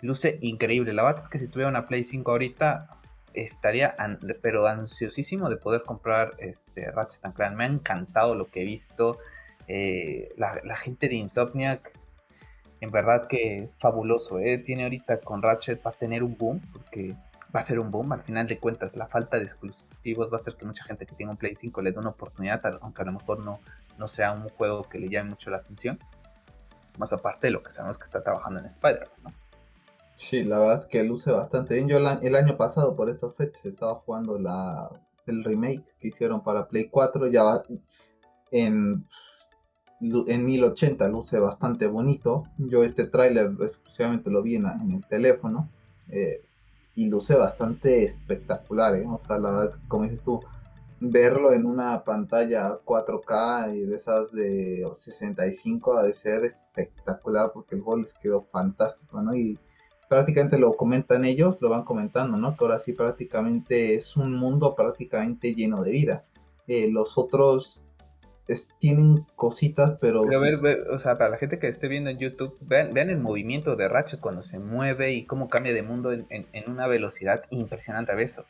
luce 0.00 0.38
increíble. 0.40 0.92
La 0.92 1.02
verdad 1.02 1.20
es 1.20 1.28
que 1.28 1.40
si 1.40 1.48
tuviera 1.48 1.70
una 1.70 1.86
Play 1.86 2.04
5 2.04 2.30
ahorita, 2.30 3.00
estaría 3.34 3.96
pero 4.42 4.64
ansiosísimo 4.68 5.50
de 5.50 5.56
poder 5.56 5.82
comprar 5.82 6.36
este 6.38 6.88
Ratchet 6.92 7.34
Clank. 7.34 7.56
Me 7.56 7.64
ha 7.64 7.66
encantado 7.66 8.36
lo 8.36 8.46
que 8.46 8.62
he 8.62 8.64
visto. 8.64 9.18
Eh, 9.66 10.28
la, 10.36 10.76
gente 10.76 11.08
de 11.08 11.16
Insomniac 11.16 11.97
en 12.80 12.90
verdad 12.90 13.26
que 13.26 13.68
fabuloso. 13.78 14.38
¿eh? 14.38 14.58
Tiene 14.58 14.84
ahorita 14.84 15.20
con 15.20 15.42
Ratchet, 15.42 15.84
va 15.84 15.90
a 15.90 15.94
tener 15.94 16.22
un 16.22 16.36
boom, 16.36 16.60
porque 16.72 17.14
va 17.54 17.60
a 17.60 17.62
ser 17.62 17.78
un 17.78 17.90
boom. 17.90 18.12
Al 18.12 18.22
final 18.22 18.46
de 18.46 18.58
cuentas, 18.58 18.96
la 18.96 19.06
falta 19.06 19.36
de 19.38 19.44
exclusivos 19.44 20.30
va 20.30 20.34
a 20.34 20.40
hacer 20.40 20.54
que 20.54 20.66
mucha 20.66 20.84
gente 20.84 21.06
que 21.06 21.14
tenga 21.14 21.30
un 21.30 21.36
Play 21.36 21.54
5 21.54 21.82
le 21.82 21.92
dé 21.92 21.98
una 21.98 22.10
oportunidad, 22.10 22.62
aunque 22.80 23.02
a 23.02 23.04
lo 23.04 23.12
mejor 23.12 23.40
no, 23.40 23.60
no 23.98 24.08
sea 24.08 24.32
un 24.32 24.48
juego 24.48 24.84
que 24.84 24.98
le 24.98 25.08
llame 25.08 25.30
mucho 25.30 25.50
la 25.50 25.58
atención. 25.58 25.98
Más 26.98 27.12
aparte 27.12 27.46
de 27.46 27.52
lo 27.52 27.62
que 27.62 27.70
sabemos 27.70 27.98
que 27.98 28.04
está 28.04 28.22
trabajando 28.22 28.60
en 28.60 28.66
Spider-Man, 28.66 29.34
Sí, 30.16 30.42
la 30.42 30.58
verdad 30.58 30.80
es 30.80 30.86
que 30.86 31.04
luce 31.04 31.30
bastante 31.30 31.74
bien. 31.74 31.86
Yo 31.88 31.98
el 31.98 32.34
año 32.34 32.56
pasado, 32.56 32.96
por 32.96 33.08
estas 33.08 33.36
fechas, 33.36 33.64
estaba 33.64 33.94
jugando 33.94 34.36
la, 34.36 34.90
el 35.26 35.44
remake 35.44 35.84
que 36.00 36.08
hicieron 36.08 36.42
para 36.42 36.66
Play 36.66 36.88
4. 36.88 37.28
Ya 37.28 37.62
en 38.50 39.06
en 40.00 40.46
1080 40.46 41.08
luce 41.08 41.38
bastante 41.38 41.86
bonito. 41.86 42.44
Yo 42.58 42.84
este 42.84 43.04
tráiler 43.04 43.52
exclusivamente 43.60 44.30
lo 44.30 44.42
vi 44.42 44.56
en, 44.56 44.66
el 44.66 45.06
teléfono 45.08 45.68
eh, 46.08 46.42
y 46.94 47.08
luce 47.08 47.34
bastante 47.34 48.04
espectacular. 48.04 48.94
¿eh? 48.94 49.06
O 49.08 49.18
sea, 49.18 49.38
la 49.38 49.50
verdad 49.50 49.68
es 49.68 49.76
que, 49.76 49.88
como 49.88 50.04
dices 50.04 50.22
tú, 50.22 50.40
verlo 51.00 51.52
en 51.52 51.66
una 51.66 52.02
pantalla 52.04 52.78
4K 52.84 53.76
y 53.76 53.80
de 53.86 53.96
esas 53.96 54.32
de 54.32 54.88
65 54.92 55.96
ha 55.96 56.02
de 56.02 56.12
ser 56.12 56.44
espectacular 56.44 57.50
porque 57.52 57.76
el 57.76 57.82
gol 57.82 58.02
les 58.02 58.14
quedó 58.14 58.42
fantástico, 58.42 59.22
¿no? 59.22 59.34
Y 59.34 59.58
prácticamente 60.08 60.58
lo 60.58 60.76
comentan 60.76 61.24
ellos, 61.24 61.60
lo 61.60 61.68
van 61.68 61.84
comentando, 61.84 62.36
¿no? 62.36 62.56
Que 62.56 62.64
ahora 62.64 62.78
sí 62.78 62.92
prácticamente 62.92 63.94
es 63.94 64.16
un 64.16 64.34
mundo 64.34 64.74
prácticamente 64.74 65.54
lleno 65.54 65.82
de 65.82 65.92
vida. 65.92 66.24
Eh, 66.66 66.88
los 66.90 67.16
otros 67.16 67.82
tienen 68.78 69.26
cositas, 69.36 69.98
pero... 70.00 70.24
Pero 70.24 70.60
ver, 70.60 70.86
o 70.90 70.98
sea, 70.98 71.18
para 71.18 71.30
la 71.30 71.36
gente 71.36 71.58
que 71.58 71.68
esté 71.68 71.88
viendo 71.88 72.10
en 72.10 72.18
YouTube, 72.18 72.56
vean, 72.60 72.94
vean, 72.94 73.10
el 73.10 73.18
movimiento 73.18 73.76
de 73.76 73.88
Ratchet 73.88 74.20
cuando 74.20 74.42
se 74.42 74.58
mueve 74.58 75.12
y 75.12 75.24
cómo 75.24 75.48
cambia 75.48 75.74
de 75.74 75.82
mundo 75.82 76.12
en, 76.12 76.26
en, 76.30 76.70
una 76.70 76.86
velocidad 76.86 77.42
impresionante 77.50 78.12
a 78.12 78.20
eso. 78.20 78.44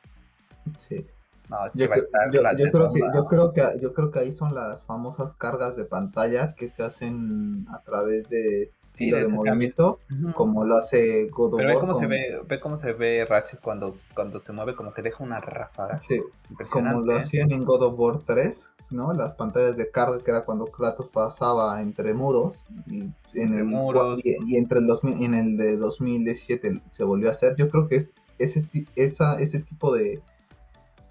Sí. 0.77 1.07
No, 1.49 1.65
es 1.65 1.73
que 1.73 1.79
yo, 1.81 1.89
va 1.89 1.95
a 1.95 1.99
estar 1.99 2.31
yo, 2.31 2.43
creo 2.71 2.93
que, 2.93 3.01
yo, 3.01 3.25
creo 3.25 3.53
que, 3.53 3.63
yo 3.81 3.95
creo 3.95 4.11
que 4.11 4.19
ahí 4.19 4.33
son 4.33 4.55
las 4.55 4.83
famosas 4.83 5.35
cargas 5.35 5.77
de 5.77 5.85
pantalla 5.85 6.55
que 6.55 6.69
se 6.69 6.83
hacen 6.83 7.67
a 7.73 7.81
través 7.81 8.29
de, 8.29 8.71
sí, 8.77 9.11
de, 9.11 9.27
movimiento, 9.29 9.99
como 10.35 10.65
lo 10.65 10.77
hace 10.77 11.27
God 11.29 11.55
of 11.55 11.57
Pero 11.57 11.69
ve 11.71 11.81
cómo, 11.81 11.95
se 11.95 12.07
ve, 12.07 12.41
ve 12.47 12.61
cómo 12.61 12.77
se 12.77 12.93
ve 12.93 13.25
Ratchet 13.25 13.61
cuando, 13.61 13.97
cuando 14.15 14.39
se 14.39 14.53
mueve, 14.53 14.75
como 14.75 14.93
que 14.93 15.01
deja 15.01 15.25
una 15.25 15.41
ráfaga. 15.41 16.03
Sí, 16.03 16.21
impresionante. 16.51 17.01
Como 17.01 17.07
lo 17.07 17.17
hacían 17.19 17.51
en 17.51 17.65
God 17.65 17.83
of 17.83 17.95
War 17.99 18.19
3, 18.27 18.69
¿no? 18.91 19.13
Las 19.13 19.33
pantallas 19.33 19.77
de 19.77 19.91
carga 19.91 20.19
que 20.19 20.31
era 20.31 20.45
cuando 20.45 20.67
Kratos 20.67 21.09
pasaba 21.09 21.81
entre 21.83 22.15
muros 22.15 22.57
y 22.87 23.11
en 23.35 23.55
el 23.55 23.65
muros. 23.65 24.21
Y, 24.25 24.57
entre 24.57 24.81
el 24.81 24.87
2000, 24.87 25.23
en 25.23 25.35
el 25.35 25.57
de 25.57 25.77
2017 25.77 26.83
se 26.91 27.05
volvió 27.05 27.29
a 27.29 27.33
hacer. 27.33 27.57
Yo 27.57 27.69
creo 27.69 27.89
que 27.89 27.97
es 27.97 28.15
ese 28.39 28.67
esa, 28.95 29.37
ese 29.37 29.61
tipo 29.61 29.95
de, 29.95 30.23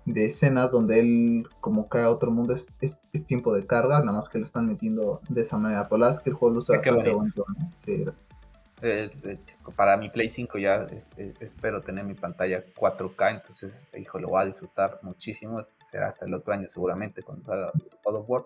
de 0.05 0.25
escenas 0.25 0.71
donde 0.71 0.99
él 0.99 1.47
como 1.59 1.89
cae 1.89 2.03
a 2.03 2.09
otro 2.09 2.31
mundo 2.31 2.53
es, 2.53 2.71
es, 2.81 2.99
tiempo 3.25 3.53
de 3.53 3.65
carga, 3.65 3.99
nada 3.99 4.13
más 4.13 4.29
que 4.29 4.39
lo 4.39 4.45
están 4.45 4.67
metiendo 4.67 5.21
de 5.29 5.41
esa 5.41 5.57
manera. 5.57 5.87
Por 5.87 5.99
que 6.21 6.29
el 6.29 6.35
juego 6.35 6.53
lo 6.53 6.59
usa 6.59 6.77
bastante 6.77 7.11
bonito, 7.11 7.45
sí, 7.85 8.05
eh, 8.81 9.09
para 9.75 9.97
mi 9.97 10.09
Play 10.09 10.29
5 10.29 10.57
ya 10.57 10.87
espero 11.39 11.81
tener 11.81 12.05
mi 12.05 12.13
pantalla 12.13 12.63
4K, 12.75 13.31
entonces, 13.31 13.87
hijo, 13.97 14.19
lo 14.19 14.29
voy 14.29 14.41
a 14.41 14.45
disfrutar 14.45 14.99
muchísimo. 15.01 15.65
Será 15.81 16.07
hasta 16.07 16.25
el 16.25 16.33
otro 16.33 16.53
año 16.53 16.67
seguramente 16.69 17.23
cuando 17.23 17.43
salga 17.43 17.71
God 18.03 18.15
of 18.15 18.29
War. 18.29 18.45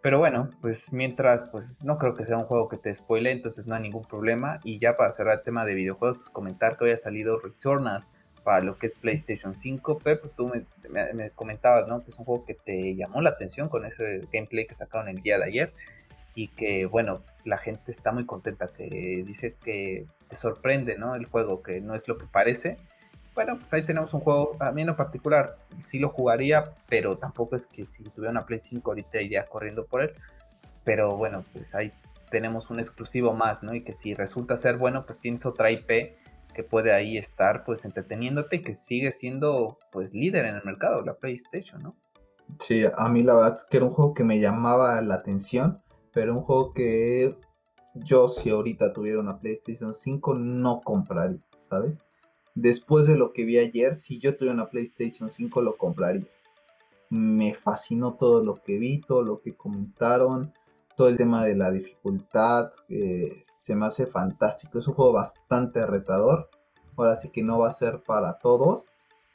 Pero 0.00 0.18
bueno, 0.18 0.50
pues 0.60 0.92
mientras, 0.92 1.44
pues 1.44 1.82
no 1.82 1.98
creo 1.98 2.14
que 2.14 2.24
sea 2.24 2.38
un 2.38 2.44
juego 2.44 2.68
que 2.68 2.78
te 2.78 2.94
spoile, 2.94 3.32
entonces 3.32 3.66
no 3.66 3.74
hay 3.74 3.82
ningún 3.82 4.04
problema. 4.04 4.60
Y 4.62 4.78
ya 4.78 4.96
para 4.96 5.10
cerrar 5.10 5.38
el 5.38 5.44
tema 5.44 5.64
de 5.64 5.74
videojuegos, 5.74 6.18
pues 6.18 6.30
comentar 6.30 6.76
que 6.76 6.84
hoy 6.84 6.90
ha 6.92 6.96
salido 6.96 7.40
Returnal 7.40 8.04
para 8.44 8.62
lo 8.62 8.78
que 8.78 8.86
es 8.86 8.94
PlayStation 8.94 9.54
5. 9.54 9.98
Pep, 9.98 10.24
tú 10.36 10.52
me, 10.88 11.30
comentabas, 11.30 11.88
¿no? 11.88 12.02
Que 12.02 12.10
es 12.10 12.18
un 12.18 12.24
juego 12.24 12.44
que 12.44 12.54
te 12.54 12.94
llamó 12.94 13.20
la 13.20 13.30
atención 13.30 13.68
con 13.68 13.84
ese 13.84 14.22
gameplay 14.32 14.66
que 14.66 14.74
sacaron 14.74 15.08
el 15.08 15.20
día 15.20 15.38
de 15.38 15.44
ayer. 15.44 15.72
Y 16.38 16.46
que, 16.46 16.86
bueno, 16.86 17.22
pues, 17.22 17.42
la 17.46 17.58
gente 17.58 17.90
está 17.90 18.12
muy 18.12 18.24
contenta, 18.24 18.68
que 18.68 19.24
dice 19.26 19.56
que 19.56 20.06
te 20.28 20.36
sorprende, 20.36 20.96
¿no? 20.96 21.16
El 21.16 21.26
juego, 21.26 21.64
que 21.64 21.80
no 21.80 21.96
es 21.96 22.06
lo 22.06 22.16
que 22.16 22.26
parece. 22.26 22.78
Bueno, 23.34 23.58
pues 23.58 23.72
ahí 23.72 23.82
tenemos 23.82 24.14
un 24.14 24.20
juego, 24.20 24.56
a 24.60 24.70
mí 24.70 24.82
en 24.82 24.86
lo 24.86 24.94
particular, 24.94 25.58
sí 25.80 25.98
lo 25.98 26.10
jugaría, 26.10 26.74
pero 26.88 27.18
tampoco 27.18 27.56
es 27.56 27.66
que 27.66 27.84
si 27.84 28.04
tuviera 28.04 28.30
una 28.30 28.46
Play 28.46 28.60
5 28.60 28.88
ahorita 28.88 29.20
iría 29.20 29.46
corriendo 29.46 29.84
por 29.86 30.00
él. 30.00 30.12
Pero 30.84 31.16
bueno, 31.16 31.42
pues 31.52 31.74
ahí 31.74 31.92
tenemos 32.30 32.70
un 32.70 32.78
exclusivo 32.78 33.32
más, 33.32 33.64
¿no? 33.64 33.74
Y 33.74 33.82
que 33.82 33.92
si 33.92 34.14
resulta 34.14 34.56
ser 34.56 34.76
bueno, 34.76 35.06
pues 35.06 35.18
tienes 35.18 35.44
otra 35.44 35.72
IP 35.72 36.14
que 36.54 36.62
puede 36.62 36.92
ahí 36.92 37.18
estar 37.18 37.64
pues 37.64 37.84
entreteniéndote 37.84 38.56
y 38.56 38.62
que 38.62 38.76
sigue 38.76 39.10
siendo 39.10 39.76
pues 39.90 40.14
líder 40.14 40.44
en 40.44 40.54
el 40.54 40.62
mercado, 40.62 41.02
la 41.02 41.14
PlayStation, 41.14 41.82
¿no? 41.82 41.96
Sí, 42.64 42.84
a 42.96 43.08
mí 43.08 43.24
la 43.24 43.34
verdad 43.34 43.54
es 43.54 43.64
que 43.68 43.78
era 43.78 43.86
un 43.86 43.92
juego 43.92 44.14
que 44.14 44.22
me 44.22 44.38
llamaba 44.38 45.02
la 45.02 45.16
atención, 45.16 45.82
pero 46.18 46.34
un 46.34 46.42
juego 46.42 46.72
que 46.72 47.36
yo 47.94 48.26
si 48.26 48.50
ahorita 48.50 48.92
tuviera 48.92 49.20
una 49.20 49.38
PlayStation 49.38 49.94
5 49.94 50.34
no 50.34 50.80
compraría, 50.80 51.38
¿sabes? 51.60 51.96
Después 52.56 53.06
de 53.06 53.16
lo 53.16 53.32
que 53.32 53.44
vi 53.44 53.58
ayer, 53.58 53.94
si 53.94 54.18
yo 54.18 54.36
tuviera 54.36 54.54
una 54.54 54.68
PlayStation 54.68 55.30
5 55.30 55.62
lo 55.62 55.76
compraría. 55.76 56.26
Me 57.08 57.54
fascinó 57.54 58.14
todo 58.14 58.42
lo 58.42 58.56
que 58.56 58.80
vi, 58.80 59.00
todo 59.00 59.22
lo 59.22 59.40
que 59.40 59.54
comentaron, 59.54 60.52
todo 60.96 61.08
el 61.08 61.16
tema 61.16 61.44
de 61.44 61.54
la 61.54 61.70
dificultad, 61.70 62.72
eh, 62.88 63.44
se 63.56 63.76
me 63.76 63.86
hace 63.86 64.08
fantástico. 64.08 64.80
Es 64.80 64.88
un 64.88 64.94
juego 64.94 65.12
bastante 65.12 65.86
retador. 65.86 66.50
Ahora 66.96 67.14
sí 67.14 67.28
que 67.28 67.44
no 67.44 67.60
va 67.60 67.68
a 67.68 67.72
ser 67.72 68.02
para 68.02 68.38
todos. 68.38 68.86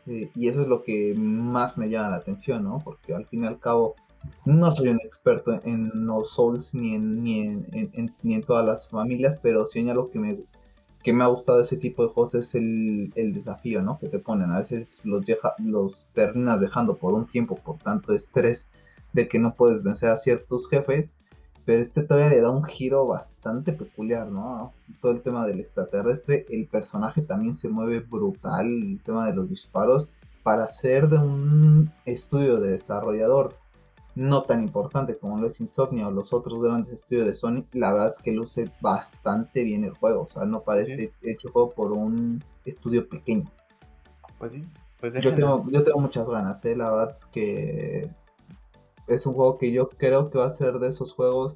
Eh, 0.06 0.32
y 0.36 0.50
eso 0.50 0.64
es 0.64 0.68
lo 0.68 0.82
que 0.82 1.14
más 1.16 1.78
me 1.78 1.90
llama 1.90 2.10
la 2.10 2.18
atención, 2.18 2.66
¿no? 2.66 2.80
Porque 2.84 3.16
al 3.16 3.26
fin 3.26 3.46
y 3.46 3.48
al 3.48 3.62
cabo 3.62 3.96
no 4.46 4.72
soy 4.72 4.90
un 4.90 5.00
experto 5.02 5.60
en, 5.64 5.92
los 6.06 6.34
Souls 6.34 6.74
ni 6.74 6.96
en, 6.96 7.24
ni 7.24 7.40
en, 7.42 8.16
ni 8.22 8.34
en 8.34 8.44
todas 8.44 8.66
las 8.66 8.90
familias, 8.90 9.40
pero 9.42 9.66
sí 9.66 9.84
lo 9.84 10.10
que 10.10 10.20
me, 10.20 10.40
que 11.04 11.14
me 11.14 11.24
ha 11.24 11.28
gustado 11.28 11.58
de 11.58 11.66
ese 11.66 11.78
tipo 11.78 12.04
de 12.04 12.14
juegos 12.14 12.36
es 12.36 12.56
el, 12.56 13.12
desafío, 13.34 13.82
¿no? 13.82 14.00
Que 14.00 14.10
te 14.10 14.20
ponen. 14.20 14.52
A 14.52 14.58
veces 14.58 15.06
los, 15.06 15.26
los 15.60 16.08
terminas 16.14 16.60
dejando 16.60 16.96
por 16.96 17.14
un 17.14 17.26
tiempo 17.26 17.56
por 17.56 17.78
tanto 17.78 18.14
estrés 18.14 18.70
de 19.14 19.28
que 19.28 19.40
no 19.40 19.54
puedes 19.54 19.84
vencer 19.84 20.10
a 20.10 20.16
ciertos 20.16 20.68
jefes 20.68 21.12
pero 21.66 21.82
este 21.82 22.04
todavía 22.04 22.30
le 22.30 22.42
da 22.42 22.50
un 22.50 22.64
giro 22.64 23.08
bastante 23.08 23.74
peculiar, 23.74 24.30
¿no? 24.30 24.74
Todo 25.02 25.14
el 25.14 25.22
tema 25.22 25.46
del 25.46 25.62
extraterrestre, 25.62 26.46
el 26.50 26.68
personaje 26.68 27.22
también 27.22 27.54
se 27.54 27.70
mueve 27.70 28.02
brutal, 28.02 28.66
el 28.66 29.02
tema 29.04 29.28
de 29.28 29.36
los 29.36 29.50
disparos, 29.50 30.08
para 30.44 30.68
ser 30.68 31.08
de 31.08 31.20
un 31.20 31.92
estudio 32.06 32.60
de 32.60 32.72
desarrollador 32.72 33.56
no 34.16 34.44
tan 34.44 34.64
importante 34.64 35.18
como 35.18 35.38
lo 35.40 35.48
es 35.48 35.60
Insomnia 35.60 36.08
o 36.08 36.12
los 36.12 36.34
otros 36.34 36.62
grandes 36.62 36.94
estudios 36.94 37.26
de 37.26 37.34
Sony, 37.34 37.66
la 37.74 37.92
verdad 37.94 38.12
es 38.12 38.20
que 38.20 38.32
luce 38.32 38.72
bastante 38.80 39.64
bien 39.64 39.84
el 39.84 39.92
juego, 39.92 40.24
o 40.24 40.28
sea, 40.28 40.46
no 40.46 40.62
parece 40.62 41.12
hecho 41.24 41.52
juego 41.52 41.70
por 41.70 41.92
un 41.92 42.44
estudio 42.66 43.08
pequeño. 43.10 43.50
Pues 44.38 44.54
sí, 44.54 44.64
pues 45.00 45.16
yo 45.16 45.34
tengo, 45.34 45.66
yo 45.70 45.84
tengo 45.84 46.00
muchas 46.00 46.30
ganas, 46.30 46.64
¿eh? 46.66 46.76
la 46.76 46.92
verdad 46.92 47.12
es 47.12 47.26
que 47.26 48.10
es 49.08 49.26
un 49.26 49.34
juego 49.34 49.58
que 49.58 49.72
yo 49.72 49.90
creo 49.90 50.30
que 50.30 50.38
va 50.38 50.46
a 50.46 50.50
ser 50.50 50.80
de 50.80 50.88
esos 50.88 51.14
juegos 51.14 51.54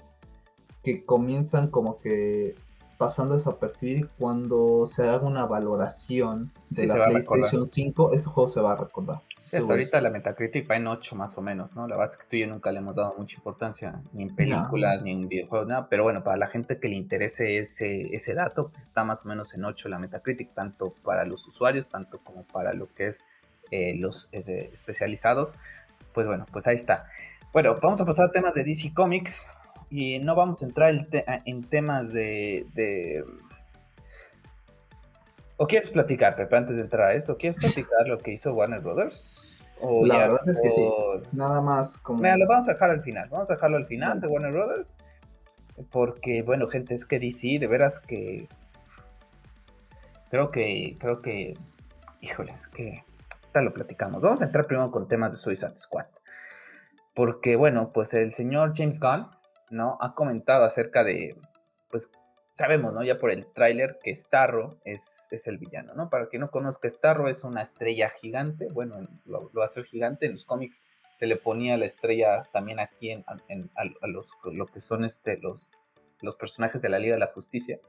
que 0.84 1.06
comienzan 1.06 1.70
como 1.70 1.98
que 2.00 2.56
pasando 2.98 3.36
desapercibido 3.36 4.10
cuando 4.18 4.86
se 4.88 5.08
haga 5.08 5.26
una 5.26 5.46
valoración 5.46 6.52
de 6.70 6.88
la 6.88 7.08
PlayStation 7.08 7.68
5, 7.68 8.14
este 8.14 8.30
juego 8.30 8.50
se 8.50 8.60
va 8.60 8.74
a 8.74 8.76
recordar. 8.76 9.22
hasta 9.30 9.60
ahorita 9.60 10.02
la 10.02 10.10
Metacritic 10.10 10.70
va 10.70 10.78
en 10.78 10.88
8 10.88 11.16
más 11.16 11.38
o 11.38 11.42
menos, 11.42 11.76
¿no? 11.76 11.88
La 11.88 11.96
verdad 11.96 12.12
es 12.14 12.18
que 12.18 12.28
tú 12.28 12.36
y 12.36 12.42
yo 12.42 12.48
nunca 12.48 12.72
le 12.72 12.80
hemos 12.80 12.96
dado 12.96 13.14
mucha 13.18 13.38
importancia, 13.38 14.02
ni 14.14 14.24
en 14.24 14.36
películas, 14.36 15.02
ni 15.04 15.12
en 15.12 15.30
videojuegos, 15.30 15.68
nada, 15.68 15.88
pero 15.90 16.04
bueno, 16.04 16.24
para 16.24 16.38
la 16.38 16.48
gente 16.48 16.80
que 16.80 16.90
le 16.90 16.96
interese 16.96 17.60
ese, 17.60 18.16
ese 18.16 18.34
dato, 18.34 18.70
pues 18.70 18.84
está 18.84 19.04
más 19.04 19.26
o 19.26 19.28
menos 19.30 19.54
en 19.54 19.64
8 19.64 19.90
la 19.90 20.00
Metacritic, 20.00 20.54
tanto 20.54 20.94
para 21.04 21.24
los 21.26 21.48
usuarios, 21.48 21.90
tanto 21.90 22.20
como 22.24 22.44
para 22.44 22.74
lo 22.74 22.94
que 22.94 23.08
es 23.08 23.22
eh, 23.72 23.96
los 23.96 24.30
especializados. 24.32 25.56
Pues 26.14 26.26
bueno, 26.26 26.46
pues 26.52 26.66
ahí 26.68 26.76
está. 26.76 27.06
Bueno, 27.54 27.78
vamos 27.82 28.02
a 28.02 28.06
pasar 28.06 28.30
a 28.30 28.32
temas 28.32 28.54
de 28.56 28.64
DC 28.64 28.94
Comics 28.94 29.54
y 29.90 30.20
no 30.20 30.36
vamos 30.36 30.62
a 30.62 30.66
entrar 30.66 31.08
en 31.46 31.64
temas 31.64 32.12
de, 32.14 33.24
¿O 35.58 35.66
quieres 35.66 35.90
platicar, 35.90 36.36
Pepe, 36.36 36.56
antes 36.56 36.76
de 36.76 36.84
entrar 36.84 37.10
a 37.10 37.14
esto? 37.14 37.38
¿Quieres 37.38 37.58
platicar 37.60 38.08
lo 38.08 38.20
que 38.20 38.34
hizo 38.34 38.54
Warner 38.54 38.82
Brothers? 38.82 39.66
La 39.82 40.20
verdad 40.20 40.48
es 40.48 40.60
que 40.62 40.72
sí. 40.72 40.88
Nada 41.34 41.62
más 41.62 41.98
como... 41.98 42.22
Mira, 42.22 42.38
lo 42.38 42.48
vamos 42.48 42.68
a 42.70 42.74
dejar 42.74 42.90
al 42.90 43.04
final. 43.04 43.30
Vamos 43.30 43.50
a 43.50 43.54
dejarlo 43.54 43.78
al 43.78 43.86
final 43.86 44.20
de 44.22 44.28
Warner 44.28 44.52
Brothers. 44.52 44.98
Porque, 45.92 46.42
bueno, 46.42 46.68
gente, 46.68 46.96
es 46.96 47.06
que 47.06 47.20
DC, 47.20 47.60
de 47.60 47.68
veras 47.68 48.00
que... 48.00 48.48
Creo 50.30 50.52
que... 50.52 50.98
Creo 51.00 51.22
que... 51.22 51.56
Híjole, 52.22 52.54
es 52.54 52.68
que... 52.68 53.04
Tal 53.52 53.66
lo 53.66 53.74
platicamos. 53.74 54.22
Vamos 54.22 54.42
a 54.42 54.46
entrar 54.46 54.66
primero 54.66 54.92
con 54.92 55.08
temas 55.08 55.32
de 55.32 55.38
Suicide 55.38 55.78
Squad. 55.78 56.08
Porque, 57.14 57.56
bueno, 57.56 57.92
pues 57.94 58.14
el 58.14 58.32
señor 58.32 58.74
James 58.76 59.00
Gunn, 59.00 59.28
¿no? 59.70 59.98
Ha 60.02 60.14
comentado 60.14 60.66
acerca 60.66 61.04
de, 61.04 61.36
pues 61.90 62.10
sabemos, 62.54 62.94
¿no? 62.94 63.04
Ya 63.04 63.20
por 63.20 63.32
el 63.32 63.46
tráiler 63.54 64.00
que 64.04 64.16
Starro 64.16 64.78
es, 64.84 65.28
es, 65.32 65.48
el 65.48 65.58
villano, 65.58 65.94
¿no? 65.94 66.10
Para 66.10 66.28
quien 66.28 66.42
no 66.42 66.50
conozca, 66.50 66.90
Starro 66.90 67.28
es 67.30 67.44
una 67.44 67.62
estrella 67.62 68.10
gigante, 68.10 68.68
bueno, 68.72 69.08
lo, 69.26 69.50
lo 69.54 69.62
hace 69.62 69.84
gigante 69.84 70.26
en 70.26 70.34
los 70.34 70.46
cómics, 70.46 70.82
se 71.14 71.26
le 71.26 71.36
ponía 71.36 71.78
la 71.78 71.86
estrella 71.86 72.44
también 72.54 72.80
aquí 72.80 73.10
en, 73.10 73.26
a, 73.28 74.08
los, 74.08 74.32
lo 74.44 74.68
que 74.68 74.80
son 74.80 75.04
este, 75.04 75.38
los, 75.38 75.72
los 76.22 76.36
personajes 76.36 76.82
de 76.82 76.90
la 76.90 77.00
Liga 77.00 77.16
de 77.16 77.20
la 77.20 77.34
Justicia, 77.34 77.80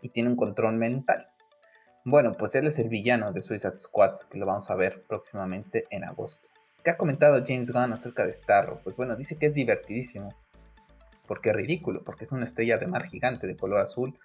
y 0.00 0.10
tiene 0.10 0.30
un 0.30 0.36
control 0.36 0.74
mental. 0.74 1.28
Bueno, 2.04 2.34
pues 2.36 2.54
él 2.54 2.66
es 2.66 2.78
el 2.78 2.88
villano 2.88 3.32
de 3.32 3.42
Suicide 3.42 3.78
Squad, 3.78 4.14
que 4.30 4.38
lo 4.38 4.46
vamos 4.46 4.70
a 4.70 4.74
ver 4.74 5.02
próximamente 5.08 5.86
en 5.90 6.04
agosto. 6.04 6.48
¿Qué 6.84 6.90
ha 6.90 6.96
comentado 6.96 7.42
James 7.46 7.72
Gunn 7.72 7.92
acerca 7.92 8.26
de 8.26 8.32
Starro? 8.32 8.80
Pues 8.82 8.96
bueno, 8.96 9.14
dice 9.14 9.38
que 9.38 9.46
es 9.46 9.54
divertidísimo. 9.54 10.34
Porque 11.32 11.48
es 11.48 11.56
ridículo, 11.56 12.04
porque 12.04 12.24
es 12.24 12.32
una 12.32 12.44
estrella 12.44 12.76
de 12.76 12.86
mar 12.86 13.06
gigante 13.06 13.46
de 13.46 13.56
color 13.56 13.80
azul, 13.80 14.18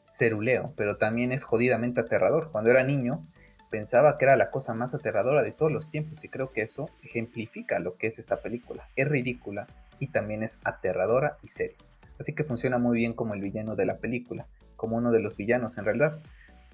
ceruleo, 0.00 0.72
pero 0.78 0.96
también 0.96 1.30
es 1.30 1.44
jodidamente 1.44 2.00
aterrador. 2.00 2.48
Cuando 2.52 2.70
era 2.70 2.82
niño, 2.82 3.22
pensaba 3.68 4.16
que 4.16 4.24
era 4.24 4.34
la 4.34 4.50
cosa 4.50 4.72
más 4.72 4.94
aterradora 4.94 5.42
de 5.42 5.52
todos 5.52 5.70
los 5.70 5.90
tiempos 5.90 6.24
y 6.24 6.30
creo 6.30 6.52
que 6.52 6.62
eso 6.62 6.88
ejemplifica 7.02 7.80
lo 7.80 7.98
que 7.98 8.06
es 8.06 8.18
esta 8.18 8.38
película. 8.38 8.88
Es 8.96 9.06
ridícula 9.06 9.66
y 9.98 10.06
también 10.06 10.42
es 10.42 10.58
aterradora 10.64 11.36
y 11.42 11.48
seria. 11.48 11.76
Así 12.18 12.32
que 12.32 12.44
funciona 12.44 12.78
muy 12.78 12.96
bien 12.96 13.12
como 13.12 13.34
el 13.34 13.42
villano 13.42 13.76
de 13.76 13.84
la 13.84 13.98
película, 13.98 14.46
como 14.76 14.96
uno 14.96 15.12
de 15.12 15.20
los 15.20 15.36
villanos 15.36 15.76
en 15.76 15.84
realidad. 15.84 16.18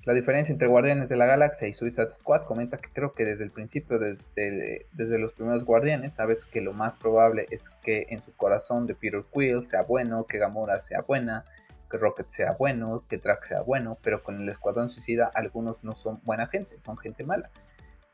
La 0.04 0.14
diferencia 0.14 0.52
entre 0.52 0.66
Guardianes 0.66 1.10
de 1.10 1.16
la 1.16 1.26
Galaxia 1.26 1.68
y 1.68 1.74
Suicide 1.74 2.08
Squad 2.08 2.44
comenta 2.44 2.78
que 2.78 2.88
creo 2.90 3.12
que 3.12 3.26
desde 3.26 3.44
el 3.44 3.50
principio, 3.50 3.98
desde, 3.98 4.86
desde, 4.92 5.18
los 5.18 5.34
primeros 5.34 5.66
Guardianes, 5.66 6.14
sabes 6.14 6.46
que 6.46 6.62
lo 6.62 6.72
más 6.72 6.96
probable 6.96 7.46
es 7.50 7.68
que 7.82 8.06
en 8.08 8.22
su 8.22 8.34
corazón 8.34 8.86
de 8.86 8.94
Peter 8.94 9.22
Quill 9.30 9.62
sea 9.62 9.82
bueno, 9.82 10.24
que 10.24 10.38
Gamora 10.38 10.78
sea 10.78 11.02
buena, 11.02 11.44
que 11.90 11.98
Rocket 11.98 12.30
sea 12.30 12.52
bueno, 12.58 13.04
que 13.08 13.18
Drax 13.18 13.48
sea 13.48 13.60
bueno, 13.60 13.98
pero 14.00 14.22
con 14.22 14.40
el 14.40 14.48
Escuadrón 14.48 14.88
Suicida 14.88 15.30
algunos 15.34 15.84
no 15.84 15.92
son 15.92 16.18
buena 16.24 16.46
gente, 16.46 16.78
son 16.78 16.96
gente 16.96 17.22
mala. 17.22 17.50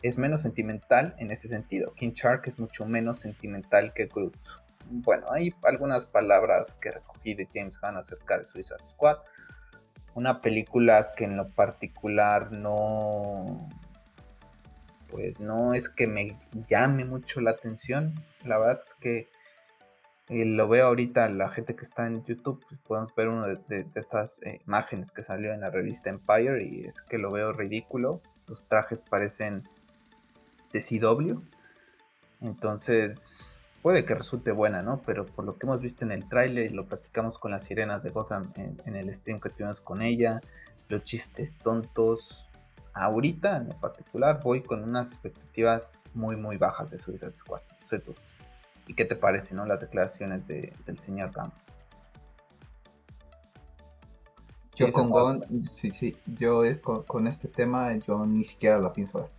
Es 0.03 0.19
menos 0.19 0.43
sentimental 0.43 1.15
en 1.19 1.31
ese 1.31 1.47
sentido. 1.47 1.93
King 1.95 2.13
Shark 2.13 2.43
es 2.47 2.59
mucho 2.59 2.85
menos 2.85 3.21
sentimental 3.21 3.93
que 3.95 4.07
Groot. 4.07 4.37
Bueno, 4.91 5.31
hay 5.31 5.55
algunas 5.63 6.05
palabras 6.05 6.75
que 6.75 6.91
recogí 6.91 7.35
de 7.35 7.49
James 7.53 7.79
Gunn 7.81 7.97
acerca 7.97 8.39
de 8.39 8.45
Suicide 8.45 8.85
Squad 8.85 9.19
una 10.17 10.41
película 10.41 11.13
que 11.15 11.25
en 11.25 11.37
lo 11.37 11.51
particular 11.51 12.51
no 12.51 13.69
pues 15.09 15.41
no 15.41 15.75
es 15.75 15.89
que 15.89 16.07
me 16.07 16.37
llame 16.67 17.05
mucho 17.05 17.41
la 17.41 17.53
atención. 17.53 18.15
La 18.43 18.59
verdad 18.59 18.81
es 18.83 18.95
que 18.95 19.29
eh, 20.29 20.45
lo 20.47 20.67
veo 20.69 20.87
ahorita 20.87 21.29
la 21.29 21.49
gente 21.51 21.77
que 21.77 21.85
está 21.85 22.07
en 22.07 22.25
YouTube 22.25 22.65
pues 22.67 22.81
podemos 22.81 23.15
ver 23.15 23.29
una 23.29 23.47
de, 23.47 23.87
estas 23.95 24.43
eh, 24.43 24.61
imágenes 24.67 25.13
que 25.13 25.23
salió 25.23 25.53
en 25.53 25.61
la 25.61 25.71
revista 25.71 26.11
Empire 26.11 26.65
y 26.65 26.81
es 26.81 27.03
que 27.03 27.19
lo 27.19 27.31
veo 27.31 27.53
ridículo. 27.53 28.23
Los 28.47 28.67
trajes 28.67 29.03
parecen 29.03 29.69
de 30.73 30.81
CW 30.81 31.41
entonces 32.41 33.56
puede 33.87 34.05
que 34.05 34.17
resulte 34.17 34.51
buena, 34.51 34.83
¿no? 34.83 35.01
Pero 35.07 35.25
por 35.25 35.45
lo 35.45 35.57
que 35.57 35.65
hemos 35.65 35.81
visto 35.81 36.05
en 36.05 36.11
el 36.11 36.29
tráiler, 36.29 36.73
lo 36.73 36.87
platicamos 36.87 37.39
con 37.39 37.53
las 37.53 37.63
sirenas 37.63 38.03
de 38.03 38.11
Gotham 38.11 38.53
en, 38.57 38.97
el 38.97 39.15
stream 39.15 39.39
que 39.39 39.49
tuvimos 39.49 39.81
con 39.81 40.03
ella, 40.03 40.41
los 40.89 41.05
chistes 41.05 41.57
tontos. 41.59 42.49
Ahorita, 42.95 43.59
en 43.59 43.69
particular, 43.79 44.41
voy 44.43 44.65
con 44.65 44.83
unas 44.83 45.13
expectativas 45.13 46.03
muy, 46.15 46.37
muy 46.37 46.57
bajas 46.57 46.91
de 46.91 46.99
Suicide 46.99 47.37
Squad. 47.37 47.61
No 47.81 47.87
sé 47.87 48.01
tú. 48.01 48.13
¿Y 48.89 48.95
qué 48.95 49.05
te 49.05 49.15
parece, 49.15 49.55
no? 49.55 49.65
Las 49.67 49.83
declaraciones 49.83 50.49
del 50.49 50.99
señor 50.99 51.33
Ram. 51.33 51.53
Yo 54.75 54.91
con 54.91 55.11
Gon, 55.11 55.45
sí, 55.71 55.93
sí, 55.93 56.17
yo 56.27 56.63
con, 56.83 57.05
con, 57.05 57.29
este 57.29 57.47
tema 57.47 57.95
yo 57.99 58.27
ni 58.27 58.45
siquiera 58.45 58.79
lo 58.79 58.93
pienso 58.93 59.21
ver. 59.21 59.31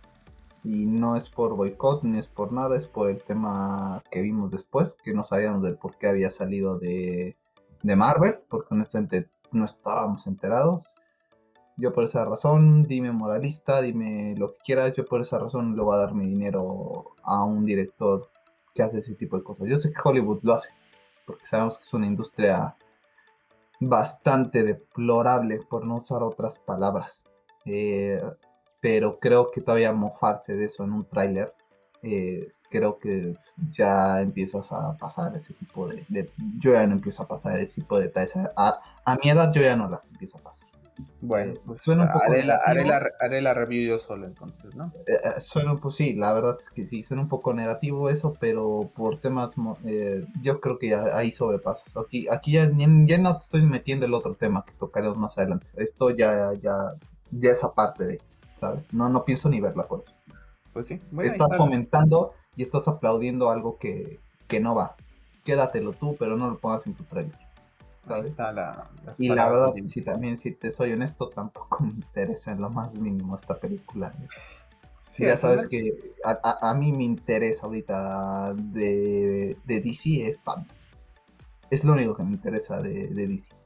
Y 0.64 0.86
no 0.86 1.16
es 1.16 1.30
por 1.30 1.54
boicot 1.56 2.02
ni 2.02 2.18
es 2.18 2.28
por 2.28 2.52
nada, 2.52 2.76
es 2.76 2.86
por 2.86 3.08
el 3.08 3.22
tema 3.22 4.02
que 4.10 4.20
vimos 4.22 4.50
después, 4.50 4.96
que 5.02 5.14
no 5.14 5.24
sabíamos 5.24 5.62
del 5.62 5.76
por 5.76 5.96
qué 5.96 6.08
había 6.08 6.30
salido 6.30 6.78
de, 6.78 7.36
de 7.82 7.96
Marvel, 7.96 8.40
porque 8.48 8.74
honestamente 8.74 9.28
no 9.52 9.64
estábamos 9.64 10.26
enterados. 10.26 10.84
Yo 11.76 11.92
por 11.92 12.04
esa 12.04 12.24
razón, 12.24 12.84
dime 12.84 13.12
moralista, 13.12 13.80
dime 13.80 14.34
lo 14.36 14.52
que 14.52 14.58
quieras, 14.64 14.96
yo 14.96 15.04
por 15.04 15.20
esa 15.20 15.38
razón 15.38 15.76
le 15.76 15.82
voy 15.82 15.94
a 15.94 15.98
dar 15.98 16.14
mi 16.14 16.26
dinero 16.26 17.12
a 17.22 17.44
un 17.44 17.64
director 17.64 18.26
que 18.74 18.82
hace 18.82 18.98
ese 18.98 19.14
tipo 19.14 19.36
de 19.36 19.44
cosas. 19.44 19.68
Yo 19.68 19.78
sé 19.78 19.92
que 19.92 20.00
Hollywood 20.02 20.40
lo 20.42 20.54
hace, 20.54 20.70
porque 21.24 21.44
sabemos 21.44 21.78
que 21.78 21.84
es 21.84 21.94
una 21.94 22.06
industria 22.06 22.76
bastante 23.80 24.64
deplorable, 24.64 25.60
por 25.68 25.86
no 25.86 25.96
usar 25.96 26.22
otras 26.22 26.58
palabras. 26.58 27.24
Eh, 27.64 28.20
pero 28.80 29.18
creo 29.18 29.50
que 29.50 29.60
todavía 29.60 29.92
mofarse 29.92 30.54
de 30.54 30.66
eso 30.66 30.84
en 30.84 30.92
un 30.92 31.04
tráiler, 31.04 31.52
eh, 32.02 32.48
creo 32.70 32.98
que 32.98 33.34
ya 33.70 34.20
empiezas 34.20 34.72
a 34.72 34.96
pasar 34.96 35.34
ese 35.34 35.54
tipo 35.54 35.88
de, 35.88 36.04
Yo 36.58 36.72
ya 36.72 36.86
no 36.86 36.94
empiezo 36.94 37.22
a 37.22 37.28
pasar 37.28 37.58
ese 37.58 37.80
tipo 37.80 37.98
de 37.98 38.04
detalles. 38.04 38.36
A, 38.56 38.80
a 39.04 39.16
mi 39.16 39.30
edad 39.30 39.52
yo 39.52 39.62
ya 39.62 39.76
no 39.76 39.88
las 39.88 40.06
empiezo 40.08 40.38
a 40.38 40.42
pasar. 40.42 40.68
Bueno, 41.20 41.52
eh, 41.54 41.60
pues 41.64 41.82
suena 41.82 42.04
un 42.04 42.12
poco 42.12 42.24
haré, 42.24 42.44
la, 42.44 42.56
haré, 42.56 43.40
la, 43.40 43.54
review 43.54 43.88
yo 43.88 43.98
solo 43.98 44.26
entonces, 44.26 44.74
¿no? 44.74 44.92
Eh, 45.06 45.40
suena 45.40 45.72
un 45.72 45.78
poco, 45.78 45.92
sí, 45.92 46.14
la 46.14 46.32
verdad 46.32 46.56
es 46.58 46.70
que 46.70 46.84
sí, 46.84 47.02
suena 47.02 47.22
un 47.22 47.28
poco 47.28 47.54
negativo 47.54 48.10
eso, 48.10 48.34
pero 48.38 48.90
por 48.96 49.20
temas, 49.20 49.54
yo 50.42 50.60
creo 50.60 50.78
que 50.78 50.88
ya 50.88 51.16
ahí 51.16 51.32
sobrepasas. 51.32 51.96
Aquí, 51.96 52.28
aquí 52.28 52.52
ya, 52.52 52.70
ya, 52.74 53.18
no 53.18 53.38
estoy 53.38 53.62
metiendo 53.62 54.06
el 54.06 54.14
otro 54.14 54.34
tema 54.34 54.64
que 54.64 54.72
tocaremos 54.72 55.16
más 55.16 55.38
adelante. 55.38 55.66
Esto 55.76 56.10
ya, 56.10 56.52
ya, 56.54 56.94
ya 57.30 57.50
es 57.50 57.62
aparte 57.64 58.04
de 58.04 58.20
¿sabes? 58.58 58.92
No, 58.92 59.08
no 59.08 59.24
pienso 59.24 59.48
ni 59.48 59.60
verla 59.60 59.86
por 59.86 60.00
eso. 60.00 60.12
Pues 60.72 60.86
sí. 60.86 61.00
estás 61.22 61.56
fomentando 61.56 62.34
y 62.56 62.62
estás 62.62 62.88
aplaudiendo 62.88 63.50
algo 63.50 63.78
que, 63.78 64.20
no 64.60 64.74
va. 64.74 64.96
Quédatelo 65.44 65.92
tú, 65.92 66.16
pero 66.18 66.36
no 66.36 66.50
lo 66.50 66.58
pongas 66.58 66.86
en 66.86 66.94
tu 66.94 67.04
trailer. 67.04 67.36
¿sabes? 68.00 68.28
está 68.28 68.52
la, 68.52 68.88
y 69.18 69.28
la 69.28 69.48
verdad, 69.48 69.74
si 69.86 70.02
también, 70.02 70.38
si 70.38 70.52
te 70.52 70.70
soy 70.70 70.92
honesto, 70.92 71.28
tampoco 71.28 71.84
me 71.84 71.90
interesa 71.90 72.52
en 72.52 72.60
lo 72.60 72.70
más 72.70 72.94
mínimo 72.94 73.34
esta 73.34 73.56
película. 73.56 74.14
ya 75.18 75.36
sabes 75.36 75.66
que 75.68 76.14
a, 76.24 76.74
mí 76.74 76.92
me 76.92 77.04
interesa 77.04 77.66
ahorita 77.66 78.54
de, 78.54 79.56
de 79.64 79.80
DC 79.80 80.26
es 80.26 80.42
Batman. 80.42 80.66
Es 81.70 81.84
lo 81.84 81.92
único 81.92 82.14
que 82.14 82.22
me 82.22 82.32
interesa 82.32 82.80
de, 82.80 83.08
de 83.08 83.26
DC. 83.26 83.57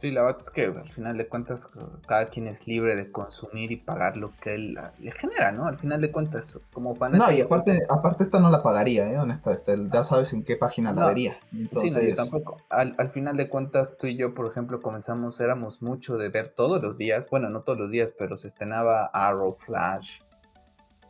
Sí, 0.00 0.10
la 0.10 0.22
verdad 0.22 0.38
es 0.40 0.50
que 0.50 0.64
al 0.64 0.90
final 0.90 1.18
de 1.18 1.28
cuentas 1.28 1.68
cada 2.08 2.30
quien 2.30 2.46
es 2.46 2.66
libre 2.66 2.96
de 2.96 3.12
consumir 3.12 3.70
y 3.70 3.76
pagar 3.76 4.16
lo 4.16 4.32
que 4.40 4.54
él 4.54 4.78
le 4.98 5.12
genera, 5.12 5.52
¿no? 5.52 5.66
Al 5.66 5.78
final 5.78 6.00
de 6.00 6.10
cuentas, 6.10 6.58
como 6.72 6.94
fan. 6.94 7.12
No, 7.12 7.30
y 7.30 7.42
aparte, 7.42 7.80
aparte 7.90 8.22
esta 8.22 8.40
no 8.40 8.48
la 8.48 8.62
pagaría, 8.62 9.10
¿eh? 9.10 9.18
Honesta, 9.18 9.52
este, 9.52 9.76
ya 9.92 10.02
sabes 10.02 10.32
en 10.32 10.42
qué 10.42 10.56
página 10.56 10.94
la 10.94 11.08
vería. 11.08 11.38
Sí, 11.52 11.90
no, 11.90 12.00
yo 12.00 12.14
tampoco. 12.14 12.56
Al, 12.70 12.94
al, 12.96 13.10
final 13.10 13.36
de 13.36 13.50
cuentas, 13.50 13.98
tú 13.98 14.06
y 14.06 14.16
yo, 14.16 14.32
por 14.32 14.46
ejemplo, 14.46 14.80
comenzamos, 14.80 15.38
éramos 15.38 15.82
mucho 15.82 16.16
de 16.16 16.30
ver 16.30 16.54
todos 16.56 16.80
los 16.80 16.96
días, 16.96 17.28
bueno, 17.30 17.50
no 17.50 17.60
todos 17.60 17.78
los 17.78 17.90
días, 17.90 18.14
pero 18.18 18.38
se 18.38 18.46
estrenaba 18.46 19.10
Arrow, 19.12 19.54
Flash, 19.54 20.20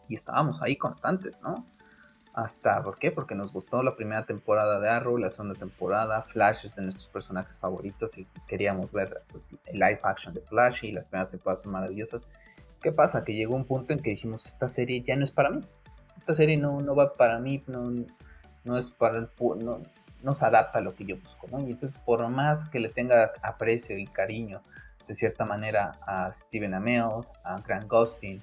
y 0.08 0.16
estábamos 0.16 0.62
ahí 0.62 0.74
constantes, 0.74 1.38
¿no? 1.42 1.64
Hasta, 2.34 2.82
¿por 2.82 2.98
qué? 2.98 3.10
Porque 3.10 3.34
nos 3.34 3.52
gustó 3.52 3.82
la 3.82 3.96
primera 3.96 4.24
temporada 4.24 4.80
de 4.80 4.88
Arrow, 4.88 5.16
la 5.16 5.30
segunda 5.30 5.54
temporada, 5.58 6.22
Flash 6.22 6.64
es 6.64 6.76
de 6.76 6.82
nuestros 6.82 7.08
personajes 7.08 7.58
favoritos 7.58 8.18
y 8.18 8.26
queríamos 8.46 8.90
ver 8.92 9.22
pues, 9.28 9.50
el 9.66 9.78
live 9.78 10.00
action 10.02 10.34
de 10.34 10.40
Flash 10.40 10.84
y 10.84 10.92
las 10.92 11.06
primeras 11.06 11.30
temporadas 11.30 11.62
son 11.62 11.72
maravillosas. 11.72 12.24
¿Qué 12.80 12.92
pasa? 12.92 13.24
Que 13.24 13.34
llegó 13.34 13.54
un 13.54 13.64
punto 13.64 13.92
en 13.92 14.00
que 14.00 14.10
dijimos, 14.10 14.46
esta 14.46 14.68
serie 14.68 15.00
ya 15.00 15.16
no 15.16 15.24
es 15.24 15.32
para 15.32 15.50
mí, 15.50 15.60
esta 16.16 16.34
serie 16.34 16.56
no, 16.56 16.80
no 16.80 16.94
va 16.94 17.14
para 17.14 17.38
mí, 17.38 17.62
no, 17.66 17.92
no 18.64 18.78
es 18.78 18.90
para 18.90 19.18
el... 19.18 19.28
No, 19.58 19.82
no 20.22 20.34
se 20.34 20.44
adapta 20.44 20.78
a 20.78 20.82
lo 20.82 20.94
que 20.94 21.04
yo 21.04 21.18
busco, 21.18 21.46
¿no? 21.50 21.60
Y 21.66 21.70
entonces 21.70 22.00
por 22.04 22.26
más 22.28 22.66
que 22.66 22.78
le 22.78 22.88
tenga 22.88 23.32
aprecio 23.42 23.96
y 23.98 24.06
cariño 24.06 24.60
de 25.08 25.14
cierta 25.14 25.44
manera 25.44 25.98
a 26.06 26.30
Steven 26.30 26.74
Amell, 26.74 27.26
a 27.44 27.60
Grant 27.60 27.90
Gustin, 27.90 28.42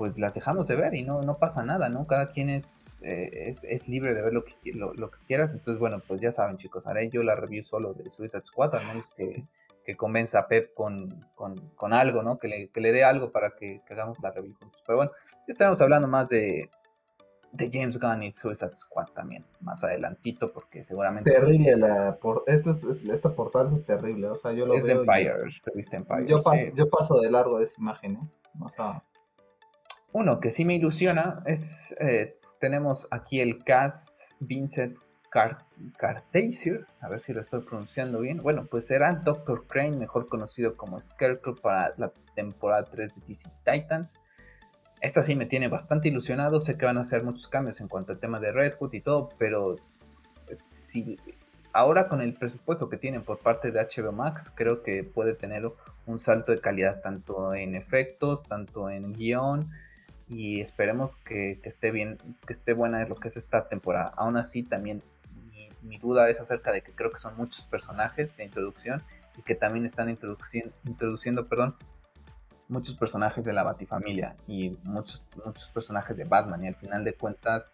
pues 0.00 0.18
las 0.18 0.34
dejamos 0.34 0.66
de 0.66 0.76
ver 0.76 0.94
y 0.94 1.02
no, 1.02 1.20
no 1.20 1.36
pasa 1.36 1.62
nada, 1.62 1.90
¿no? 1.90 2.06
Cada 2.06 2.30
quien 2.30 2.48
es, 2.48 3.02
eh, 3.04 3.50
es, 3.50 3.86
libre 3.86 4.14
de 4.14 4.22
ver 4.22 4.32
lo 4.32 4.44
que, 4.44 4.54
lo, 4.72 5.10
que 5.10 5.18
quieras. 5.26 5.52
Entonces, 5.52 5.78
bueno, 5.78 6.00
pues 6.08 6.22
ya 6.22 6.32
saben, 6.32 6.56
chicos, 6.56 6.86
haré 6.86 7.10
yo 7.10 7.22
la 7.22 7.34
review 7.34 7.62
solo 7.62 7.92
de 7.92 8.08
Suicide 8.08 8.42
Squad, 8.42 8.74
al 8.76 8.86
menos 8.86 9.10
que, 9.10 9.44
que 9.84 9.98
convenza 9.98 10.38
a 10.38 10.48
Pep 10.48 10.72
con, 10.72 11.26
con, 11.34 11.92
algo, 11.92 12.22
¿no? 12.22 12.38
Que 12.38 12.48
le, 12.48 12.70
que 12.70 12.80
le, 12.80 12.92
dé 12.92 13.04
algo 13.04 13.30
para 13.30 13.50
que, 13.50 13.82
hagamos 13.90 14.18
la 14.22 14.30
review 14.30 14.54
juntos. 14.58 14.82
Pero 14.86 14.96
bueno, 14.96 15.12
ya 15.46 15.52
estaremos 15.52 15.78
hablando 15.82 16.08
más 16.08 16.30
de, 16.30 16.70
de 17.52 17.70
James 17.70 18.00
Gunn 18.00 18.22
y 18.22 18.32
Suicide 18.32 18.74
Squad 18.74 19.08
también, 19.08 19.44
más 19.60 19.84
adelantito, 19.84 20.50
porque 20.50 20.82
seguramente... 20.82 21.30
Terrible, 21.30 21.76
la 21.76 22.16
por, 22.16 22.44
esto 22.46 22.70
es, 22.70 22.84
esta 22.84 23.34
portada 23.34 23.68
es 23.68 23.84
terrible, 23.84 24.28
o 24.28 24.36
sea, 24.36 24.52
yo 24.52 24.64
lo 24.64 24.72
es 24.72 24.86
veo... 24.86 25.00
Empire, 25.00 25.34
Empire. 25.92 26.26
Yo, 26.26 26.42
paso, 26.42 26.72
yo 26.72 26.88
paso 26.88 27.20
de 27.20 27.30
largo 27.30 27.58
de 27.58 27.66
esa 27.66 27.74
imagen, 27.78 28.14
¿eh? 28.14 28.30
O 28.62 28.70
sea... 28.70 29.04
Uno 30.12 30.40
que 30.40 30.50
sí 30.50 30.64
me 30.64 30.74
ilusiona 30.74 31.42
es, 31.46 31.94
eh, 32.00 32.36
tenemos 32.58 33.06
aquí 33.10 33.40
el 33.40 33.62
cast 33.62 34.32
Vincent 34.40 34.98
Car 35.30 35.64
a 37.00 37.08
ver 37.08 37.20
si 37.20 37.32
lo 37.32 37.40
estoy 37.40 37.60
pronunciando 37.60 38.20
bien. 38.20 38.38
Bueno, 38.38 38.66
pues 38.68 38.88
será 38.88 39.14
Doctor 39.14 39.66
Crane, 39.68 39.96
mejor 39.96 40.26
conocido 40.26 40.76
como 40.76 40.98
Scarecrow 40.98 41.54
para 41.54 41.94
la 41.96 42.12
temporada 42.34 42.84
3 42.84 43.14
de 43.14 43.22
DC 43.28 43.48
Titans. 43.64 44.18
Esta 45.00 45.22
sí 45.22 45.36
me 45.36 45.46
tiene 45.46 45.68
bastante 45.68 46.08
ilusionado, 46.08 46.58
sé 46.58 46.76
que 46.76 46.84
van 46.84 46.98
a 46.98 47.02
hacer 47.02 47.22
muchos 47.22 47.46
cambios 47.46 47.80
en 47.80 47.88
cuanto 47.88 48.12
al 48.12 48.18
tema 48.18 48.40
de 48.40 48.52
Red 48.52 48.74
Hood 48.78 48.92
y 48.92 49.00
todo, 49.00 49.30
pero 49.38 49.76
eh, 49.76 50.58
si 50.66 51.16
ahora 51.72 52.08
con 52.08 52.20
el 52.20 52.34
presupuesto 52.34 52.88
que 52.88 52.96
tienen 52.96 53.22
por 53.22 53.38
parte 53.38 53.70
de 53.70 53.80
HBO 53.80 54.12
Max, 54.12 54.52
creo 54.54 54.82
que 54.82 55.04
puede 55.04 55.34
tener 55.34 55.70
un 56.06 56.18
salto 56.18 56.52
de 56.52 56.60
calidad 56.60 57.00
tanto 57.00 57.54
en 57.54 57.76
efectos, 57.76 58.46
tanto 58.46 58.90
en 58.90 59.12
guion, 59.12 59.70
y 60.30 60.60
esperemos 60.60 61.16
que, 61.16 61.60
esté 61.64 61.90
bien, 61.90 62.16
que 62.46 62.52
esté 62.52 62.72
buena 62.72 63.04
lo 63.04 63.16
que 63.16 63.26
es 63.26 63.36
esta 63.36 63.68
temporada. 63.68 64.12
Aún 64.16 64.36
así, 64.36 64.62
también 64.62 65.02
mi, 65.82 65.98
duda 65.98 66.30
es 66.30 66.40
acerca 66.40 66.70
de 66.72 66.82
que 66.82 66.92
creo 66.92 67.10
que 67.10 67.18
son 67.18 67.36
muchos 67.36 67.64
personajes 67.64 68.36
de 68.36 68.44
introducción 68.44 69.02
y 69.36 69.42
que 69.42 69.56
también 69.56 69.84
están 69.84 70.08
introduciendo, 70.08 70.72
introduciendo 70.84 71.48
perdón, 71.48 71.76
muchos 72.68 72.94
personajes 72.94 73.44
de 73.44 73.52
la 73.52 73.64
Batifamilia 73.64 74.36
y 74.46 74.78
muchos, 74.84 75.26
muchos 75.44 75.68
personajes 75.70 76.16
de 76.16 76.24
Batman. 76.24 76.64
Y 76.64 76.68
al 76.68 76.76
final 76.76 77.02
de 77.02 77.14
cuentas, 77.14 77.72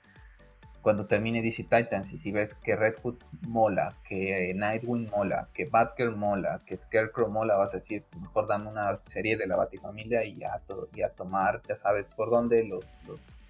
cuando 0.87 1.09
termine 1.09 1.42
DC 1.42 1.64
Titans 1.64 2.12
y 2.12 2.16
si 2.16 2.31
ves 2.31 2.55
que 2.55 2.77
Red 2.77 2.99
Hood 3.03 3.16
mola, 3.49 3.96
que 4.09 4.55
Nightwing 4.55 5.11
mola, 5.11 5.49
que 5.53 5.64
Batgirl 5.64 6.14
mola, 6.14 6.61
que 6.64 6.77
Scarecrow 6.77 7.29
mola, 7.29 7.57
vas 7.57 7.75
a 7.75 7.79
decir, 7.79 8.05
mejor 8.20 8.46
dame 8.46 8.68
una 8.70 9.01
serie 9.05 9.37
de 9.37 9.49
la 9.49 9.57
Batifamilia 9.57 10.25
y 10.25 10.44
a, 10.44 10.62
y 10.94 11.03
a 11.03 11.09
tomar, 11.09 11.61
ya 11.68 11.75
sabes, 11.75 12.09
por 12.09 12.31
dónde 12.31 12.62
los, 12.68 12.99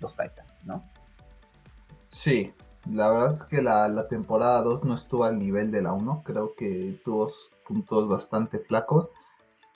los, 0.00 0.16
Titans, 0.16 0.64
¿no? 0.64 0.82
Sí, 2.08 2.54
la 2.90 3.10
verdad 3.10 3.34
es 3.34 3.42
que 3.42 3.60
la, 3.60 4.08
temporada 4.08 4.62
2 4.62 4.84
no 4.84 4.94
estuvo 4.94 5.24
al 5.24 5.38
nivel 5.38 5.70
de 5.70 5.82
la 5.82 5.92
1, 5.92 6.22
creo 6.24 6.54
que 6.56 6.98
tuvo 7.04 7.30
puntos 7.68 8.08
bastante 8.08 8.60
flacos 8.60 9.10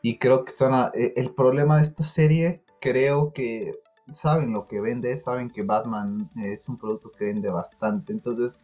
y 0.00 0.16
creo 0.16 0.46
que 0.46 0.52
están 0.52 0.92
e, 0.94 1.12
el 1.14 1.34
problema 1.34 1.76
de 1.76 1.82
esta 1.82 2.04
serie 2.04 2.64
creo 2.80 3.34
que 3.34 3.74
saben 4.12 4.52
lo 4.52 4.66
que 4.66 4.80
vende, 4.80 5.16
saben 5.16 5.50
que 5.50 5.62
Batman 5.62 6.30
es 6.36 6.68
un 6.68 6.78
producto 6.78 7.10
que 7.10 7.26
vende 7.26 7.50
bastante. 7.50 8.12
Entonces, 8.12 8.62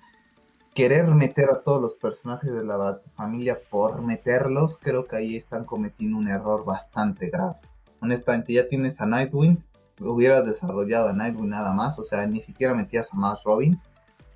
querer 0.74 1.06
meter 1.14 1.48
a 1.50 1.62
todos 1.62 1.80
los 1.80 1.94
personajes 1.94 2.52
de 2.52 2.64
la 2.64 3.00
familia 3.14 3.59
por 3.70 4.02
meterlos, 4.02 4.78
creo 4.80 5.04
que 5.04 5.16
ahí 5.16 5.37
están 5.37 5.64
cometiendo 5.64 6.18
un 6.18 6.28
error 6.28 6.64
bastante 6.64 7.30
grave. 7.30 7.56
Honestamente, 8.00 8.52
ya 8.52 8.68
tienes 8.68 9.00
a 9.00 9.06
Nightwing, 9.06 9.62
hubieras 10.00 10.46
desarrollado 10.46 11.09
a 11.09 11.12
Nightwing 11.12 11.48
nada 11.48 11.72
más, 11.72 11.98
o 11.98 12.04
sea, 12.04 12.26
ni 12.26 12.40
siquiera 12.40 12.74
metías 12.74 13.12
a 13.12 13.16
más 13.16 13.42
Robin, 13.44 13.80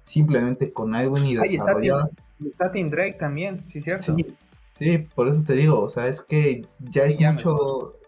simplemente 0.03 0.73
con 0.73 0.91
Nightwing 0.91 1.27
y 1.27 1.37
desarrollabas. 1.37 2.17
Está, 2.45 2.71
Tim 2.73 2.89
Drake 2.89 3.19
también, 3.19 3.63
sí, 3.69 3.83
cierto. 3.83 4.17
Sí, 4.79 4.97
por 5.15 5.29
eso 5.29 5.43
te 5.45 5.53
digo, 5.53 5.79
o 5.79 5.89
sea, 5.89 6.09
es 6.09 6.23
que 6.23 6.67
ya 6.79 7.05
es 7.05 7.21
mucho 7.21 8.00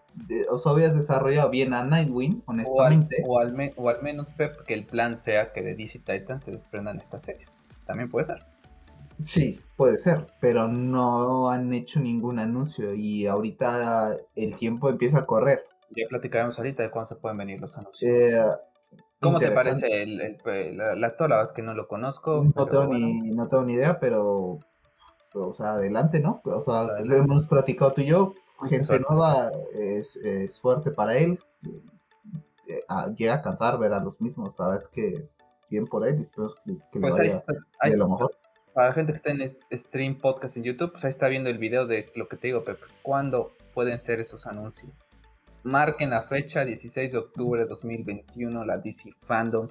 o 0.49 0.59
sea, 0.59 0.71
habías 0.71 0.95
desarrollado 0.95 1.49
bien 1.49 1.73
a 1.73 1.83
Nightwing, 1.83 2.43
honestamente. 2.45 3.23
O 3.25 3.39
al, 3.39 3.73
o 3.75 3.89
al, 3.89 4.01
menos, 4.01 4.29
Pep, 4.31 4.63
que 4.65 4.73
el 4.73 4.85
plan 4.85 5.15
sea 5.15 5.51
que 5.53 5.61
de 5.61 5.75
DC 5.75 5.99
Titans 5.99 6.43
se 6.43 6.51
desprendan 6.51 6.99
estas 6.99 7.23
series. 7.23 7.55
También 7.85 8.09
puede 8.09 8.25
ser. 8.25 8.45
Sí, 9.19 9.59
puede 9.77 9.97
ser, 9.97 10.27
pero 10.39 10.67
no 10.67 11.49
han 11.49 11.73
hecho 11.73 11.99
ningún 11.99 12.39
anuncio 12.39 12.93
y 12.93 13.27
ahorita 13.27 14.17
el 14.35 14.55
tiempo 14.55 14.89
empieza 14.89 15.19
a 15.19 15.25
correr. 15.25 15.63
Ya 15.95 16.07
platicaremos 16.09 16.57
ahorita 16.57 16.83
de 16.83 16.89
cuándo 16.89 17.05
se 17.05 17.15
pueden 17.17 17.37
venir 17.37 17.61
los 17.61 17.77
anuncios. 17.77 18.11
Eh, 18.11 18.41
¿Cómo 19.19 19.39
te 19.39 19.51
parece 19.51 20.03
el, 20.03 20.19
el, 20.19 21.03
actor? 21.03 21.29
La 21.29 21.37
verdad 21.37 21.43
es 21.43 21.53
que 21.53 21.61
no 21.61 21.73
lo 21.73 21.87
conozco. 21.87 22.45
No, 22.55 22.65
tengo 22.65 22.87
ni, 22.87 23.31
no 23.31 23.47
tengo 23.47 23.63
ni 23.63 23.73
idea, 23.73 23.99
pero 23.99 24.59
o 25.33 25.53
sea, 25.53 25.73
adelante, 25.73 26.19
¿no? 26.19 26.41
O 26.43 26.61
sea, 26.61 26.83
lo 27.03 27.15
hemos 27.15 27.47
platicado 27.47 27.93
tú 27.93 28.01
y 28.01 28.05
yo, 28.05 28.33
gente 28.69 28.99
nueva 28.99 29.51
es, 29.73 30.15
es, 30.17 30.59
fuerte 30.59 30.91
para 30.91 31.17
él. 31.17 31.39
Eh, 32.67 32.81
llega 33.15 33.35
a 33.35 33.41
cansar 33.41 33.77
ver 33.79 33.93
a 33.93 33.99
los 33.99 34.19
mismos. 34.21 34.53
La 34.57 34.65
verdad 34.65 34.81
es 34.81 34.87
que 34.87 35.27
bien 35.69 35.87
por 35.87 36.07
él. 36.07 36.29
que, 36.91 36.99
pues 36.99 37.19
ahí 37.19 37.27
está, 37.27 37.53
ahí 37.79 37.95
lo 37.95 38.09
mejor. 38.09 38.35
Para 38.73 38.87
la 38.87 38.93
gente 38.93 39.13
que 39.13 39.17
está 39.17 39.31
en 39.31 39.47
stream 39.77 40.17
podcast 40.19 40.57
en 40.57 40.63
YouTube, 40.63 40.91
pues 40.91 41.05
ahí 41.05 41.11
está 41.11 41.27
viendo 41.27 41.49
el 41.49 41.59
video 41.59 41.85
de 41.85 42.11
lo 42.15 42.27
que 42.27 42.37
te 42.37 42.47
digo, 42.47 42.63
Pepe. 42.63 42.85
¿Cuándo 43.03 43.51
pueden 43.73 43.99
ser 43.99 44.19
esos 44.19 44.47
anuncios? 44.47 45.05
Marquen 45.63 46.09
la 46.09 46.23
fecha, 46.23 46.65
16 46.65 47.11
de 47.11 47.17
octubre 47.17 47.61
de 47.61 47.67
2021, 47.67 48.65
la 48.65 48.77
DC 48.79 49.11
Fandom 49.21 49.69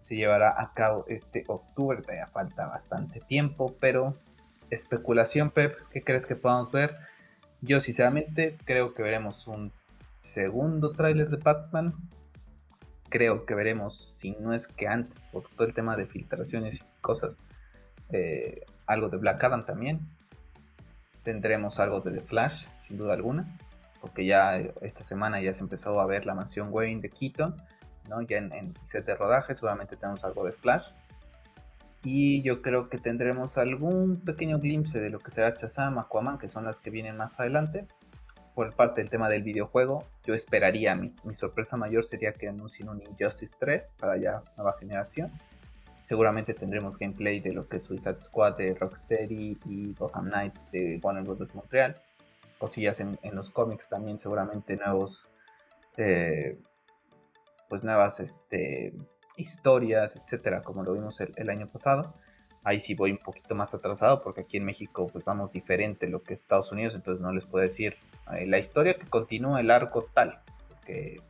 se 0.00 0.16
llevará 0.16 0.54
a 0.60 0.72
cabo 0.74 1.04
este 1.08 1.44
octubre. 1.46 2.00
Todavía 2.02 2.26
falta 2.26 2.66
bastante 2.66 3.20
tiempo, 3.20 3.74
pero 3.80 4.16
especulación, 4.70 5.50
Pep, 5.50 5.76
¿qué 5.90 6.02
crees 6.02 6.26
que 6.26 6.36
podamos 6.36 6.72
ver? 6.72 6.96
Yo 7.62 7.80
sinceramente 7.80 8.56
creo 8.64 8.94
que 8.94 9.02
veremos 9.02 9.46
un 9.46 9.72
segundo 10.20 10.92
tráiler 10.92 11.28
de 11.28 11.36
Batman. 11.36 11.94
Creo 13.08 13.44
que 13.44 13.54
veremos, 13.54 13.98
si 13.98 14.32
no 14.32 14.52
es 14.52 14.68
que 14.68 14.88
antes, 14.88 15.22
por 15.32 15.48
todo 15.48 15.66
el 15.66 15.74
tema 15.74 15.96
de 15.96 16.06
filtraciones 16.06 16.76
y 16.76 17.00
cosas, 17.00 17.40
eh, 18.10 18.60
algo 18.86 19.08
de 19.08 19.18
Black 19.18 19.42
Adam 19.44 19.66
también. 19.66 20.00
Tendremos 21.22 21.80
algo 21.80 22.00
de 22.00 22.12
The 22.12 22.20
Flash, 22.20 22.68
sin 22.78 22.96
duda 22.96 23.14
alguna, 23.14 23.46
porque 24.00 24.24
ya 24.24 24.56
esta 24.56 25.02
semana 25.02 25.40
ya 25.40 25.52
se 25.52 25.62
empezó 25.62 26.00
a 26.00 26.06
ver 26.06 26.24
la 26.24 26.34
mansión 26.34 26.68
Wayne 26.70 27.02
de 27.02 27.10
Keaton 27.10 27.56
ya 28.28 28.38
en, 28.38 28.74
set 28.82 29.06
de 29.06 29.14
rodaje 29.14 29.54
seguramente 29.54 29.96
tenemos 29.96 30.24
algo 30.24 30.44
de 30.44 30.52
Flash. 30.52 30.90
Y 32.02 32.42
yo 32.42 32.62
creo 32.62 32.88
que 32.88 32.98
tendremos 32.98 33.58
algún 33.58 34.20
pequeño 34.20 34.58
glimpse 34.58 35.00
de 35.00 35.10
lo 35.10 35.18
que 35.18 35.30
será 35.30 35.50
Shazam, 35.50 35.98
Aquaman, 35.98 36.38
que 36.38 36.48
son 36.48 36.64
las 36.64 36.80
que 36.80 36.90
vienen 36.90 37.16
más 37.16 37.38
adelante. 37.38 37.86
Por 38.54 38.74
parte 38.74 39.00
del 39.00 39.10
tema 39.10 39.28
del 39.28 39.42
videojuego, 39.42 40.04
yo 40.24 40.34
esperaría, 40.34 40.94
mi, 40.94 41.10
sorpresa 41.32 41.76
mayor 41.76 42.04
sería 42.04 42.32
que 42.32 42.48
anuncien 42.48 42.88
un 42.88 43.02
Injustice 43.02 43.56
3 43.58 43.94
para 43.98 44.16
ya 44.16 44.42
nueva 44.56 44.76
generación. 44.78 45.30
Seguramente 46.02 46.54
tendremos 46.54 46.98
gameplay 46.98 47.40
de 47.40 47.52
lo 47.52 47.68
que 47.68 47.76
es 47.76 47.84
Suicide 47.84 48.18
Squad 48.18 48.56
de 48.56 48.74
Rocksteady 48.74 49.58
y 49.66 49.94
Gotham 49.94 50.26
Knights 50.26 50.70
de 50.72 50.98
Warner 51.02 51.22
Bros. 51.22 51.54
Montreal. 51.54 52.00
Cosillas 52.58 53.00
en, 53.00 53.18
en 53.22 53.34
los 53.34 53.50
cómics 53.50 53.88
también, 53.88 54.18
seguramente 54.18 54.76
nuevos 54.76 55.30
eh, 55.96 56.58
pues 57.68 57.84
nuevas 57.84 58.20
este, 58.20 58.94
historias, 59.36 60.16
etcétera, 60.16 60.62
como 60.62 60.82
lo 60.82 60.92
vimos 60.92 61.20
el, 61.20 61.50
año 61.50 61.68
pasado. 61.68 62.14
Ahí 62.62 62.78
sí 62.78 62.94
voy 62.94 63.12
un 63.12 63.18
poquito 63.18 63.54
más 63.54 63.74
atrasado 63.74 64.22
porque 64.22 64.42
aquí 64.42 64.58
en 64.58 64.64
México 64.64 65.06
pues 65.10 65.24
vamos 65.24 65.52
diferente 65.52 66.08
lo 66.08 66.22
que 66.22 66.34
es 66.34 66.40
Estados 66.40 66.70
Unidos, 66.72 66.94
entonces 66.94 67.22
no 67.22 67.32
les 67.32 67.46
puedo 67.46 67.62
decir 67.62 67.96
eh, 68.36 68.46
la 68.46 68.58
historia 68.58 68.94
que 68.94 69.06
continúa 69.06 69.60
el 69.60 69.70
arco 69.70 70.06
tal, 70.12 70.42
porque 70.68 71.22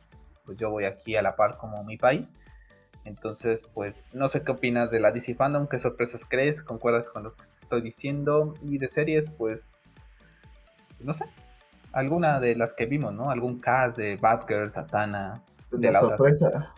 pues 0.45 0.57
yo 0.57 0.69
voy 0.69 0.83
aquí 0.83 1.15
a 1.15 1.21
la 1.21 1.35
par 1.35 1.57
como 1.57 1.83
mi 1.83 1.97
país. 1.97 2.35
Entonces, 3.03 3.63
pues 3.73 4.05
no 4.13 4.27
sé 4.27 4.43
qué 4.43 4.51
opinas 4.51 4.91
de 4.91 4.99
la 4.99 5.11
DC 5.11 5.33
Fandom, 5.33 5.67
qué 5.67 5.79
sorpresas 5.79 6.25
crees, 6.25 6.61
concuerdas 6.61 7.09
con 7.09 7.23
los 7.23 7.35
que 7.35 7.41
estoy 7.41 7.81
diciendo 7.81 8.53
y 8.61 8.77
de 8.77 8.87
series, 8.87 9.27
pues 9.27 9.95
no 10.99 11.13
sé, 11.13 11.25
alguna 11.91 12.39
de 12.39 12.55
las 12.55 12.73
que 12.73 12.85
vimos, 12.85 13.13
¿no? 13.13 13.31
Algún 13.31 13.59
cast 13.59 13.97
de 13.97 14.17
Batgirl, 14.17 14.69
Satana, 14.69 15.43
la, 15.71 15.99
sorpresa, 15.99 16.73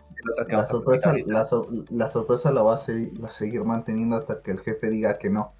la, 0.48 0.64
sorpresa 0.64 1.14
la, 1.26 2.08
sorpresa 2.08 2.52
la 2.52 2.62
va 2.62 2.74
a, 2.74 2.78
seguir, 2.78 3.12
a 3.24 3.28
seguir 3.28 3.64
manteniendo 3.64 4.16
hasta 4.16 4.42
que 4.42 4.50
el 4.52 4.60
jefe 4.60 4.90
diga 4.90 5.18
que 5.18 5.30
no. 5.30 5.54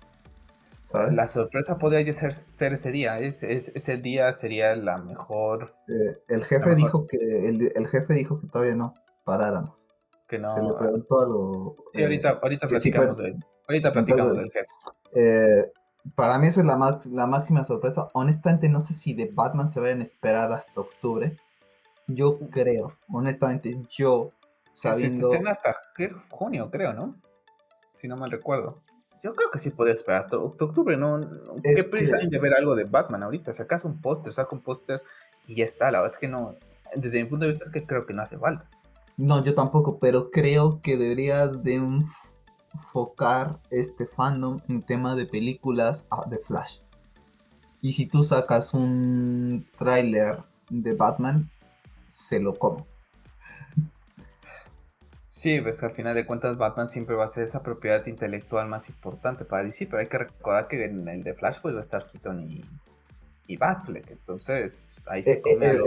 La 1.10 1.26
sorpresa 1.26 1.76
podría 1.76 2.12
ser, 2.14 2.32
ser 2.32 2.72
ese 2.74 2.92
día. 2.92 3.18
ese 3.18 3.96
día 3.96 4.32
sería 4.32 4.76
la 4.76 4.98
mejor. 4.98 5.74
Eh, 5.88 6.18
el 6.28 6.44
jefe 6.44 6.76
dijo 6.76 7.06
que 7.08 7.48
el, 7.48 7.88
jefe 7.88 8.14
dijo 8.14 8.40
que 8.40 8.46
todavía 8.46 8.76
no 8.76 8.94
paráramos. 9.24 9.88
Que 10.28 10.38
no. 10.38 10.54
Se 10.54 10.62
le 10.62 10.72
preguntó 10.74 11.20
a 11.20 11.26
lo. 11.26 11.76
Sí, 11.92 12.02
ahorita, 12.02 12.30
eh, 12.30 12.38
ahorita 12.42 12.68
platicamos, 12.68 13.18
de, 13.18 13.36
ahorita 13.68 13.92
platicamos 13.92 14.36
del 14.36 14.52
jefe. 14.52 14.66
Eh, 15.16 15.72
para 16.14 16.38
mí 16.38 16.46
eso 16.46 16.60
es 16.60 16.66
la, 16.66 17.00
la 17.10 17.26
máxima 17.26 17.64
sorpresa. 17.64 18.08
Honestamente 18.12 18.68
no 18.68 18.80
sé 18.80 18.94
si 18.94 19.14
de 19.14 19.30
Batman 19.32 19.72
se 19.72 19.80
vayan 19.80 20.00
a 20.00 20.04
esperar 20.04 20.52
hasta 20.52 20.80
octubre. 20.80 21.36
Yo 22.06 22.38
creo, 22.50 22.88
honestamente, 23.08 23.82
yo 23.88 24.30
sabiendo... 24.74 25.30
Se 25.30 25.48
hasta 25.48 25.74
junio, 26.28 26.70
creo, 26.70 26.92
¿no? 26.92 27.16
Si 27.94 28.08
no 28.08 28.16
mal 28.16 28.30
recuerdo. 28.30 28.82
Yo 29.22 29.34
creo 29.34 29.48
que 29.50 29.58
sí 29.58 29.70
puede 29.70 29.92
esperar 29.92 30.24
hasta 30.24 30.36
octubre, 30.36 30.98
¿no? 30.98 31.18
¿Qué 31.62 31.82
prisa 31.84 32.18
hay 32.18 32.28
de 32.28 32.38
ver 32.38 32.52
algo 32.52 32.74
de 32.74 32.84
Batman 32.84 33.22
ahorita? 33.22 33.54
Sacas 33.54 33.86
un 33.86 33.98
póster, 34.02 34.34
saca 34.34 34.54
un 34.54 34.60
póster 34.60 35.02
y 35.46 35.54
ya 35.54 35.64
está. 35.64 35.90
La 35.90 36.00
verdad 36.00 36.14
es 36.14 36.18
que 36.18 36.28
no, 36.28 36.56
desde 36.94 37.22
mi 37.22 37.30
punto 37.30 37.46
de 37.46 37.52
vista 37.52 37.64
es 37.64 37.70
que 37.70 37.86
creo 37.86 38.04
que 38.04 38.12
no 38.12 38.20
hace 38.20 38.36
falta. 38.36 38.68
No, 39.16 39.42
yo 39.42 39.54
tampoco, 39.54 39.98
pero 39.98 40.30
creo 40.30 40.82
que 40.82 40.98
deberías 40.98 41.62
de 41.62 41.80
enfocar 42.74 43.60
este 43.70 44.06
fandom 44.06 44.60
en 44.68 44.82
tema 44.82 45.14
de 45.14 45.24
películas 45.24 46.06
ah, 46.10 46.24
de 46.28 46.38
Flash. 46.38 46.80
Y 47.80 47.92
si 47.92 48.06
tú 48.06 48.22
sacas 48.22 48.74
un 48.74 49.66
tráiler 49.78 50.42
de 50.68 50.94
Batman, 50.94 51.50
se 52.08 52.40
lo 52.40 52.54
como. 52.54 52.86
Sí, 55.34 55.60
pues 55.60 55.82
al 55.82 55.90
final 55.90 56.14
de 56.14 56.24
cuentas 56.24 56.56
Batman 56.56 56.86
siempre 56.86 57.16
va 57.16 57.24
a 57.24 57.28
ser 57.28 57.42
esa 57.42 57.60
propiedad 57.60 58.06
intelectual 58.06 58.68
más 58.68 58.88
importante 58.88 59.44
para 59.44 59.64
DC, 59.64 59.86
pero 59.86 59.98
hay 59.98 60.06
que 60.06 60.18
recordar 60.18 60.68
que 60.68 60.84
en 60.84 61.08
el 61.08 61.24
de 61.24 61.34
Flash 61.34 61.58
pues 61.60 61.74
va 61.74 61.78
a 61.78 61.80
estar 61.80 62.06
Keaton 62.06 62.48
y, 62.48 62.64
y 63.48 63.56
Batfleck, 63.56 64.12
entonces 64.12 65.04
ahí 65.08 65.24
se 65.24 65.32
eh, 65.32 65.42
come 65.42 65.66
eh, 65.66 65.78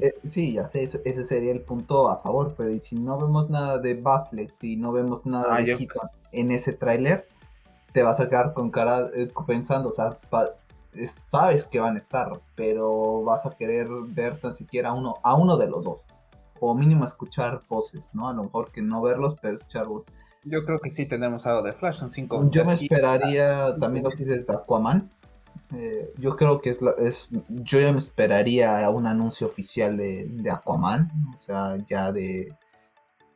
eh, 0.00 0.14
Sí, 0.24 0.54
ya 0.54 0.66
sé, 0.66 0.84
ese, 0.84 1.24
sería 1.24 1.52
el 1.52 1.60
punto 1.60 2.08
a 2.08 2.16
favor, 2.16 2.54
pero 2.56 2.70
y 2.70 2.80
si 2.80 2.98
no 2.98 3.20
vemos 3.20 3.50
nada 3.50 3.78
de 3.78 3.92
Batfleck 3.92 4.54
y 4.62 4.76
no 4.76 4.90
vemos 4.90 5.26
nada 5.26 5.56
ah, 5.56 5.62
de 5.62 5.76
Keaton 5.76 6.08
en 6.32 6.50
ese 6.50 6.72
tráiler, 6.72 7.28
te 7.92 8.02
vas 8.02 8.20
a 8.20 8.28
quedar 8.30 8.54
con 8.54 8.70
cara 8.70 9.10
pensando, 9.46 9.90
o 9.90 9.92
sea, 9.92 10.18
sabes 11.06 11.66
que 11.66 11.78
van 11.78 11.96
a 11.96 11.98
estar, 11.98 12.40
pero 12.56 13.22
vas 13.22 13.44
a 13.44 13.50
querer 13.50 13.86
ver 14.06 14.40
tan 14.40 14.54
siquiera 14.54 14.94
uno, 14.94 15.16
a 15.22 15.34
uno 15.34 15.58
de 15.58 15.68
los 15.68 15.84
dos. 15.84 16.06
O 16.60 16.74
mínimo 16.74 17.04
escuchar 17.04 17.60
voces, 17.68 18.10
¿no? 18.12 18.28
A 18.28 18.32
lo 18.32 18.44
mejor 18.44 18.70
que 18.70 18.82
no 18.82 19.02
verlos, 19.02 19.36
pero 19.40 19.54
escuchar 19.54 19.86
voces. 19.86 20.12
Yo 20.44 20.64
creo 20.64 20.78
que 20.78 20.90
sí 20.90 21.06
tendremos 21.06 21.46
algo 21.46 21.62
de 21.62 21.72
Flash, 21.72 21.96
son 21.96 22.10
cinco. 22.10 22.48
Yo 22.50 22.64
me 22.64 22.74
esperaría 22.74 23.76
también 23.78 24.04
lo 24.04 24.10
que 24.10 24.24
dices 24.24 24.46
de 24.46 24.54
Aquaman. 24.54 25.10
Eh, 25.74 26.14
yo 26.16 26.36
creo 26.36 26.60
que 26.60 26.70
es, 26.70 26.80
es, 26.98 27.28
yo 27.48 27.80
ya 27.80 27.92
me 27.92 27.98
esperaría 27.98 28.88
un 28.90 29.06
anuncio 29.06 29.46
oficial 29.46 29.96
de, 29.96 30.26
de 30.26 30.50
Aquaman, 30.50 31.10
o 31.34 31.38
sea, 31.38 31.76
ya 31.88 32.12
de 32.12 32.54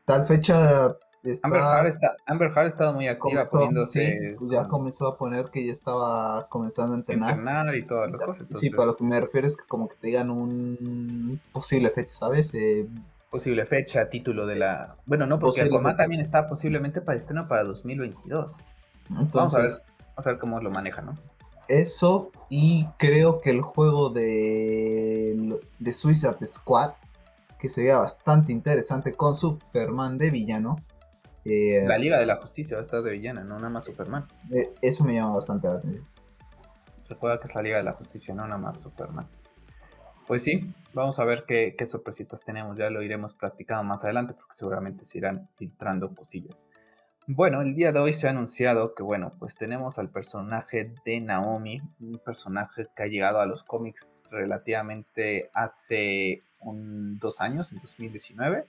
tal 0.06 0.26
fecha 0.26 0.96
Amber, 1.42 1.60
Heard 1.60 1.86
está, 1.86 2.16
Amber 2.26 2.50
ha 2.56 2.66
estado 2.66 2.94
muy 2.94 3.06
activa 3.06 3.44
poniéndose. 3.44 4.36
ya 4.50 4.66
comenzó 4.66 5.06
a 5.06 5.16
poner 5.16 5.50
que 5.50 5.64
ya 5.64 5.72
estaba 5.72 6.48
comenzando 6.48 6.94
a 6.94 6.98
entrenar. 6.98 7.30
Entrenar 7.30 7.74
y 7.76 7.82
todas 7.82 8.10
las 8.10 8.22
cosas. 8.22 8.46
Sí, 8.58 8.70
pero 8.70 8.86
lo 8.86 8.96
que 8.96 9.04
me 9.04 9.20
refiero 9.20 9.46
es 9.46 9.56
que 9.56 9.64
como 9.64 9.88
que 9.88 9.94
te 9.96 10.08
digan 10.08 10.30
un 10.30 11.40
posible 11.52 11.90
fecha, 11.90 12.14
¿sabes? 12.14 12.52
Eh, 12.54 12.88
posible 13.32 13.64
fecha, 13.64 14.10
título 14.10 14.46
de 14.46 14.56
la. 14.56 14.96
Bueno, 15.06 15.26
no, 15.26 15.38
porque 15.38 15.62
Aquaman 15.62 15.96
también 15.96 16.20
está 16.20 16.46
posiblemente 16.46 17.00
para 17.00 17.16
estreno 17.16 17.48
para 17.48 17.64
2022. 17.64 18.66
Entonces, 19.18 19.32
vamos 19.32 19.54
a 19.54 19.58
ver, 19.58 19.70
vamos 20.10 20.26
a 20.26 20.30
ver 20.30 20.38
cómo 20.38 20.60
lo 20.60 20.70
maneja, 20.70 21.00
¿no? 21.00 21.18
Eso, 21.66 22.30
y 22.50 22.86
creo 22.98 23.40
que 23.40 23.50
el 23.50 23.62
juego 23.62 24.10
de, 24.10 25.58
de 25.78 25.92
Suicide 25.92 26.46
Squad, 26.46 26.92
que 27.58 27.70
sería 27.70 27.96
bastante 27.96 28.52
interesante 28.52 29.14
con 29.14 29.34
Superman 29.34 30.18
de 30.18 30.30
villano, 30.30 30.76
eh, 31.46 31.84
la 31.88 31.96
Liga 31.96 32.18
de 32.18 32.26
la 32.26 32.36
Justicia 32.36 32.76
va 32.76 32.82
a 32.82 32.84
estar 32.84 33.02
de 33.02 33.12
villana, 33.12 33.42
no 33.44 33.56
nada 33.56 33.70
más 33.70 33.84
Superman. 33.84 34.28
Eh, 34.50 34.74
eso 34.82 35.04
me 35.04 35.14
llama 35.14 35.36
bastante 35.36 35.68
la 35.68 35.76
atención. 35.76 36.06
Recuerda 37.08 37.40
que 37.40 37.46
es 37.46 37.54
la 37.54 37.62
Liga 37.62 37.78
de 37.78 37.84
la 37.84 37.92
Justicia, 37.94 38.34
no 38.34 38.46
nada 38.46 38.58
más 38.58 38.80
Superman. 38.80 39.26
Pues 40.26 40.42
sí, 40.42 40.72
vamos 40.94 41.18
a 41.18 41.24
ver 41.24 41.44
qué, 41.46 41.74
sorpresitas 41.86 42.44
tenemos. 42.44 42.76
Ya 42.76 42.90
lo 42.90 43.02
iremos 43.02 43.34
practicando 43.34 43.82
más 43.84 44.04
adelante 44.04 44.34
porque 44.34 44.54
seguramente 44.54 45.04
se 45.04 45.18
irán 45.18 45.48
filtrando 45.56 46.14
cosillas. 46.14 46.66
Bueno, 47.26 47.62
el 47.62 47.74
día 47.74 47.92
de 47.92 48.00
hoy 48.00 48.14
se 48.14 48.26
ha 48.26 48.30
anunciado 48.30 48.94
que, 48.94 49.02
bueno, 49.02 49.32
pues 49.38 49.54
tenemos 49.54 49.98
al 49.98 50.10
personaje 50.10 50.92
de 51.04 51.20
Naomi, 51.20 51.80
un 52.00 52.18
personaje 52.18 52.86
que 52.96 53.02
ha 53.04 53.06
llegado 53.06 53.40
a 53.40 53.46
los 53.46 53.62
cómics 53.62 54.12
relativamente 54.30 55.50
hace 55.54 56.42
dos 56.64 57.40
años, 57.40 57.72
en 57.72 57.80
2019 57.80 58.66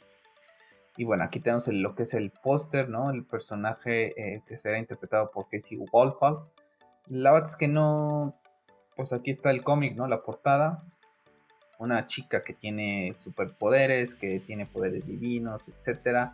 y 0.95 1.05
bueno, 1.05 1.23
aquí 1.23 1.39
tenemos 1.39 1.67
lo 1.69 1.95
que 1.95 2.03
es 2.03 2.13
el 2.13 2.29
póster, 2.29 2.87
¿no? 2.87 3.09
El 3.09 3.25
personaje 3.25 4.13
eh, 4.35 4.43
que 4.45 4.57
será 4.57 4.77
interpretado 4.77 5.31
por 5.31 5.47
Casey 5.49 5.77
Wolfall. 5.91 6.39
La 7.07 7.31
verdad 7.31 7.49
es 7.49 7.55
que 7.55 7.67
no. 7.67 8.35
Pues 8.95 9.11
aquí 9.11 9.31
está 9.31 9.49
el 9.49 9.63
cómic, 9.63 9.95
¿no? 9.95 10.07
La 10.07 10.21
portada. 10.21 10.83
Una 11.79 12.05
chica 12.05 12.43
que 12.43 12.53
tiene 12.53 13.13
superpoderes, 13.15 14.15
que 14.15 14.39
tiene 14.39 14.65
poderes 14.65 15.07
divinos, 15.07 15.69
etc. 15.69 16.31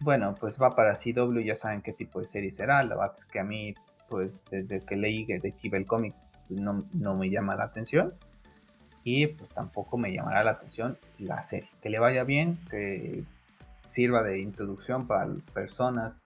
Bueno, 0.00 0.34
pues 0.38 0.60
va 0.60 0.74
para 0.74 0.94
CW, 0.94 1.40
ya 1.40 1.54
saben 1.54 1.82
qué 1.82 1.92
tipo 1.92 2.20
de 2.20 2.26
serie 2.26 2.50
será. 2.50 2.82
La 2.82 2.96
verdad 2.96 3.12
es 3.16 3.24
que 3.24 3.40
a 3.40 3.44
mí, 3.44 3.74
pues 4.08 4.40
desde 4.50 4.80
que 4.80 4.96
leí 4.96 5.24
de 5.24 5.54
el 5.62 5.86
cómic, 5.86 6.14
no, 6.48 6.84
no 6.92 7.14
me 7.16 7.30
llama 7.30 7.56
la 7.56 7.64
atención. 7.64 8.14
y 9.04 9.26
pues 9.26 9.50
tampoco 9.50 9.98
me 9.98 10.12
llamará 10.12 10.44
la 10.44 10.52
atención 10.52 10.98
la 11.18 11.42
serie. 11.42 11.68
Que 11.82 11.90
le 11.90 11.98
vaya 11.98 12.24
bien, 12.24 12.58
que 12.70 13.24
sirva 13.84 14.22
de 14.22 14.40
introducción 14.40 15.06
para 15.06 15.28
personas 15.52 16.22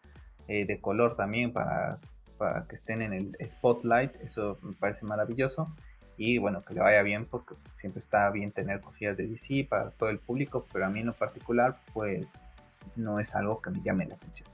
eh, 0.49 0.67
de 0.67 0.81
color 0.81 1.17
también, 1.17 1.53
para, 1.53 1.99
para, 2.39 2.67
que 2.67 2.77
estén 2.77 3.03
en 3.03 3.13
el 3.13 3.37
spotlight, 3.47 4.15
eso 4.17 4.59
me 4.63 4.73
parece 4.75 5.05
maravilloso. 5.07 5.75
Y 6.17 6.39
bueno, 6.39 6.63
que 6.63 6.75
le 6.75 6.81
vaya 6.81 7.03
bien 7.03 7.27
porque 7.27 7.55
siempre 7.69 8.01
está 8.01 8.31
bien 8.31 8.53
tener 8.53 8.81
cosillas 8.81 9.17
de 9.17 9.27
DC 9.27 9.67
para 9.69 9.91
todo 9.91 10.09
el 10.09 10.19
público, 10.19 10.67
pero 10.73 10.87
a 10.87 10.89
mí 10.89 11.01
en 11.01 11.07
lo 11.07 11.15
particular 11.15 11.77
pues 11.93 12.81
no 12.97 13.21
es 13.21 13.35
algo 13.35 13.61
que 13.61 13.71
me 13.71 13.83
llame 13.83 14.07
la 14.07 14.15
atención. 14.15 14.49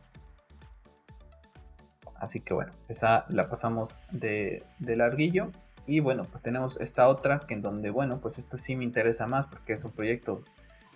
Así 2.16 2.40
que 2.40 2.54
bueno, 2.54 2.72
esa 2.88 3.26
la 3.28 3.48
pasamos 3.48 4.00
de, 4.10 4.64
de 4.78 4.96
larguillo. 4.96 5.50
Y 5.86 5.98
bueno, 5.98 6.24
pues 6.30 6.42
tenemos 6.42 6.76
esta 6.80 7.08
otra 7.08 7.40
que 7.40 7.54
en 7.54 7.62
donde, 7.62 7.90
bueno, 7.90 8.20
pues 8.20 8.38
esta 8.38 8.56
sí 8.56 8.76
me 8.76 8.84
interesa 8.84 9.26
más 9.26 9.46
porque 9.46 9.72
es 9.72 9.84
un 9.84 9.90
proyecto 9.90 10.44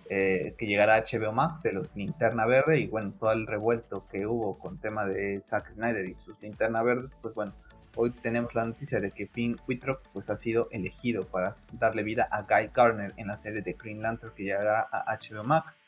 eh, 0.09 0.55
que 0.57 0.67
llegará 0.67 0.95
a 0.95 1.03
HBO 1.03 1.33
Max 1.33 1.65
de 1.65 1.73
los 1.73 1.97
Linterna 1.97 2.47
Verde 2.47 2.79
y 2.79 2.87
bueno, 2.87 3.13
todo 3.19 3.33
el 3.33 3.49
revuelto 3.49 4.07
que 4.07 4.25
hubo 4.25 4.57
con 4.57 4.79
tema 4.79 5.05
de 5.05 5.41
Zack 5.41 5.73
Snyder 5.73 6.07
y 6.07 6.15
sus 6.15 6.41
Linterna 6.41 6.85
Verdes, 6.85 7.17
pues 7.21 7.35
bueno, 7.35 7.53
hoy 7.97 8.13
tenemos 8.13 8.55
la 8.55 8.65
noticia 8.65 9.01
de 9.01 9.11
que 9.11 9.27
Finn 9.27 9.57
Wittrock 9.67 10.03
pues 10.13 10.31
ha 10.31 10.37
sido 10.37 10.69
elegido 10.71 11.27
para 11.27 11.53
darle 11.73 12.03
vida 12.03 12.29
a 12.31 12.43
Guy 12.43 12.71
Garner 12.73 13.13
en 13.17 13.27
la 13.27 13.37
serie 13.37 13.63
de 13.63 13.73
Green 13.73 14.03
Lantern 14.03 14.33
que 14.35 14.45
llegará 14.45 14.87
a 14.93 15.17
HBO 15.17 15.43
Max. 15.43 15.79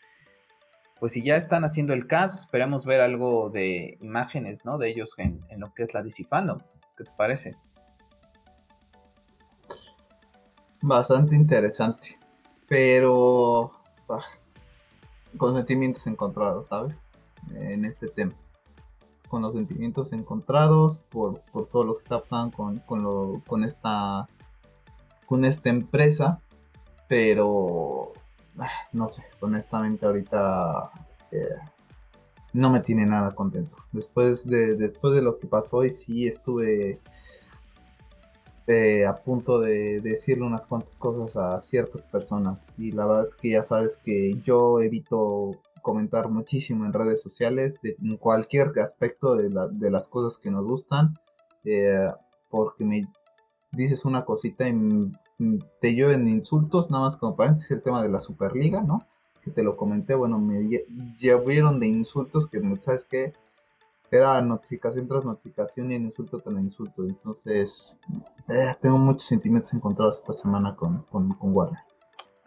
Pues 0.99 1.13
si 1.13 1.23
ya 1.23 1.37
están 1.37 1.65
haciendo 1.65 1.93
el 1.93 2.09
cast, 2.09 2.41
esperamos 2.41 2.85
ver 2.85 3.01
algo 3.01 3.51
de 3.51 3.99
imágenes, 4.01 4.65
¿no? 4.65 4.79
De 4.79 4.89
ellos 4.89 5.15
en, 5.19 5.45
lo 5.59 5.73
que 5.73 5.85
es 5.85 5.95
la 5.95 6.03
DC. 6.03 6.25
¿Qué 6.97 7.05
te 7.05 7.11
parece? 7.17 7.57
Bastante 10.81 11.37
interesante. 11.37 12.19
Pero 12.67 13.71
ah, 14.09 14.25
con 15.37 15.55
sentimientos 15.55 16.07
encontrados, 16.07 16.67
¿sabes? 16.69 16.97
En 17.55 17.85
este 17.85 18.09
tema. 18.09 18.35
Con 19.29 19.43
los 19.43 19.55
sentimientos 19.55 20.12
encontrados 20.12 20.99
por, 20.99 21.43
todo 21.70 21.85
lo 21.85 21.95
que 21.95 22.03
está 22.03 22.22
pasando 22.22 22.57
con, 22.87 23.41
con, 23.47 23.64
esta 23.64 24.26
con 25.26 25.45
esta 25.45 25.68
empresa. 25.68 26.41
Pero 27.09 28.12
ah, 28.59 28.68
no 28.93 29.09
sé, 29.09 29.24
honestamente 29.41 30.07
ahorita 30.07 30.91
eh, 31.31 31.57
no 32.53 32.70
me 32.70 32.81
tiene 32.81 33.07
nada 33.07 33.35
contento. 33.35 33.76
Después 33.93 34.47
de, 34.47 34.74
después 34.74 35.14
de 35.14 35.22
lo 35.22 35.39
que 35.39 35.47
pasó 35.47 35.85
y 35.85 35.91
sí 35.91 36.26
estuve 36.26 37.01
a 39.07 39.16
punto 39.16 39.61
de 39.61 40.01
decirle 40.03 40.45
unas 40.45 40.66
cuantas 40.66 40.95
cosas 40.97 41.37
a 41.37 41.61
ciertas 41.61 42.05
personas. 42.05 42.68
Y 42.76 42.93
la 42.93 43.07
verdad 43.07 43.26
es 43.26 43.35
que 43.35 43.51
ya 43.51 43.62
sabes 43.62 43.97
que 43.97 44.35
yo 44.43 44.81
evito 44.81 45.57
comentar 45.89 46.28
muchísimo 46.28 46.84
en 46.84 46.93
redes 46.93 47.22
sociales 47.22 47.80
de, 47.80 47.97
cualquier 48.18 48.78
aspecto 48.78 49.36
de, 49.36 49.91
las 49.91 50.07
cosas 50.09 50.39
que 50.39 50.51
nos 50.51 50.66
gustan. 50.66 51.18
Eh, 51.64 52.11
porque 52.51 52.84
me 52.84 53.07
dices 53.72 54.05
una 54.05 54.26
cosita 54.26 54.68
y 54.68 54.74
te 55.80 55.95
llueven 55.95 56.28
insultos, 56.28 56.91
nada 56.91 57.05
más 57.05 57.16
como 57.16 57.36
paréntesis 57.36 57.70
el 57.70 57.82
tema 57.82 58.03
de 58.03 58.11
la 58.11 58.20
Superliga, 58.20 58.82
¿no? 58.82 59.07
Que 59.43 59.51
te 59.51 59.62
lo 59.62 59.78
comenté, 59.78 60.14
bueno, 60.14 60.39
me 60.39 60.84
llovieron 61.18 61.80
de 61.80 61.86
insultos 61.86 62.49
que, 62.49 62.61
¿sabes 62.80 63.07
que 63.07 63.32
era 64.11 64.43
notificación 64.43 65.09
tras 65.09 65.24
notificación 65.24 65.91
y 65.91 65.95
en 65.95 66.05
insulto 66.05 66.39
tras 66.39 66.59
insulto. 66.59 67.05
Entonces, 67.05 67.99
eh, 68.49 68.76
tengo 68.82 68.99
muchos 68.99 69.24
sentimientos 69.24 69.72
encontrados 69.72 70.18
esta 70.18 70.34
semana 70.34 70.76
con, 70.76 71.03
con, 71.05 71.34
Warner. 71.41 71.80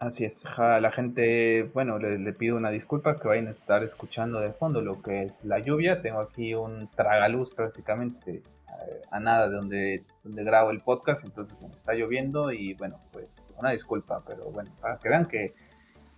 Así 0.01 0.25
es, 0.25 0.47
a 0.57 0.81
la 0.81 0.89
gente, 0.89 1.69
bueno, 1.75 1.99
le, 1.99 2.33
pido 2.33 2.57
una 2.57 2.71
disculpa 2.71 3.19
que 3.19 3.27
vayan 3.27 3.47
a 3.47 3.51
estar 3.51 3.83
escuchando 3.83 4.39
de 4.39 4.51
fondo 4.51 4.81
lo 4.81 4.99
que 4.99 5.21
es 5.21 5.45
la 5.45 5.59
lluvia. 5.59 6.01
Tengo 6.01 6.21
aquí 6.21 6.55
un 6.55 6.89
tragaluz 6.95 7.53
prácticamente 7.53 8.41
eh, 8.41 9.01
a 9.11 9.19
nada 9.19 9.47
de 9.47 9.55
donde, 9.55 10.03
grabo 10.23 10.71
el 10.71 10.81
podcast, 10.81 11.23
entonces 11.23 11.55
está 11.75 11.93
lloviendo 11.93 12.51
y 12.51 12.73
bueno, 12.73 12.99
pues 13.11 13.53
una 13.59 13.69
disculpa, 13.69 14.23
pero 14.25 14.45
bueno, 14.45 14.71
para 14.81 14.97
que 14.97 15.07
vean 15.07 15.27
que, 15.27 15.53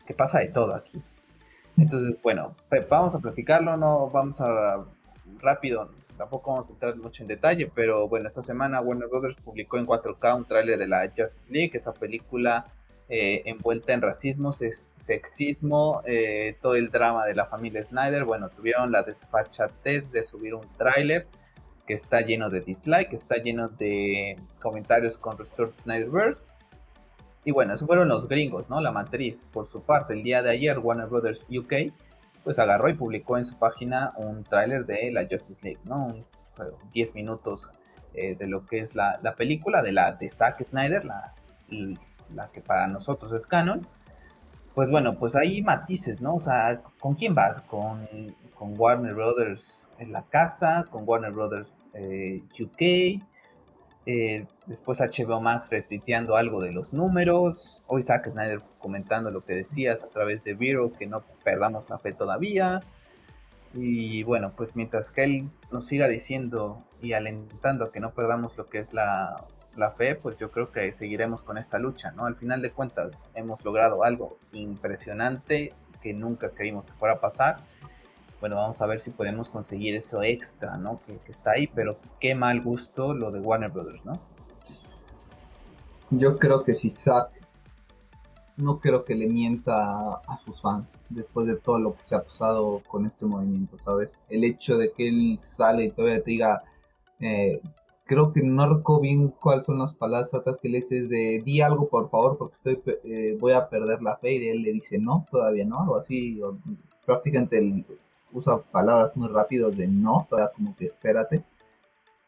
que 0.08 0.14
pasa 0.14 0.40
de 0.40 0.48
todo 0.48 0.76
aquí. 0.76 1.04
Entonces, 1.76 2.18
bueno, 2.24 2.56
vamos 2.90 3.16
a 3.16 3.20
platicarlo, 3.20 3.76
no 3.76 4.10
vamos 4.10 4.40
a 4.40 4.86
rápido, 5.42 5.90
tampoco 6.18 6.52
vamos 6.52 6.70
a 6.70 6.72
entrar 6.72 6.96
mucho 6.96 7.22
en 7.22 7.28
detalle, 7.28 7.70
pero 7.76 8.08
bueno, 8.08 8.30
esta 8.30 8.42
semana 8.42 8.80
Warner 8.80 9.10
Brothers 9.10 9.36
publicó 9.44 9.78
en 9.78 9.86
4K 9.86 10.38
un 10.38 10.46
tráiler 10.46 10.80
de 10.80 10.88
la 10.88 11.06
Justice 11.10 11.52
League, 11.52 11.72
esa 11.74 11.94
película 11.94 12.68
eh, 13.16 13.44
envuelta 13.46 13.94
en 13.94 14.02
racismo, 14.02 14.52
sexismo, 14.52 16.02
eh, 16.04 16.58
todo 16.64 16.74
el 16.74 16.90
drama 16.90 17.28
de 17.28 17.36
la 17.36 17.46
familia 17.46 17.84
Snyder. 17.84 18.24
Bueno, 18.24 18.50
tuvieron 18.50 18.92
la 18.92 19.04
desfachatez 19.04 20.12
de 20.12 20.24
subir 20.24 20.56
un 20.56 20.68
tráiler 20.80 21.28
que 21.86 21.94
está 21.94 22.22
lleno 22.22 22.50
de 22.50 22.62
dislike, 22.62 23.14
está 23.14 23.36
lleno 23.36 23.68
de 23.68 24.40
comentarios 24.60 25.20
con 25.20 25.38
Restored 25.38 25.76
Snyderverse. 25.76 26.48
Y 27.46 27.52
bueno, 27.52 27.76
esos 27.76 27.86
fueron 27.86 28.10
los 28.10 28.28
gringos, 28.28 28.68
¿no? 28.68 28.82
La 28.82 28.92
matriz. 28.92 29.48
Por 29.54 29.68
su 29.68 29.84
parte, 29.84 30.16
el 30.16 30.24
día 30.24 30.42
de 30.42 30.50
ayer, 30.50 30.80
Warner 30.80 31.06
Brothers 31.06 31.46
UK 31.56 31.94
pues 32.44 32.58
agarró 32.58 32.90
y 32.90 32.96
publicó 32.96 33.38
en 33.38 33.46
su 33.46 33.60
página 33.60 34.14
un 34.18 34.44
tráiler 34.44 34.88
de 34.88 35.12
la 35.12 35.28
Justice 35.30 35.64
League, 35.64 35.82
¿no? 35.86 36.08
Un, 36.08 36.26
10 36.94 37.14
minutos 37.14 37.70
eh, 38.16 38.34
de 38.34 38.48
lo 38.48 38.66
que 38.66 38.80
es 38.80 38.96
la, 38.96 39.20
película, 39.38 39.84
de 39.84 39.92
la 39.92 40.14
de 40.14 40.32
Zack 40.32 40.64
Snyder, 40.64 41.06
la, 41.06 41.36
la 42.34 42.50
que 42.50 42.62
para 42.62 42.88
nosotros 42.88 43.34
es 43.34 43.48
canon. 43.48 43.88
Pues 44.76 44.90
bueno, 44.90 45.20
pues 45.20 45.36
hay 45.36 45.62
matices, 45.62 46.20
¿no? 46.20 46.36
O 46.36 46.40
sea, 46.40 46.82
¿con 47.00 47.14
quién 47.14 47.36
vas? 47.36 47.62
¿Con, 47.62 48.08
con 48.56 48.80
Warner 48.80 49.14
Brothers 49.14 49.88
en 50.00 50.12
la 50.12 50.24
casa? 50.24 50.86
¿Con 50.90 51.04
Warner 51.08 51.32
Brothers 51.32 51.76
eh, 51.94 52.42
UK? 52.60 53.22
Eh, 54.06 54.46
después 54.66 55.00
HBO 55.00 55.40
Max 55.40 55.70
retuiteando 55.70 56.36
algo 56.36 56.62
de 56.62 56.72
los 56.72 56.92
números. 56.92 57.84
Hoy 57.88 58.02
Zack 58.02 58.30
Snyder 58.30 58.62
comentando 58.80 59.32
lo 59.32 59.46
que 59.46 59.54
decías 59.54 60.04
a 60.04 60.08
través 60.10 60.44
de 60.44 60.56
Vero, 60.56 60.92
que 60.92 61.06
no 61.06 61.24
perdamos 61.44 61.90
la 61.90 62.00
fe 62.00 62.12
todavía. 62.12 62.82
Y 63.74 64.24
bueno, 64.24 64.54
pues 64.56 64.76
mientras 64.76 65.10
que 65.10 65.24
él 65.24 65.50
nos 65.72 65.88
siga 65.88 66.08
diciendo 66.08 66.84
y 67.02 67.14
alentando 67.14 67.86
a 67.86 67.92
que 67.92 68.00
no 68.00 68.12
perdamos 68.12 68.58
lo 68.58 68.68
que 68.68 68.80
es 68.80 68.94
la, 68.94 69.46
la 69.76 69.92
fe, 69.92 70.16
pues 70.16 70.40
yo 70.40 70.52
creo 70.52 70.72
que 70.72 70.92
seguiremos 70.92 71.44
con 71.44 71.58
esta 71.58 71.80
lucha, 71.80 72.12
¿no? 72.12 72.26
Al 72.26 72.36
final 72.36 72.62
de 72.62 72.72
cuentas 72.72 73.26
hemos 73.34 73.64
logrado 73.64 74.04
algo 74.04 74.38
impresionante 74.52 75.74
que 76.02 76.14
nunca 76.14 76.50
creímos 76.50 76.86
que 76.86 76.94
fuera 76.94 77.16
a 77.16 77.20
pasar 77.20 77.58
bueno, 78.44 78.58
vamos 78.58 78.82
a 78.82 78.88
ver 78.88 79.00
si 79.00 79.12
podemos 79.12 79.48
conseguir 79.48 79.96
eso 79.96 80.22
extra, 80.22 80.76
¿no? 80.76 81.00
Que, 81.08 81.18
está 81.32 81.52
ahí, 81.52 81.66
pero 81.66 81.98
qué 82.20 82.36
mal 82.36 82.60
gusto 82.60 83.14
lo 83.14 83.32
de 83.32 83.40
Warner 83.40 83.72
Brothers, 83.72 84.06
¿no? 84.06 84.20
Yo 86.10 86.38
creo 86.38 86.66
que 86.66 86.76
si 86.76 86.90
Zack 86.90 87.30
no 88.58 88.82
creo 88.82 89.06
que 89.06 89.16
le 89.16 89.28
mienta 89.28 90.16
a 90.28 90.38
sus 90.44 90.62
fans 90.62 90.92
después 91.08 91.48
de 91.48 91.56
todo 91.56 91.80
lo 91.80 91.96
que 91.96 92.04
se 92.04 92.16
ha 92.16 92.24
pasado 92.24 92.82
con 92.86 93.06
este 93.06 93.26
movimiento, 93.26 93.78
¿sabes? 93.78 94.20
El 94.28 94.44
hecho 94.44 94.78
de 94.78 94.92
que 94.92 95.08
él 95.08 95.38
sale 95.40 95.86
y 95.86 95.92
todavía 95.92 96.22
te 96.22 96.32
diga, 96.32 96.64
eh, 97.22 97.62
creo 98.06 98.32
que 98.32 98.42
no 98.44 98.68
recuerdo 98.74 99.02
bien 99.02 99.28
cuáles 99.30 99.66
son 99.66 99.80
las 99.80 99.94
palabras 99.94 100.32
que 100.62 100.70
le 100.70 100.80
dices 100.80 101.10
de 101.10 101.42
di 101.46 101.62
algo 101.62 101.88
por 101.88 102.10
favor 102.10 102.38
porque 102.38 102.56
estoy 102.56 102.82
eh, 103.06 103.38
voy 103.40 103.54
a 103.54 103.70
perder 103.70 104.02
la 104.02 104.18
fe 104.18 104.34
y 104.34 104.50
él 104.50 104.62
le 104.62 104.74
dice 104.74 104.98
no, 104.98 105.26
todavía 105.32 105.66
no, 105.66 105.82
algo 105.82 105.98
así, 105.98 106.42
prácticamente 107.06 107.58
el, 107.58 107.86
usa 108.34 108.62
palabras 108.62 109.16
muy 109.16 109.30
rápidas 109.30 109.78
de 109.78 109.88
no, 109.88 110.28
todavía 110.30 110.52
como 110.56 110.76
que 110.76 110.86
espérate. 110.86 111.44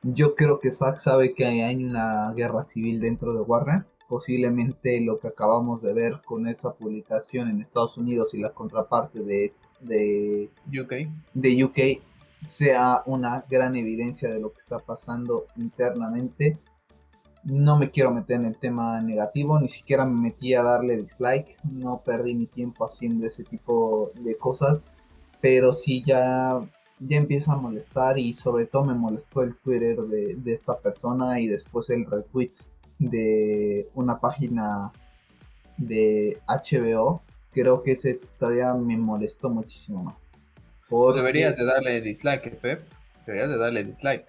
Yo 0.04 0.36
creo 0.36 0.60
que 0.60 0.70
Zack 0.70 0.98
sabe 0.98 1.34
que 1.34 1.46
hay 1.46 1.84
una 1.84 2.32
guerra 2.34 2.62
civil 2.62 3.00
dentro 3.00 3.34
de 3.34 3.42
Warner. 3.42 3.86
Posiblemente 4.08 5.02
lo 5.02 5.18
que 5.18 5.30
acabamos 5.30 5.82
de 5.82 5.94
ver 5.94 6.22
con 6.24 6.48
esa 6.48 6.74
publicación 6.76 7.50
en 7.50 7.60
Estados 7.60 7.98
Unidos 7.98 8.36
y 8.36 8.38
la 8.38 8.52
contraparte 8.52 9.22
de, 9.22 9.52
de, 9.82 10.52
UK. 10.68 11.10
de 11.34 11.64
UK 11.64 11.80
sea 12.46 13.04
una 13.06 13.46
gran 13.50 13.76
evidencia 13.76 14.30
de 14.32 14.40
lo 14.40 14.54
que 14.54 14.62
está 14.62 14.80
pasando 14.80 15.46
internamente. 15.58 16.58
No 17.44 17.78
me 17.78 17.92
quiero 17.92 18.12
meter 18.12 18.38
en 18.38 18.46
el 18.46 18.58
tema 18.58 19.02
negativo, 19.02 19.60
ni 19.60 19.68
siquiera 19.68 20.06
me 20.06 20.30
metí 20.30 20.54
a 20.54 20.64
darle 20.64 20.98
dislike, 20.98 21.58
no 21.64 22.02
perdí 22.04 22.36
mi 22.36 22.48
tiempo 22.48 22.86
haciendo 22.86 23.28
ese 23.28 23.44
tipo 23.44 24.12
de 24.16 24.38
cosas 24.38 24.82
pero 25.46 25.74
sí 25.74 26.04
ya, 26.04 26.60
ya 27.00 27.18
empieza 27.18 27.54
a 27.54 27.58
molestar 27.58 28.18
y 28.18 28.34
sobre 28.34 28.66
todo 28.66 28.86
me 28.86 28.96
molestó 28.96 29.44
el 29.44 29.56
Twitter 29.58 29.96
de, 29.96 30.52
esta 30.52 30.80
persona 30.80 31.40
y 31.40 31.46
después 31.46 31.92
el 31.92 32.04
retweet 32.08 32.52
de 32.98 33.88
una 33.94 34.20
página 34.20 34.92
de 35.78 36.40
HBO. 36.48 37.22
Creo 37.52 37.84
que 37.84 37.92
ese 37.92 38.20
todavía 38.40 38.74
me 38.74 38.98
molestó 38.98 39.52
muchísimo 39.52 40.04
más. 40.04 40.28
Deberías 41.14 41.58
de 41.58 41.66
darle 41.66 42.02
dislike, 42.02 42.58
Pep. 42.58 42.82
Deberías 43.26 43.50
de 43.50 43.58
darle 43.58 43.84
dislike. 43.84 44.26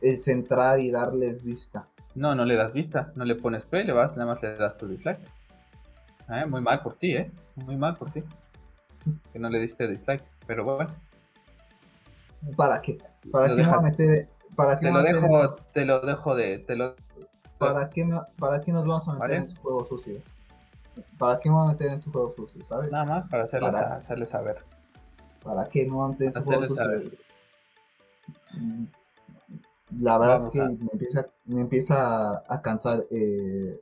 Es 0.00 0.28
entrar 0.28 0.80
y 0.80 0.90
darles 0.90 1.42
vista. 1.42 1.84
No, 2.14 2.34
no 2.34 2.44
le 2.44 2.56
das 2.56 2.72
vista, 2.72 3.12
no 3.14 3.24
le 3.24 3.36
pones 3.36 3.66
play, 3.66 3.84
le 3.84 3.92
vas, 3.92 4.12
nada 4.12 4.26
más 4.26 4.42
le 4.42 4.56
das 4.56 4.76
tu 4.76 4.88
dislike. 4.88 5.20
Eh, 6.28 6.46
muy 6.46 6.60
mal 6.60 6.80
por 6.80 6.94
ti, 6.94 7.16
eh. 7.16 7.30
Muy 7.56 7.76
mal 7.76 7.96
por 7.96 8.10
ti. 8.10 8.22
Que 9.32 9.38
no 9.38 9.48
le 9.48 9.60
diste 9.60 9.86
dislike, 9.86 10.24
pero 10.46 10.64
bueno. 10.64 10.90
¿Para 12.56 12.80
qué? 12.80 12.98
¿Para 13.30 13.54
qué 13.54 13.62
a 13.62 13.80
meter? 13.80 14.28
¿Para 14.56 14.78
qué 14.78 14.86
te 14.86 14.92
lo 14.92 15.02
dejo, 15.02 15.56
te 15.72 15.84
lo 15.84 16.00
dejo 16.00 16.34
de, 16.34 16.58
te 16.58 16.76
lo. 16.76 16.96
¿Para 17.58 17.90
qué, 17.90 18.08
¿Para 18.38 18.60
qué 18.60 18.72
nos 18.72 18.86
vamos 18.86 19.08
a 19.08 19.12
meter 19.14 19.32
en 19.32 19.48
su 19.48 19.56
juego 19.56 19.86
sucio? 19.86 20.20
¿Para 21.18 21.38
qué 21.38 21.48
me 21.48 21.56
vamos 21.56 21.70
a 21.70 21.72
meter 21.74 21.92
en 21.92 22.00
su 22.00 22.10
juego 22.10 22.34
sucio, 22.36 22.64
sabes? 22.64 22.90
Nada 22.90 23.04
más 23.04 23.26
para 23.26 23.44
hacerles, 23.44 23.76
hacerles 23.76 24.30
saber. 24.30 24.64
¿Para 25.42 25.66
qué 25.66 25.86
me 25.86 25.96
vamos 25.96 26.06
a 26.06 26.12
meter 26.12 26.26
en 26.28 26.32
su 26.34 26.42
juego 26.42 26.62
sucio? 26.62 26.76
Saber. 26.76 27.18
La 29.98 30.18
verdad 30.18 30.46
es 30.46 30.52
que 30.52 30.60
me 30.60 30.90
empieza, 30.92 31.26
me 31.46 31.60
empieza 31.62 32.44
a 32.48 32.62
cansar 32.62 33.04
eh, 33.10 33.80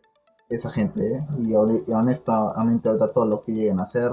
esa 0.48 0.70
gente, 0.70 1.16
¿eh? 1.16 1.26
y, 1.38 1.54
honestamente 1.54 2.88
ahorita 2.88 3.12
todo 3.12 3.26
lo 3.26 3.42
que 3.44 3.52
lleguen 3.52 3.78
a 3.78 3.82
hacer, 3.82 4.12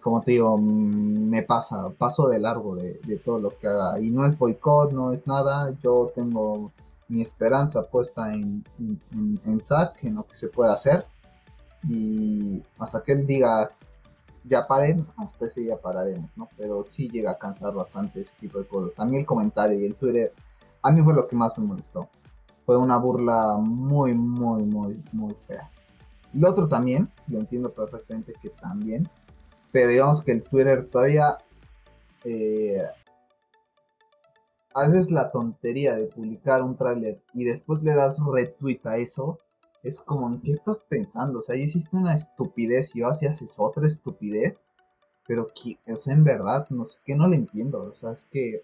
como 0.00 0.22
te 0.22 0.32
digo, 0.32 0.56
mm, 0.56 1.28
me 1.28 1.42
pasa, 1.42 1.90
paso 1.90 2.28
de 2.28 2.38
largo 2.38 2.76
de, 2.76 3.20
todo 3.24 3.38
lo 3.38 3.58
que 3.58 3.68
haga, 3.68 4.00
y 4.00 4.10
no 4.10 4.24
es 4.24 4.38
boicot, 4.38 4.92
no 4.92 5.12
es 5.12 5.26
nada, 5.26 5.74
yo 5.82 6.10
tengo 6.14 6.72
mi 7.08 7.20
esperanza 7.20 7.82
puesta 7.82 8.32
en, 8.32 8.64
en, 8.78 9.40
en 9.44 9.60
Zack, 9.60 10.04
en 10.04 10.14
lo 10.14 10.26
que 10.26 10.34
se 10.34 10.48
puede 10.48 10.72
hacer, 10.72 11.06
y 11.88 12.62
hasta 12.78 13.02
que 13.02 13.12
él 13.12 13.26
diga 13.26 13.70
ya 14.44 14.66
paren, 14.66 15.06
hasta 15.16 15.46
ese 15.46 15.62
día 15.62 15.80
pararemos, 15.80 16.30
¿no? 16.36 16.48
Pero 16.56 16.84
sí 16.84 17.08
llega 17.08 17.32
a 17.32 17.38
cansar 17.38 17.74
bastante 17.74 18.20
ese 18.20 18.34
tipo 18.40 18.58
de 18.58 18.66
cosas. 18.66 18.98
A 19.00 19.04
mí 19.04 19.18
el 19.18 19.26
comentario 19.26 19.78
y 19.78 19.86
el 19.86 19.94
Twitter, 19.94 20.32
a 20.82 20.90
mí 20.90 21.02
fue 21.02 21.14
lo 21.14 21.26
que 21.26 21.36
más 21.36 21.58
me 21.58 21.66
molestó 21.66 22.08
fue 22.64 22.76
una 22.76 22.96
burla 22.96 23.56
muy, 23.58 24.14
muy, 24.14 24.62
muy, 24.62 25.02
muy 25.12 25.34
fea. 25.46 25.70
Lo 26.32 26.50
otro 26.50 26.66
también, 26.66 27.10
lo 27.28 27.38
entiendo 27.38 27.72
perfectamente 27.72 28.32
que 28.40 28.50
también, 28.50 29.08
pero 29.70 29.90
digamos 29.90 30.22
que 30.22 30.32
el 30.32 30.42
Twitter 30.42 30.88
todavía 30.88 31.38
eh, 32.24 32.82
haces 34.74 35.10
la 35.10 35.30
tontería 35.30 35.94
de 35.94 36.06
publicar 36.06 36.62
un 36.62 36.76
tráiler 36.76 37.20
y 37.34 37.44
después 37.44 37.82
le 37.82 37.94
das 37.94 38.18
retweet 38.24 38.80
a 38.84 38.96
eso, 38.96 39.38
es 39.84 40.00
como, 40.00 40.28
¿en 40.28 40.40
qué 40.40 40.50
estás 40.50 40.82
pensando? 40.88 41.38
O 41.38 41.42
sea, 41.42 41.54
ya 41.56 41.62
hiciste 41.62 41.96
una 41.96 42.14
estupidez 42.14 42.96
y 42.96 43.02
vas 43.02 43.22
y 43.22 43.26
haces 43.26 43.56
otra 43.58 43.86
estupidez, 43.86 44.64
pero, 45.26 45.46
o 45.86 45.96
sea, 45.96 46.14
en 46.14 46.24
verdad, 46.24 46.66
no 46.70 46.84
sé, 46.84 46.98
que 47.04 47.14
no 47.14 47.28
le 47.28 47.36
entiendo, 47.36 47.82
o 47.82 47.94
sea, 47.94 48.12
es 48.12 48.24
que 48.24 48.62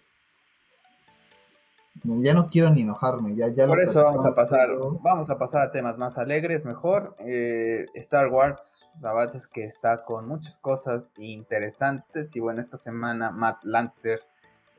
ya 2.03 2.33
no 2.33 2.49
quiero 2.49 2.69
ni 2.71 2.81
enojarme, 2.81 3.35
ya, 3.35 3.49
ya 3.49 3.67
Por 3.67 3.81
eso 3.81 4.03
vamos 4.03 4.25
a 4.25 4.33
pasar, 4.33 4.69
vamos 5.01 5.29
a 5.29 5.37
pasar 5.37 5.67
a 5.67 5.71
temas 5.71 5.97
más 5.97 6.17
alegres, 6.17 6.65
mejor. 6.65 7.15
Eh, 7.19 7.85
Star 7.95 8.29
Wars, 8.29 8.87
la 9.01 9.13
verdad 9.13 9.35
es 9.35 9.47
que 9.47 9.65
está 9.65 10.03
con 10.03 10.27
muchas 10.27 10.57
cosas 10.57 11.13
interesantes. 11.17 12.35
Y 12.35 12.39
bueno, 12.39 12.59
esta 12.59 12.77
semana 12.77 13.29
Matt 13.29 13.63
Lanter, 13.63 14.21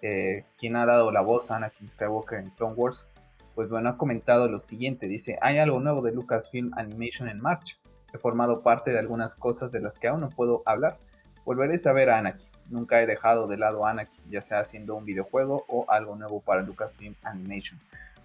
eh, 0.01 0.47
quien 0.59 0.74
ha 0.74 0.86
dado 0.86 1.12
la 1.12 1.20
voz 1.20 1.51
a 1.51 1.57
Anakin 1.57 1.86
Skywalker 1.86 2.40
en 2.40 2.51
Clone 2.51 2.74
Wars, 2.74 3.07
pues 3.55 3.68
bueno, 3.68 3.88
ha 3.88 3.96
comentado 3.96 4.48
lo 4.48 4.59
siguiente. 4.59 5.07
Dice, 5.07 5.38
hay 5.40 5.59
algo 5.59 5.80
nuevo 5.80 6.03
de 6.03 6.12
Lucasfilm 6.12 6.72
Animation 6.76 7.28
en 7.28 7.40
marcha. 7.40 7.76
He 8.12 8.18
formado 8.18 8.62
parte 8.62 8.90
de 8.90 8.98
algunas 8.98 9.34
cosas 9.34 9.72
de 9.72 9.80
las 9.80 9.98
que 9.98 10.09
aún 10.09 10.20
no 10.20 10.30
puedo 10.30 10.62
hablar. 10.66 10.98
Volveré 11.44 11.78
a 11.84 11.92
ver 11.92 12.11
a 12.11 12.18
Anakin 12.18 12.53
nunca 12.72 13.00
he 13.00 13.07
dejado 13.07 13.46
de 13.46 13.57
lado 13.57 13.86
a 13.86 13.90
Anakin, 13.90 14.24
ya 14.30 14.42
sea 14.42 14.61
haciendo 14.61 14.96
un 14.96 15.05
videojuego 15.05 15.64
o 15.68 15.84
algo 15.88 16.16
nuevo 16.16 16.40
para 16.40 16.62
Lucasfilm 16.62 17.14
Animation. 17.22 17.78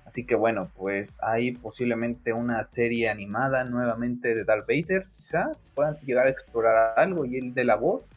Así 0.05 0.25
que 0.25 0.36
bueno, 0.36 0.71
pues 0.75 1.17
hay 1.21 1.51
posiblemente 1.51 2.32
una 2.32 2.63
serie 2.63 3.09
animada 3.09 3.65
nuevamente 3.65 4.34
de 4.34 4.45
Darth 4.45 4.65
Vader, 4.67 5.07
quizá 5.17 5.51
puedan 5.75 5.97
llegar 5.99 6.28
a 6.28 6.30
explorar 6.30 6.93
algo 6.97 7.25
y 7.25 7.38
el 7.38 7.53
de 7.53 7.65
la 7.65 7.75
voz, 7.75 8.11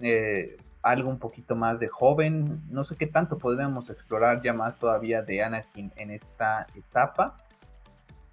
eh, 0.00 0.56
algo 0.84 1.10
un 1.10 1.18
poquito 1.18 1.56
más 1.56 1.80
de 1.80 1.88
joven, 1.88 2.62
no 2.70 2.84
sé 2.84 2.96
qué 2.96 3.06
tanto 3.06 3.38
podríamos 3.38 3.90
explorar 3.90 4.42
ya 4.42 4.52
más 4.52 4.78
todavía 4.78 5.22
de 5.22 5.42
Anakin 5.42 5.92
en 5.96 6.10
esta 6.10 6.66
etapa. 6.74 7.36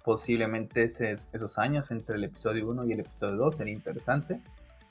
Posiblemente 0.04 0.84
esos 0.84 1.58
años 1.58 1.90
entre 1.90 2.16
el 2.16 2.24
episodio 2.24 2.68
1 2.68 2.84
y 2.84 2.92
el 2.92 3.00
episodio 3.00 3.36
2 3.36 3.56
sería 3.56 3.74
interesante 3.74 4.40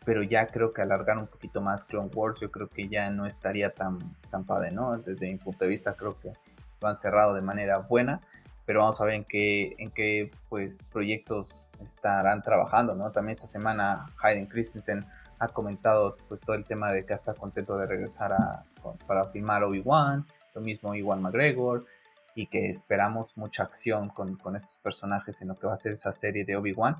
pero 0.03 0.23
ya 0.23 0.47
creo 0.47 0.73
que 0.73 0.81
alargar 0.81 1.17
un 1.17 1.27
poquito 1.27 1.61
más 1.61 1.83
Clone 1.83 2.09
Wars 2.13 2.39
yo 2.39 2.51
creo 2.51 2.67
que 2.67 2.87
ya 2.87 3.09
no 3.09 3.25
estaría 3.25 3.69
tan, 3.69 3.99
tan 4.29 4.45
padre, 4.45 4.71
¿no? 4.71 4.97
Desde 4.97 5.27
mi 5.27 5.37
punto 5.37 5.65
de 5.65 5.69
vista 5.69 5.93
creo 5.93 6.19
que 6.19 6.33
lo 6.81 6.87
han 6.87 6.95
cerrado 6.95 7.35
de 7.35 7.41
manera 7.41 7.77
buena, 7.77 8.21
pero 8.65 8.79
vamos 8.79 8.99
a 8.99 9.05
ver 9.05 9.15
en 9.15 9.25
qué, 9.25 9.75
en 9.77 9.91
qué 9.91 10.31
pues, 10.49 10.83
proyectos 10.91 11.69
estarán 11.79 12.41
trabajando, 12.41 12.95
¿no? 12.95 13.11
También 13.11 13.31
esta 13.31 13.47
semana 13.47 14.07
Hayden 14.21 14.47
Christensen 14.47 15.05
ha 15.41 15.47
comentado 15.47 16.17
pues 16.27 16.39
todo 16.39 16.55
el 16.55 16.63
tema 16.63 16.91
de 16.91 17.03
que 17.03 17.13
está 17.13 17.33
contento 17.33 17.75
de 17.75 17.87
regresar 17.87 18.31
a, 18.31 18.63
para 19.07 19.25
filmar 19.25 19.63
Obi-Wan, 19.63 20.27
lo 20.53 20.61
mismo 20.61 20.93
Iwan 20.93 21.19
McGregor, 21.19 21.85
y 22.35 22.45
que 22.45 22.69
esperamos 22.69 23.35
mucha 23.37 23.63
acción 23.63 24.09
con, 24.09 24.35
con 24.35 24.55
estos 24.55 24.77
personajes 24.77 25.41
en 25.41 25.47
lo 25.47 25.55
que 25.57 25.65
va 25.65 25.73
a 25.73 25.77
ser 25.77 25.93
esa 25.93 26.11
serie 26.11 26.45
de 26.45 26.55
Obi-Wan. 26.55 26.97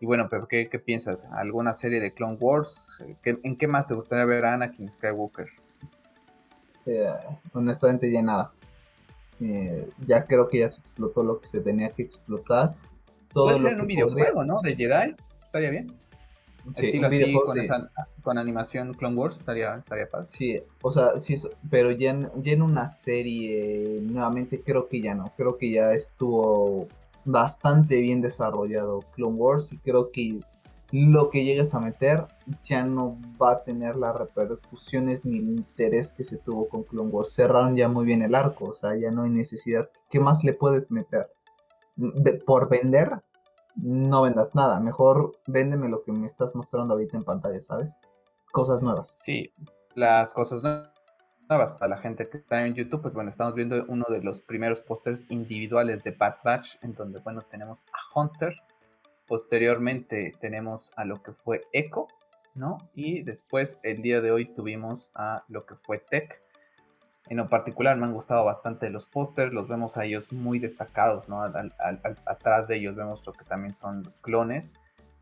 Y 0.00 0.06
bueno, 0.06 0.28
pero 0.30 0.48
¿qué, 0.48 0.66
piensas? 0.84 1.26
¿Alguna 1.32 1.74
serie 1.74 2.00
de 2.00 2.14
Clone 2.14 2.38
Wars? 2.40 3.04
¿En 3.24 3.56
qué 3.56 3.68
más 3.68 3.86
te 3.86 3.94
gustaría 3.94 4.24
ver 4.24 4.46
a 4.46 4.54
Anakin 4.54 4.90
Skywalker? 4.90 5.48
Eh, 6.86 7.12
honestamente 7.52 8.10
ya 8.10 8.22
nada. 8.22 8.52
Eh, 9.38 9.88
ya 10.06 10.24
creo 10.24 10.48
que 10.48 10.60
ya 10.60 10.70
se 10.70 10.80
explotó 10.80 11.22
lo 11.22 11.38
que 11.38 11.46
se 11.46 11.60
tenía 11.60 11.90
que 11.90 12.02
explotar. 12.02 12.74
Todo 13.34 13.48
Puede 13.48 13.58
ser 13.58 13.72
en 13.74 13.82
un 13.82 13.86
videojuego, 13.86 14.44
¿no? 14.44 14.62
De 14.62 14.74
Jedi. 14.74 15.14
Estaría 15.42 15.70
bien. 15.70 15.94
Sí, 16.74 16.86
Estilo 16.86 17.08
así, 17.08 17.34
con, 18.22 18.38
animación 18.38 18.94
Clone 18.94 19.16
Wars, 19.16 19.38
estaría, 19.38 19.74
estaría 19.76 20.08
padre. 20.08 20.26
Sí, 20.30 20.60
o 20.82 20.90
sea, 20.90 21.18
sí, 21.18 21.36
pero 21.70 21.90
ya 21.90 22.30
ya 22.36 22.52
en 22.52 22.62
una 22.62 22.86
serie, 22.86 24.00
nuevamente 24.02 24.62
creo 24.62 24.88
que 24.88 25.00
ya 25.00 25.14
no. 25.14 25.32
Creo 25.36 25.58
que 25.58 25.70
ya 25.70 25.92
estuvo 25.92 26.86
bastante 27.24 28.00
bien 28.00 28.20
desarrollado 28.20 29.00
Clone 29.14 29.36
Wars 29.36 29.72
y 29.72 29.78
creo 29.78 30.10
que 30.10 30.40
lo 30.92 31.30
que 31.30 31.44
llegues 31.44 31.74
a 31.74 31.80
meter 31.80 32.26
ya 32.64 32.84
no 32.84 33.18
va 33.40 33.52
a 33.52 33.64
tener 33.64 33.96
las 33.96 34.14
repercusiones 34.14 35.24
ni 35.24 35.38
el 35.38 35.48
interés 35.48 36.12
que 36.12 36.22
se 36.22 36.36
tuvo 36.36 36.68
con 36.68 36.84
Clone 36.84 37.10
Wars. 37.10 37.34
Cerraron 37.34 37.76
ya 37.76 37.88
muy 37.88 38.04
bien 38.04 38.22
el 38.22 38.34
arco, 38.34 38.66
o 38.66 38.72
sea, 38.74 38.94
ya 38.96 39.10
no 39.10 39.22
hay 39.22 39.30
necesidad. 39.30 39.88
¿Qué 40.10 40.20
más 40.20 40.44
le 40.44 40.52
puedes 40.52 40.90
meter? 40.90 41.30
Por 42.46 42.68
vender, 42.68 43.22
no 43.76 44.22
vendas 44.22 44.54
nada. 44.54 44.80
Mejor 44.80 45.38
véndeme 45.46 45.88
lo 45.88 46.02
que 46.02 46.12
me 46.12 46.26
estás 46.26 46.54
mostrando 46.54 46.94
ahorita 46.94 47.16
en 47.16 47.24
pantalla, 47.24 47.60
¿sabes? 47.60 47.96
Cosas 48.52 48.82
nuevas. 48.82 49.14
Sí, 49.16 49.52
las 49.94 50.32
cosas 50.34 50.62
nuevas 50.62 50.92
para 51.48 51.88
la 51.88 51.98
gente 51.98 52.28
que 52.28 52.38
está 52.38 52.64
en 52.64 52.74
YouTube, 52.74 53.02
pues 53.02 53.14
bueno, 53.14 53.30
estamos 53.30 53.54
viendo 53.54 53.84
uno 53.88 54.06
de 54.08 54.22
los 54.22 54.40
primeros 54.40 54.80
pósters 54.80 55.26
individuales 55.30 56.02
de 56.02 56.12
Bad 56.12 56.36
Batch, 56.44 56.76
en 56.82 56.94
donde, 56.94 57.20
bueno, 57.20 57.42
tenemos 57.42 57.86
a 57.92 58.18
Hunter, 58.18 58.54
posteriormente 59.26 60.34
tenemos 60.40 60.92
a 60.96 61.04
lo 61.04 61.22
que 61.22 61.32
fue 61.32 61.62
Echo, 61.72 62.06
¿no? 62.54 62.78
Y 62.94 63.22
después, 63.22 63.80
el 63.82 64.02
día 64.02 64.20
de 64.20 64.30
hoy, 64.30 64.46
tuvimos 64.54 65.10
a 65.14 65.44
lo 65.48 65.66
que 65.66 65.74
fue 65.76 65.98
Tech. 65.98 66.42
En 67.28 67.36
lo 67.36 67.48
particular 67.48 67.96
me 67.96 68.04
han 68.04 68.12
gustado 68.12 68.44
bastante 68.44 68.90
los 68.90 69.06
pósters, 69.06 69.52
los 69.52 69.68
vemos 69.68 69.96
a 69.96 70.04
ellos 70.04 70.32
muy 70.32 70.58
destacados, 70.58 71.28
¿no? 71.28 71.40
atrás 71.42 72.68
de 72.68 72.76
ellos 72.76 72.96
vemos 72.96 73.24
lo 73.26 73.32
que 73.32 73.44
también 73.44 73.72
son 73.72 74.12
clones. 74.20 74.72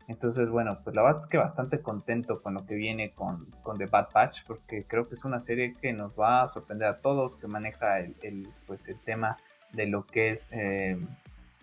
Entonces, 0.07 0.49
bueno, 0.49 0.77
pues 0.83 0.95
la 0.95 1.03
verdad 1.03 1.21
es 1.21 1.27
que 1.27 1.37
bastante 1.37 1.81
contento 1.81 2.41
con 2.41 2.53
lo 2.53 2.65
que 2.65 2.75
viene 2.75 3.13
con, 3.13 3.45
con, 3.63 3.77
The 3.77 3.85
Bad 3.85 4.09
Batch, 4.13 4.43
porque 4.45 4.85
creo 4.85 5.07
que 5.07 5.13
es 5.13 5.23
una 5.23 5.39
serie 5.39 5.75
que 5.75 5.93
nos 5.93 6.19
va 6.19 6.41
a 6.41 6.47
sorprender 6.47 6.89
a 6.89 6.99
todos, 6.99 7.37
que 7.37 7.47
maneja 7.47 7.99
el, 7.99 8.49
pues 8.67 8.89
el 8.89 8.99
tema 8.99 9.37
de 9.71 9.87
lo 9.87 10.05
que 10.05 10.31
es 10.31 10.49
eh, 10.51 10.99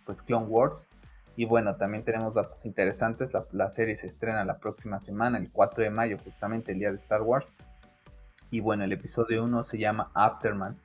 pues 0.06 0.22
Clone 0.22 0.46
Wars. 0.46 0.86
Y 1.36 1.44
bueno, 1.44 1.76
también 1.76 2.04
tenemos 2.04 2.34
datos 2.34 2.64
interesantes. 2.64 3.34
La, 3.34 3.44
la, 3.52 3.68
serie 3.68 3.94
se 3.96 4.06
estrena 4.06 4.44
la 4.44 4.58
próxima 4.58 4.98
semana, 4.98 5.36
el 5.38 5.52
4 5.52 5.84
de 5.84 5.90
mayo, 5.90 6.16
justamente 6.24 6.72
el 6.72 6.78
día 6.78 6.90
de 6.90 6.96
Star 6.96 7.22
Wars. 7.22 7.52
Y 8.50 8.60
bueno, 8.60 8.84
el 8.84 8.92
episodio 8.92 9.44
1 9.44 9.62
se 9.62 9.78
llama 9.78 10.10
Afterman 10.14 10.76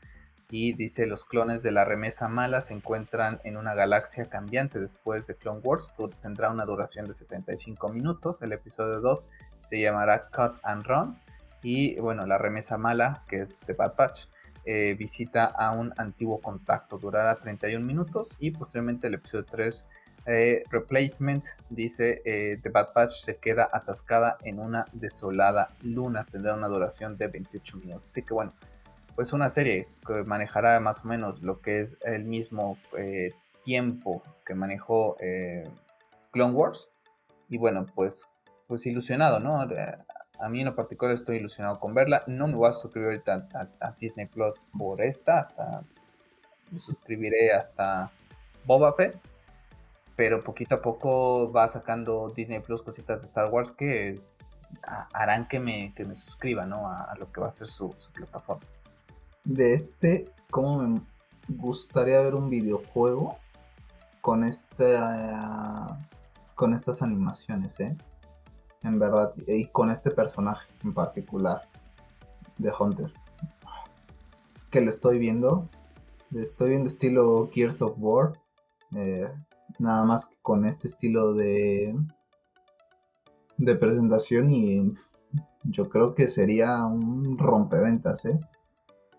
y 0.49 0.73
dice 0.73 1.07
los 1.07 1.23
clones 1.23 1.63
de 1.63 1.71
la 1.71 1.85
remesa 1.85 2.27
mala 2.27 2.61
se 2.61 2.73
encuentran 2.73 3.39
en 3.43 3.57
una 3.57 3.73
galaxia 3.73 4.29
cambiante 4.29 4.79
después 4.79 5.25
de 5.25 5.35
Clone 5.35 5.61
Wars, 5.63 5.93
tendrá 6.21 6.51
una 6.51 6.65
duración 6.65 7.07
de 7.07 7.13
75 7.13 7.89
minutos, 7.89 8.41
el 8.41 8.51
episodio 8.51 8.99
2 9.01 9.25
se 9.63 9.81
llamará 9.81 10.29
Cut 10.29 10.59
and 10.63 10.85
Run 10.85 11.17
y 11.63 11.99
bueno, 11.99 12.27
la 12.27 12.37
remesa 12.37 12.77
mala 12.77 13.23
que 13.27 13.37
es 13.37 13.59
de 13.65 13.73
Bad 13.73 13.95
Patch 13.95 14.25
eh, 14.65 14.95
visita 14.99 15.45
a 15.45 15.71
un 15.71 15.93
antiguo 15.97 16.39
contacto, 16.39 16.97
durará 16.97 17.35
31 17.35 17.83
minutos 17.83 18.35
y 18.39 18.51
posteriormente 18.51 19.07
el 19.07 19.15
episodio 19.15 19.45
3 19.45 19.87
eh, 20.25 20.63
Replacement 20.69 21.43
dice 21.69 22.21
eh, 22.25 22.59
The 22.61 22.69
Bad 22.69 22.93
Patch 22.93 23.19
se 23.19 23.37
queda 23.37 23.69
atascada 23.71 24.37
en 24.43 24.59
una 24.59 24.85
desolada 24.93 25.69
luna, 25.81 26.25
tendrá 26.29 26.53
una 26.53 26.67
duración 26.67 27.17
de 27.17 27.27
28 27.27 27.77
minutos, 27.77 28.09
así 28.09 28.23
que 28.23 28.33
bueno 28.33 28.53
pues 29.15 29.33
una 29.33 29.49
serie 29.49 29.87
que 30.07 30.23
manejará 30.23 30.79
más 30.79 31.05
o 31.05 31.07
menos 31.07 31.43
lo 31.43 31.61
que 31.61 31.79
es 31.79 31.97
el 32.03 32.23
mismo 32.23 32.77
eh, 32.97 33.31
tiempo 33.63 34.23
que 34.45 34.55
manejó 34.55 35.17
Clone 36.31 36.53
Wars. 36.53 36.89
Y 37.47 37.57
bueno, 37.57 37.85
pues, 37.93 38.27
pues 38.67 38.85
ilusionado, 38.85 39.39
¿no? 39.39 39.61
A 39.61 40.49
mí 40.49 40.59
en 40.59 40.65
lo 40.65 40.75
particular 40.75 41.13
estoy 41.13 41.37
ilusionado 41.37 41.79
con 41.79 41.93
verla. 41.93 42.23
No 42.27 42.47
me 42.47 42.55
voy 42.55 42.69
a 42.69 42.73
suscribir 42.73 43.23
a, 43.27 43.91
Disney 43.99 44.25
Plus 44.25 44.63
por 44.77 45.01
esta, 45.01 45.39
hasta 45.39 45.83
me 46.71 46.79
suscribiré 46.79 47.53
hasta 47.53 48.11
Boba 48.65 48.93
Fett. 48.93 49.32
Pero 50.15 50.43
poquito 50.43 50.75
a 50.75 50.81
poco 50.81 51.51
va 51.51 51.67
sacando 51.67 52.31
Disney 52.35 52.59
Plus 52.59 52.83
cositas 52.83 53.21
de 53.21 53.27
Star 53.27 53.49
Wars 53.51 53.71
que 53.71 54.21
harán 55.13 55.47
que 55.47 55.59
me, 55.59 55.93
que 55.93 56.05
me 56.05 56.15
suscriba 56.15 56.65
¿no? 56.65 56.87
a, 56.87 57.13
lo 57.17 57.31
que 57.31 57.41
va 57.41 57.47
a 57.47 57.51
ser 57.51 57.67
su, 57.67 57.95
plataforma. 58.13 58.63
De 59.43 59.73
este, 59.73 60.31
¿cómo 60.51 60.79
me 60.79 61.01
gustaría 61.49 62.21
ver 62.21 62.35
un 62.35 62.49
videojuego 62.49 63.37
con 64.21 64.43
esta 64.43 65.97
con 66.55 66.73
estas 66.73 67.01
animaciones, 67.01 67.79
eh? 67.79 67.97
En 68.83 68.99
verdad, 68.99 69.33
y 69.47 69.65
con 69.67 69.89
este 69.89 70.11
personaje 70.11 70.67
en 70.83 70.93
particular 70.93 71.61
de 72.57 72.71
Hunter. 72.77 73.11
Que 74.69 74.81
lo 74.81 74.89
estoy 74.89 75.19
viendo. 75.19 75.67
Estoy 76.33 76.69
viendo 76.71 76.87
estilo 76.87 77.49
Gears 77.51 77.81
of 77.81 77.95
War. 77.97 78.33
Eh, 78.95 79.29
nada 79.79 80.03
más 80.03 80.29
con 80.41 80.65
este 80.65 80.87
estilo 80.87 81.33
de 81.33 81.95
de 83.57 83.75
presentación 83.75 84.51
y 84.51 84.93
yo 85.63 85.89
creo 85.89 86.13
que 86.13 86.27
sería 86.27 86.85
un 86.85 87.37
rompeventas, 87.37 88.25
¿eh? 88.25 88.39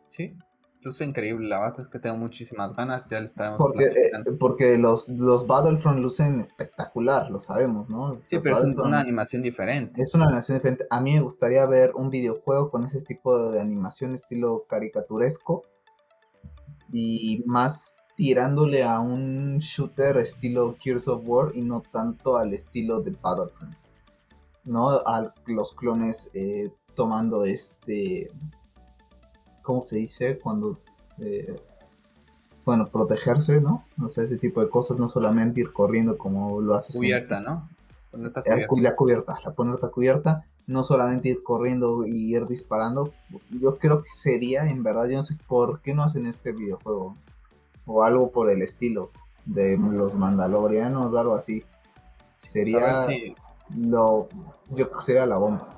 Sí, 0.08 0.36
luce 0.82 1.04
increíble, 1.04 1.48
la 1.48 1.60
verdad 1.60 1.80
es 1.80 1.88
que 1.88 1.98
tengo 1.98 2.16
muchísimas 2.16 2.74
ganas, 2.74 3.08
ya 3.08 3.18
le 3.18 3.26
estaremos 3.26 3.58
Porque, 3.58 3.84
eh, 3.84 4.10
porque 4.38 4.78
los, 4.78 5.08
los 5.08 5.46
Battlefront 5.46 6.00
lucen 6.00 6.40
espectacular, 6.40 7.30
lo 7.30 7.40
sabemos, 7.40 7.88
¿no? 7.88 8.20
Sí, 8.24 8.38
pero 8.38 8.56
es 8.56 8.62
una 8.62 9.00
animación 9.00 9.42
diferente. 9.42 10.02
Es 10.02 10.14
una 10.14 10.26
animación 10.26 10.58
diferente. 10.58 10.86
A 10.90 11.00
mí 11.00 11.14
me 11.14 11.20
gustaría 11.20 11.64
ver 11.66 11.92
un 11.94 12.10
videojuego 12.10 12.70
con 12.70 12.84
ese 12.84 13.00
tipo 13.00 13.50
de 13.50 13.60
animación 13.60 14.14
estilo 14.14 14.66
caricaturesco 14.68 15.62
y 16.92 17.42
más 17.46 18.03
tirándole 18.16 18.84
a 18.84 19.00
un 19.00 19.58
shooter 19.58 20.16
estilo 20.18 20.76
Gears 20.80 21.08
of 21.08 21.22
War 21.24 21.52
y 21.54 21.62
no 21.62 21.82
tanto 21.90 22.36
al 22.36 22.52
estilo 22.52 23.00
de 23.00 23.16
Battlefront. 23.22 23.74
¿no? 24.64 24.88
A 24.90 25.32
los 25.46 25.72
clones 25.72 26.30
eh, 26.34 26.70
tomando 26.94 27.44
este, 27.44 28.30
¿cómo 29.62 29.84
se 29.84 29.96
dice? 29.96 30.38
Cuando, 30.38 30.78
eh, 31.18 31.60
bueno, 32.64 32.88
protegerse, 32.88 33.60
¿no? 33.60 33.84
O 34.02 34.08
sea, 34.08 34.24
ese 34.24 34.38
tipo 34.38 34.60
de 34.60 34.70
cosas, 34.70 34.98
no 34.98 35.08
solamente 35.08 35.60
ir 35.60 35.72
corriendo 35.72 36.16
como 36.16 36.60
lo 36.60 36.74
hace. 36.74 36.96
Cubierta, 36.96 37.40
¿no? 37.40 37.68
Cubierta. 38.10 38.42
La 38.80 38.96
cubierta, 38.96 39.38
la 39.44 39.52
ponerte 39.52 39.90
cubierta, 39.90 40.44
no 40.66 40.84
solamente 40.84 41.28
ir 41.28 41.42
corriendo 41.42 42.06
y 42.06 42.34
ir 42.34 42.46
disparando. 42.46 43.12
Yo 43.50 43.76
creo 43.78 44.02
que 44.02 44.10
sería, 44.10 44.68
en 44.68 44.82
verdad, 44.82 45.06
yo 45.06 45.16
no 45.16 45.22
sé 45.22 45.36
por 45.46 45.80
qué 45.80 45.94
no 45.94 46.04
hacen 46.04 46.26
este 46.26 46.52
videojuego. 46.52 47.16
O 47.86 48.02
algo 48.02 48.30
por 48.30 48.50
el 48.50 48.62
estilo 48.62 49.10
de 49.44 49.76
los 49.76 50.14
mandalorianos, 50.14 51.12
o 51.12 51.18
algo 51.18 51.34
así. 51.34 51.64
Pues 52.40 52.52
sería 52.52 53.06
lo, 53.76 54.28
yo 54.70 54.88
creo 54.88 54.98
que 54.98 55.04
sería 55.04 55.26
la 55.26 55.38
bomba. 55.38 55.68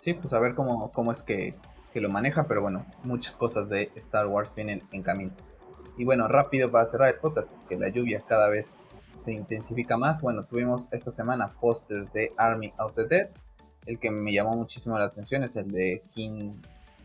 Sí, 0.00 0.14
pues 0.14 0.32
a 0.32 0.40
ver 0.40 0.54
cómo, 0.54 0.90
cómo 0.90 1.12
es 1.12 1.22
que, 1.22 1.54
lo 1.94 2.08
maneja, 2.08 2.44
pero 2.44 2.62
bueno, 2.62 2.86
muchas 3.04 3.36
cosas 3.36 3.68
de 3.68 3.92
Star 3.96 4.26
Wars 4.26 4.54
vienen 4.54 4.82
en 4.92 5.02
camino. 5.02 5.32
Y 5.98 6.04
bueno, 6.04 6.26
rápido 6.26 6.70
para 6.70 6.86
cerrar 6.86 7.08
el 7.10 7.20
podcast, 7.20 7.48
porque 7.48 7.76
la 7.76 7.88
lluvia 7.88 8.24
cada 8.26 8.48
vez 8.48 8.78
se 9.14 9.32
intensifica 9.32 9.96
más. 9.98 10.22
Bueno, 10.22 10.44
tuvimos 10.44 10.88
esta 10.90 11.10
semana 11.10 11.52
posters 11.60 12.14
de 12.14 12.32
Army 12.38 12.72
of 12.78 12.94
the 12.94 13.04
Dead. 13.04 13.28
El 13.84 13.98
que 13.98 14.10
me 14.10 14.32
llamó 14.32 14.56
muchísimo 14.56 14.98
la 14.98 15.04
atención 15.04 15.42
es 15.42 15.54
el 15.56 15.70
de 15.70 16.02
King 16.14 16.52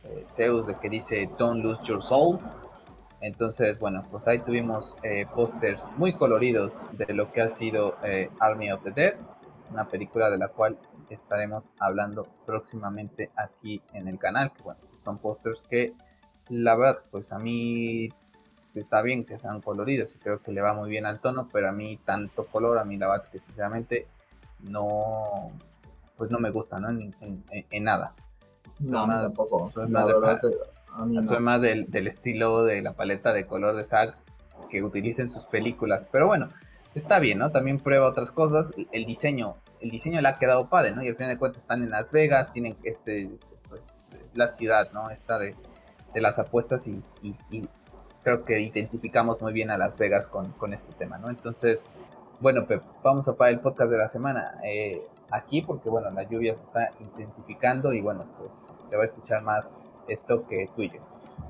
eh, 0.06 0.24
Zeus, 0.28 0.68
de 0.68 0.76
que 0.80 0.90
dice 0.90 1.30
Don't 1.38 1.62
lose 1.62 1.84
your 1.84 2.02
soul. 2.02 2.40
Entonces, 3.22 3.80
bueno, 3.80 4.06
pues 4.12 4.28
ahí 4.28 4.40
tuvimos 4.40 4.98
eh, 5.04 5.26
pósters 5.34 5.90
muy 5.98 6.14
coloridos 6.14 6.84
de 6.92 7.14
lo 7.14 7.32
que 7.32 7.42
ha 7.42 7.50
sido 7.50 7.98
eh, 8.04 8.30
Army 8.40 8.72
of 8.72 8.84
the 8.84 8.92
Dead 8.92 9.16
una 9.72 9.88
película 9.88 10.30
de 10.30 10.38
la 10.38 10.50
cual 10.50 10.78
estaremos 11.10 11.74
hablando 11.80 12.28
próximamente 12.46 13.32
aquí 13.36 13.82
en 13.94 14.08
el 14.08 14.20
canal, 14.20 14.52
que 14.54 14.64
bueno, 14.64 14.80
son 14.96 15.18
pósters 15.18 15.62
que 15.62 15.94
la 16.50 16.76
verdad, 16.76 17.00
pues 17.12 17.32
a 17.32 17.40
mí 17.40 18.10
está 18.74 19.02
bien 19.02 19.26
que 19.26 19.38
sean 19.38 19.62
coloridos 19.62 20.16
y 20.16 20.20
creo 20.20 20.42
que 20.42 20.52
le 20.52 20.62
va 20.62 20.74
muy 20.74 20.90
bien 20.90 21.06
al 21.06 21.20
tono, 21.20 21.50
pero 21.52 21.70
a 21.70 21.72
mí 21.72 21.98
tanto 21.98 22.46
color, 22.46 22.78
a 22.78 22.86
mí 22.86 22.98
la 22.98 23.08
verdad 23.10 23.28
que 23.30 23.40
sinceramente 23.40 24.08
no, 24.62 25.52
pues 26.16 26.32
no 26.32 26.40
me 26.40 26.52
gusta, 26.52 26.80
¿no? 26.80 26.90
En, 26.90 27.84
nada. 27.84 28.14
No, 28.80 29.08
más, 29.08 29.36
tampoco. 29.36 29.72
Soy 31.28 31.40
más, 31.40 31.62
del, 31.62 31.92
del, 31.92 32.08
estilo 32.08 32.64
de 32.64 32.82
la 32.82 32.94
paleta 32.94 33.32
de 33.32 33.46
color 33.46 33.76
de 33.76 33.84
Zack 33.84 34.18
que 34.70 34.84
utiliza 34.84 35.22
en 35.22 35.28
sus 35.28 35.46
películas, 35.46 36.06
pero 36.12 36.28
bueno, 36.28 36.50
está 36.96 37.20
bien, 37.20 37.38
¿no? 37.38 37.52
También 37.52 37.80
prueba 37.80 38.08
otras 38.08 38.32
cosas. 38.32 38.74
El 38.92 39.06
diseño, 39.06 39.58
el 39.80 39.92
diseño 39.92 40.20
le 40.22 40.28
ha 40.28 40.38
quedado 40.38 40.70
padre, 40.70 40.92
¿no? 40.92 41.04
Y 41.04 41.10
al 41.10 41.16
final 41.16 41.32
de 41.32 41.38
cuentas 41.38 41.62
están 41.62 41.84
en 41.84 41.92
Las 41.92 42.12
Vegas, 42.12 42.52
tienen 42.52 42.78
este, 42.84 43.30
pues 43.70 44.14
es 44.24 44.36
la 44.36 44.48
ciudad, 44.48 44.92
¿no? 44.92 45.10
Esta 45.10 45.38
de, 45.38 45.56
las 46.16 46.40
apuestas 46.40 46.88
y, 46.88 47.00
creo 48.24 48.44
que 48.44 48.60
identificamos 48.60 49.40
muy 49.42 49.54
bien 49.54 49.70
a 49.70 49.78
Las 49.78 49.98
Vegas 50.00 50.28
con, 50.28 50.74
este 50.74 50.92
tema, 50.94 51.20
¿no? 51.20 51.30
Entonces, 51.30 51.90
bueno, 52.40 52.66
Pep, 52.66 52.82
vamos 53.04 53.28
a 53.28 53.36
parar 53.36 53.54
el 53.54 53.60
podcast 53.60 53.92
de 53.92 53.98
la 53.98 54.08
semana 54.08 54.60
eh, 54.64 55.02
aquí 55.30 55.62
porque, 55.62 55.90
bueno, 55.90 56.10
la 56.10 56.24
lluvia 56.24 56.56
se 56.56 56.64
está 56.64 56.92
intensificando 57.00 57.94
y, 57.94 58.02
bueno, 58.02 58.26
pues 58.40 58.76
se 58.90 58.96
va 58.96 59.04
a 59.04 59.06
escuchar 59.06 59.44
más 59.44 59.78
esto 60.08 60.48
que 60.48 60.70
tuyo. 60.76 61.02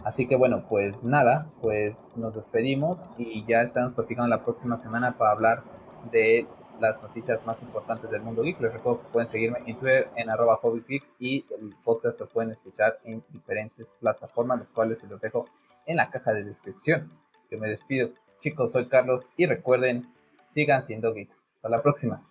Así 0.04 0.28
que 0.28 0.36
bueno, 0.36 0.66
pues 0.70 1.04
nada, 1.04 1.50
pues 1.62 2.16
nos 2.18 2.36
despedimos 2.36 3.10
y 3.18 3.46
ya 3.46 3.62
estamos 3.62 3.94
platicando 3.94 4.30
la 4.30 4.44
próxima 4.44 4.78
semana 4.78 5.18
para 5.18 5.32
hablar 5.32 5.64
de 6.12 6.48
las 6.80 7.02
noticias 7.02 7.46
más 7.46 7.62
importantes 7.62 8.10
del 8.12 8.22
mundo 8.22 8.44
geek. 8.44 8.60
Les 8.62 8.74
recuerdo 8.74 9.02
que 9.02 9.08
pueden 9.10 9.28
seguirme 9.28 9.60
en 9.60 9.78
Twitter 9.78 10.10
en 10.16 10.30
arroba 10.30 10.60
Geeks 10.64 11.16
y 11.20 11.46
el 11.60 11.76
podcast 11.84 12.20
lo 12.20 12.30
pueden 12.30 12.52
escuchar 12.52 13.00
en 13.04 13.24
diferentes 13.30 13.92
plataformas, 14.00 14.60
los 14.60 14.70
cuales 14.70 15.00
se 15.00 15.08
los 15.08 15.22
dejo 15.22 15.46
en 15.86 15.98
la 15.98 16.10
caja 16.10 16.34
de 16.34 16.44
descripción. 16.44 17.12
Yo 17.50 17.58
me 17.58 17.70
despido, 17.70 18.12
chicos, 18.40 18.74
soy 18.74 18.88
Carlos 18.88 19.32
y 19.38 19.46
recuerden, 19.46 20.14
sigan 20.48 20.84
siendo 20.84 21.14
geeks. 21.14 21.50
Hasta 21.56 21.70
la 21.70 21.82
próxima. 21.82 22.24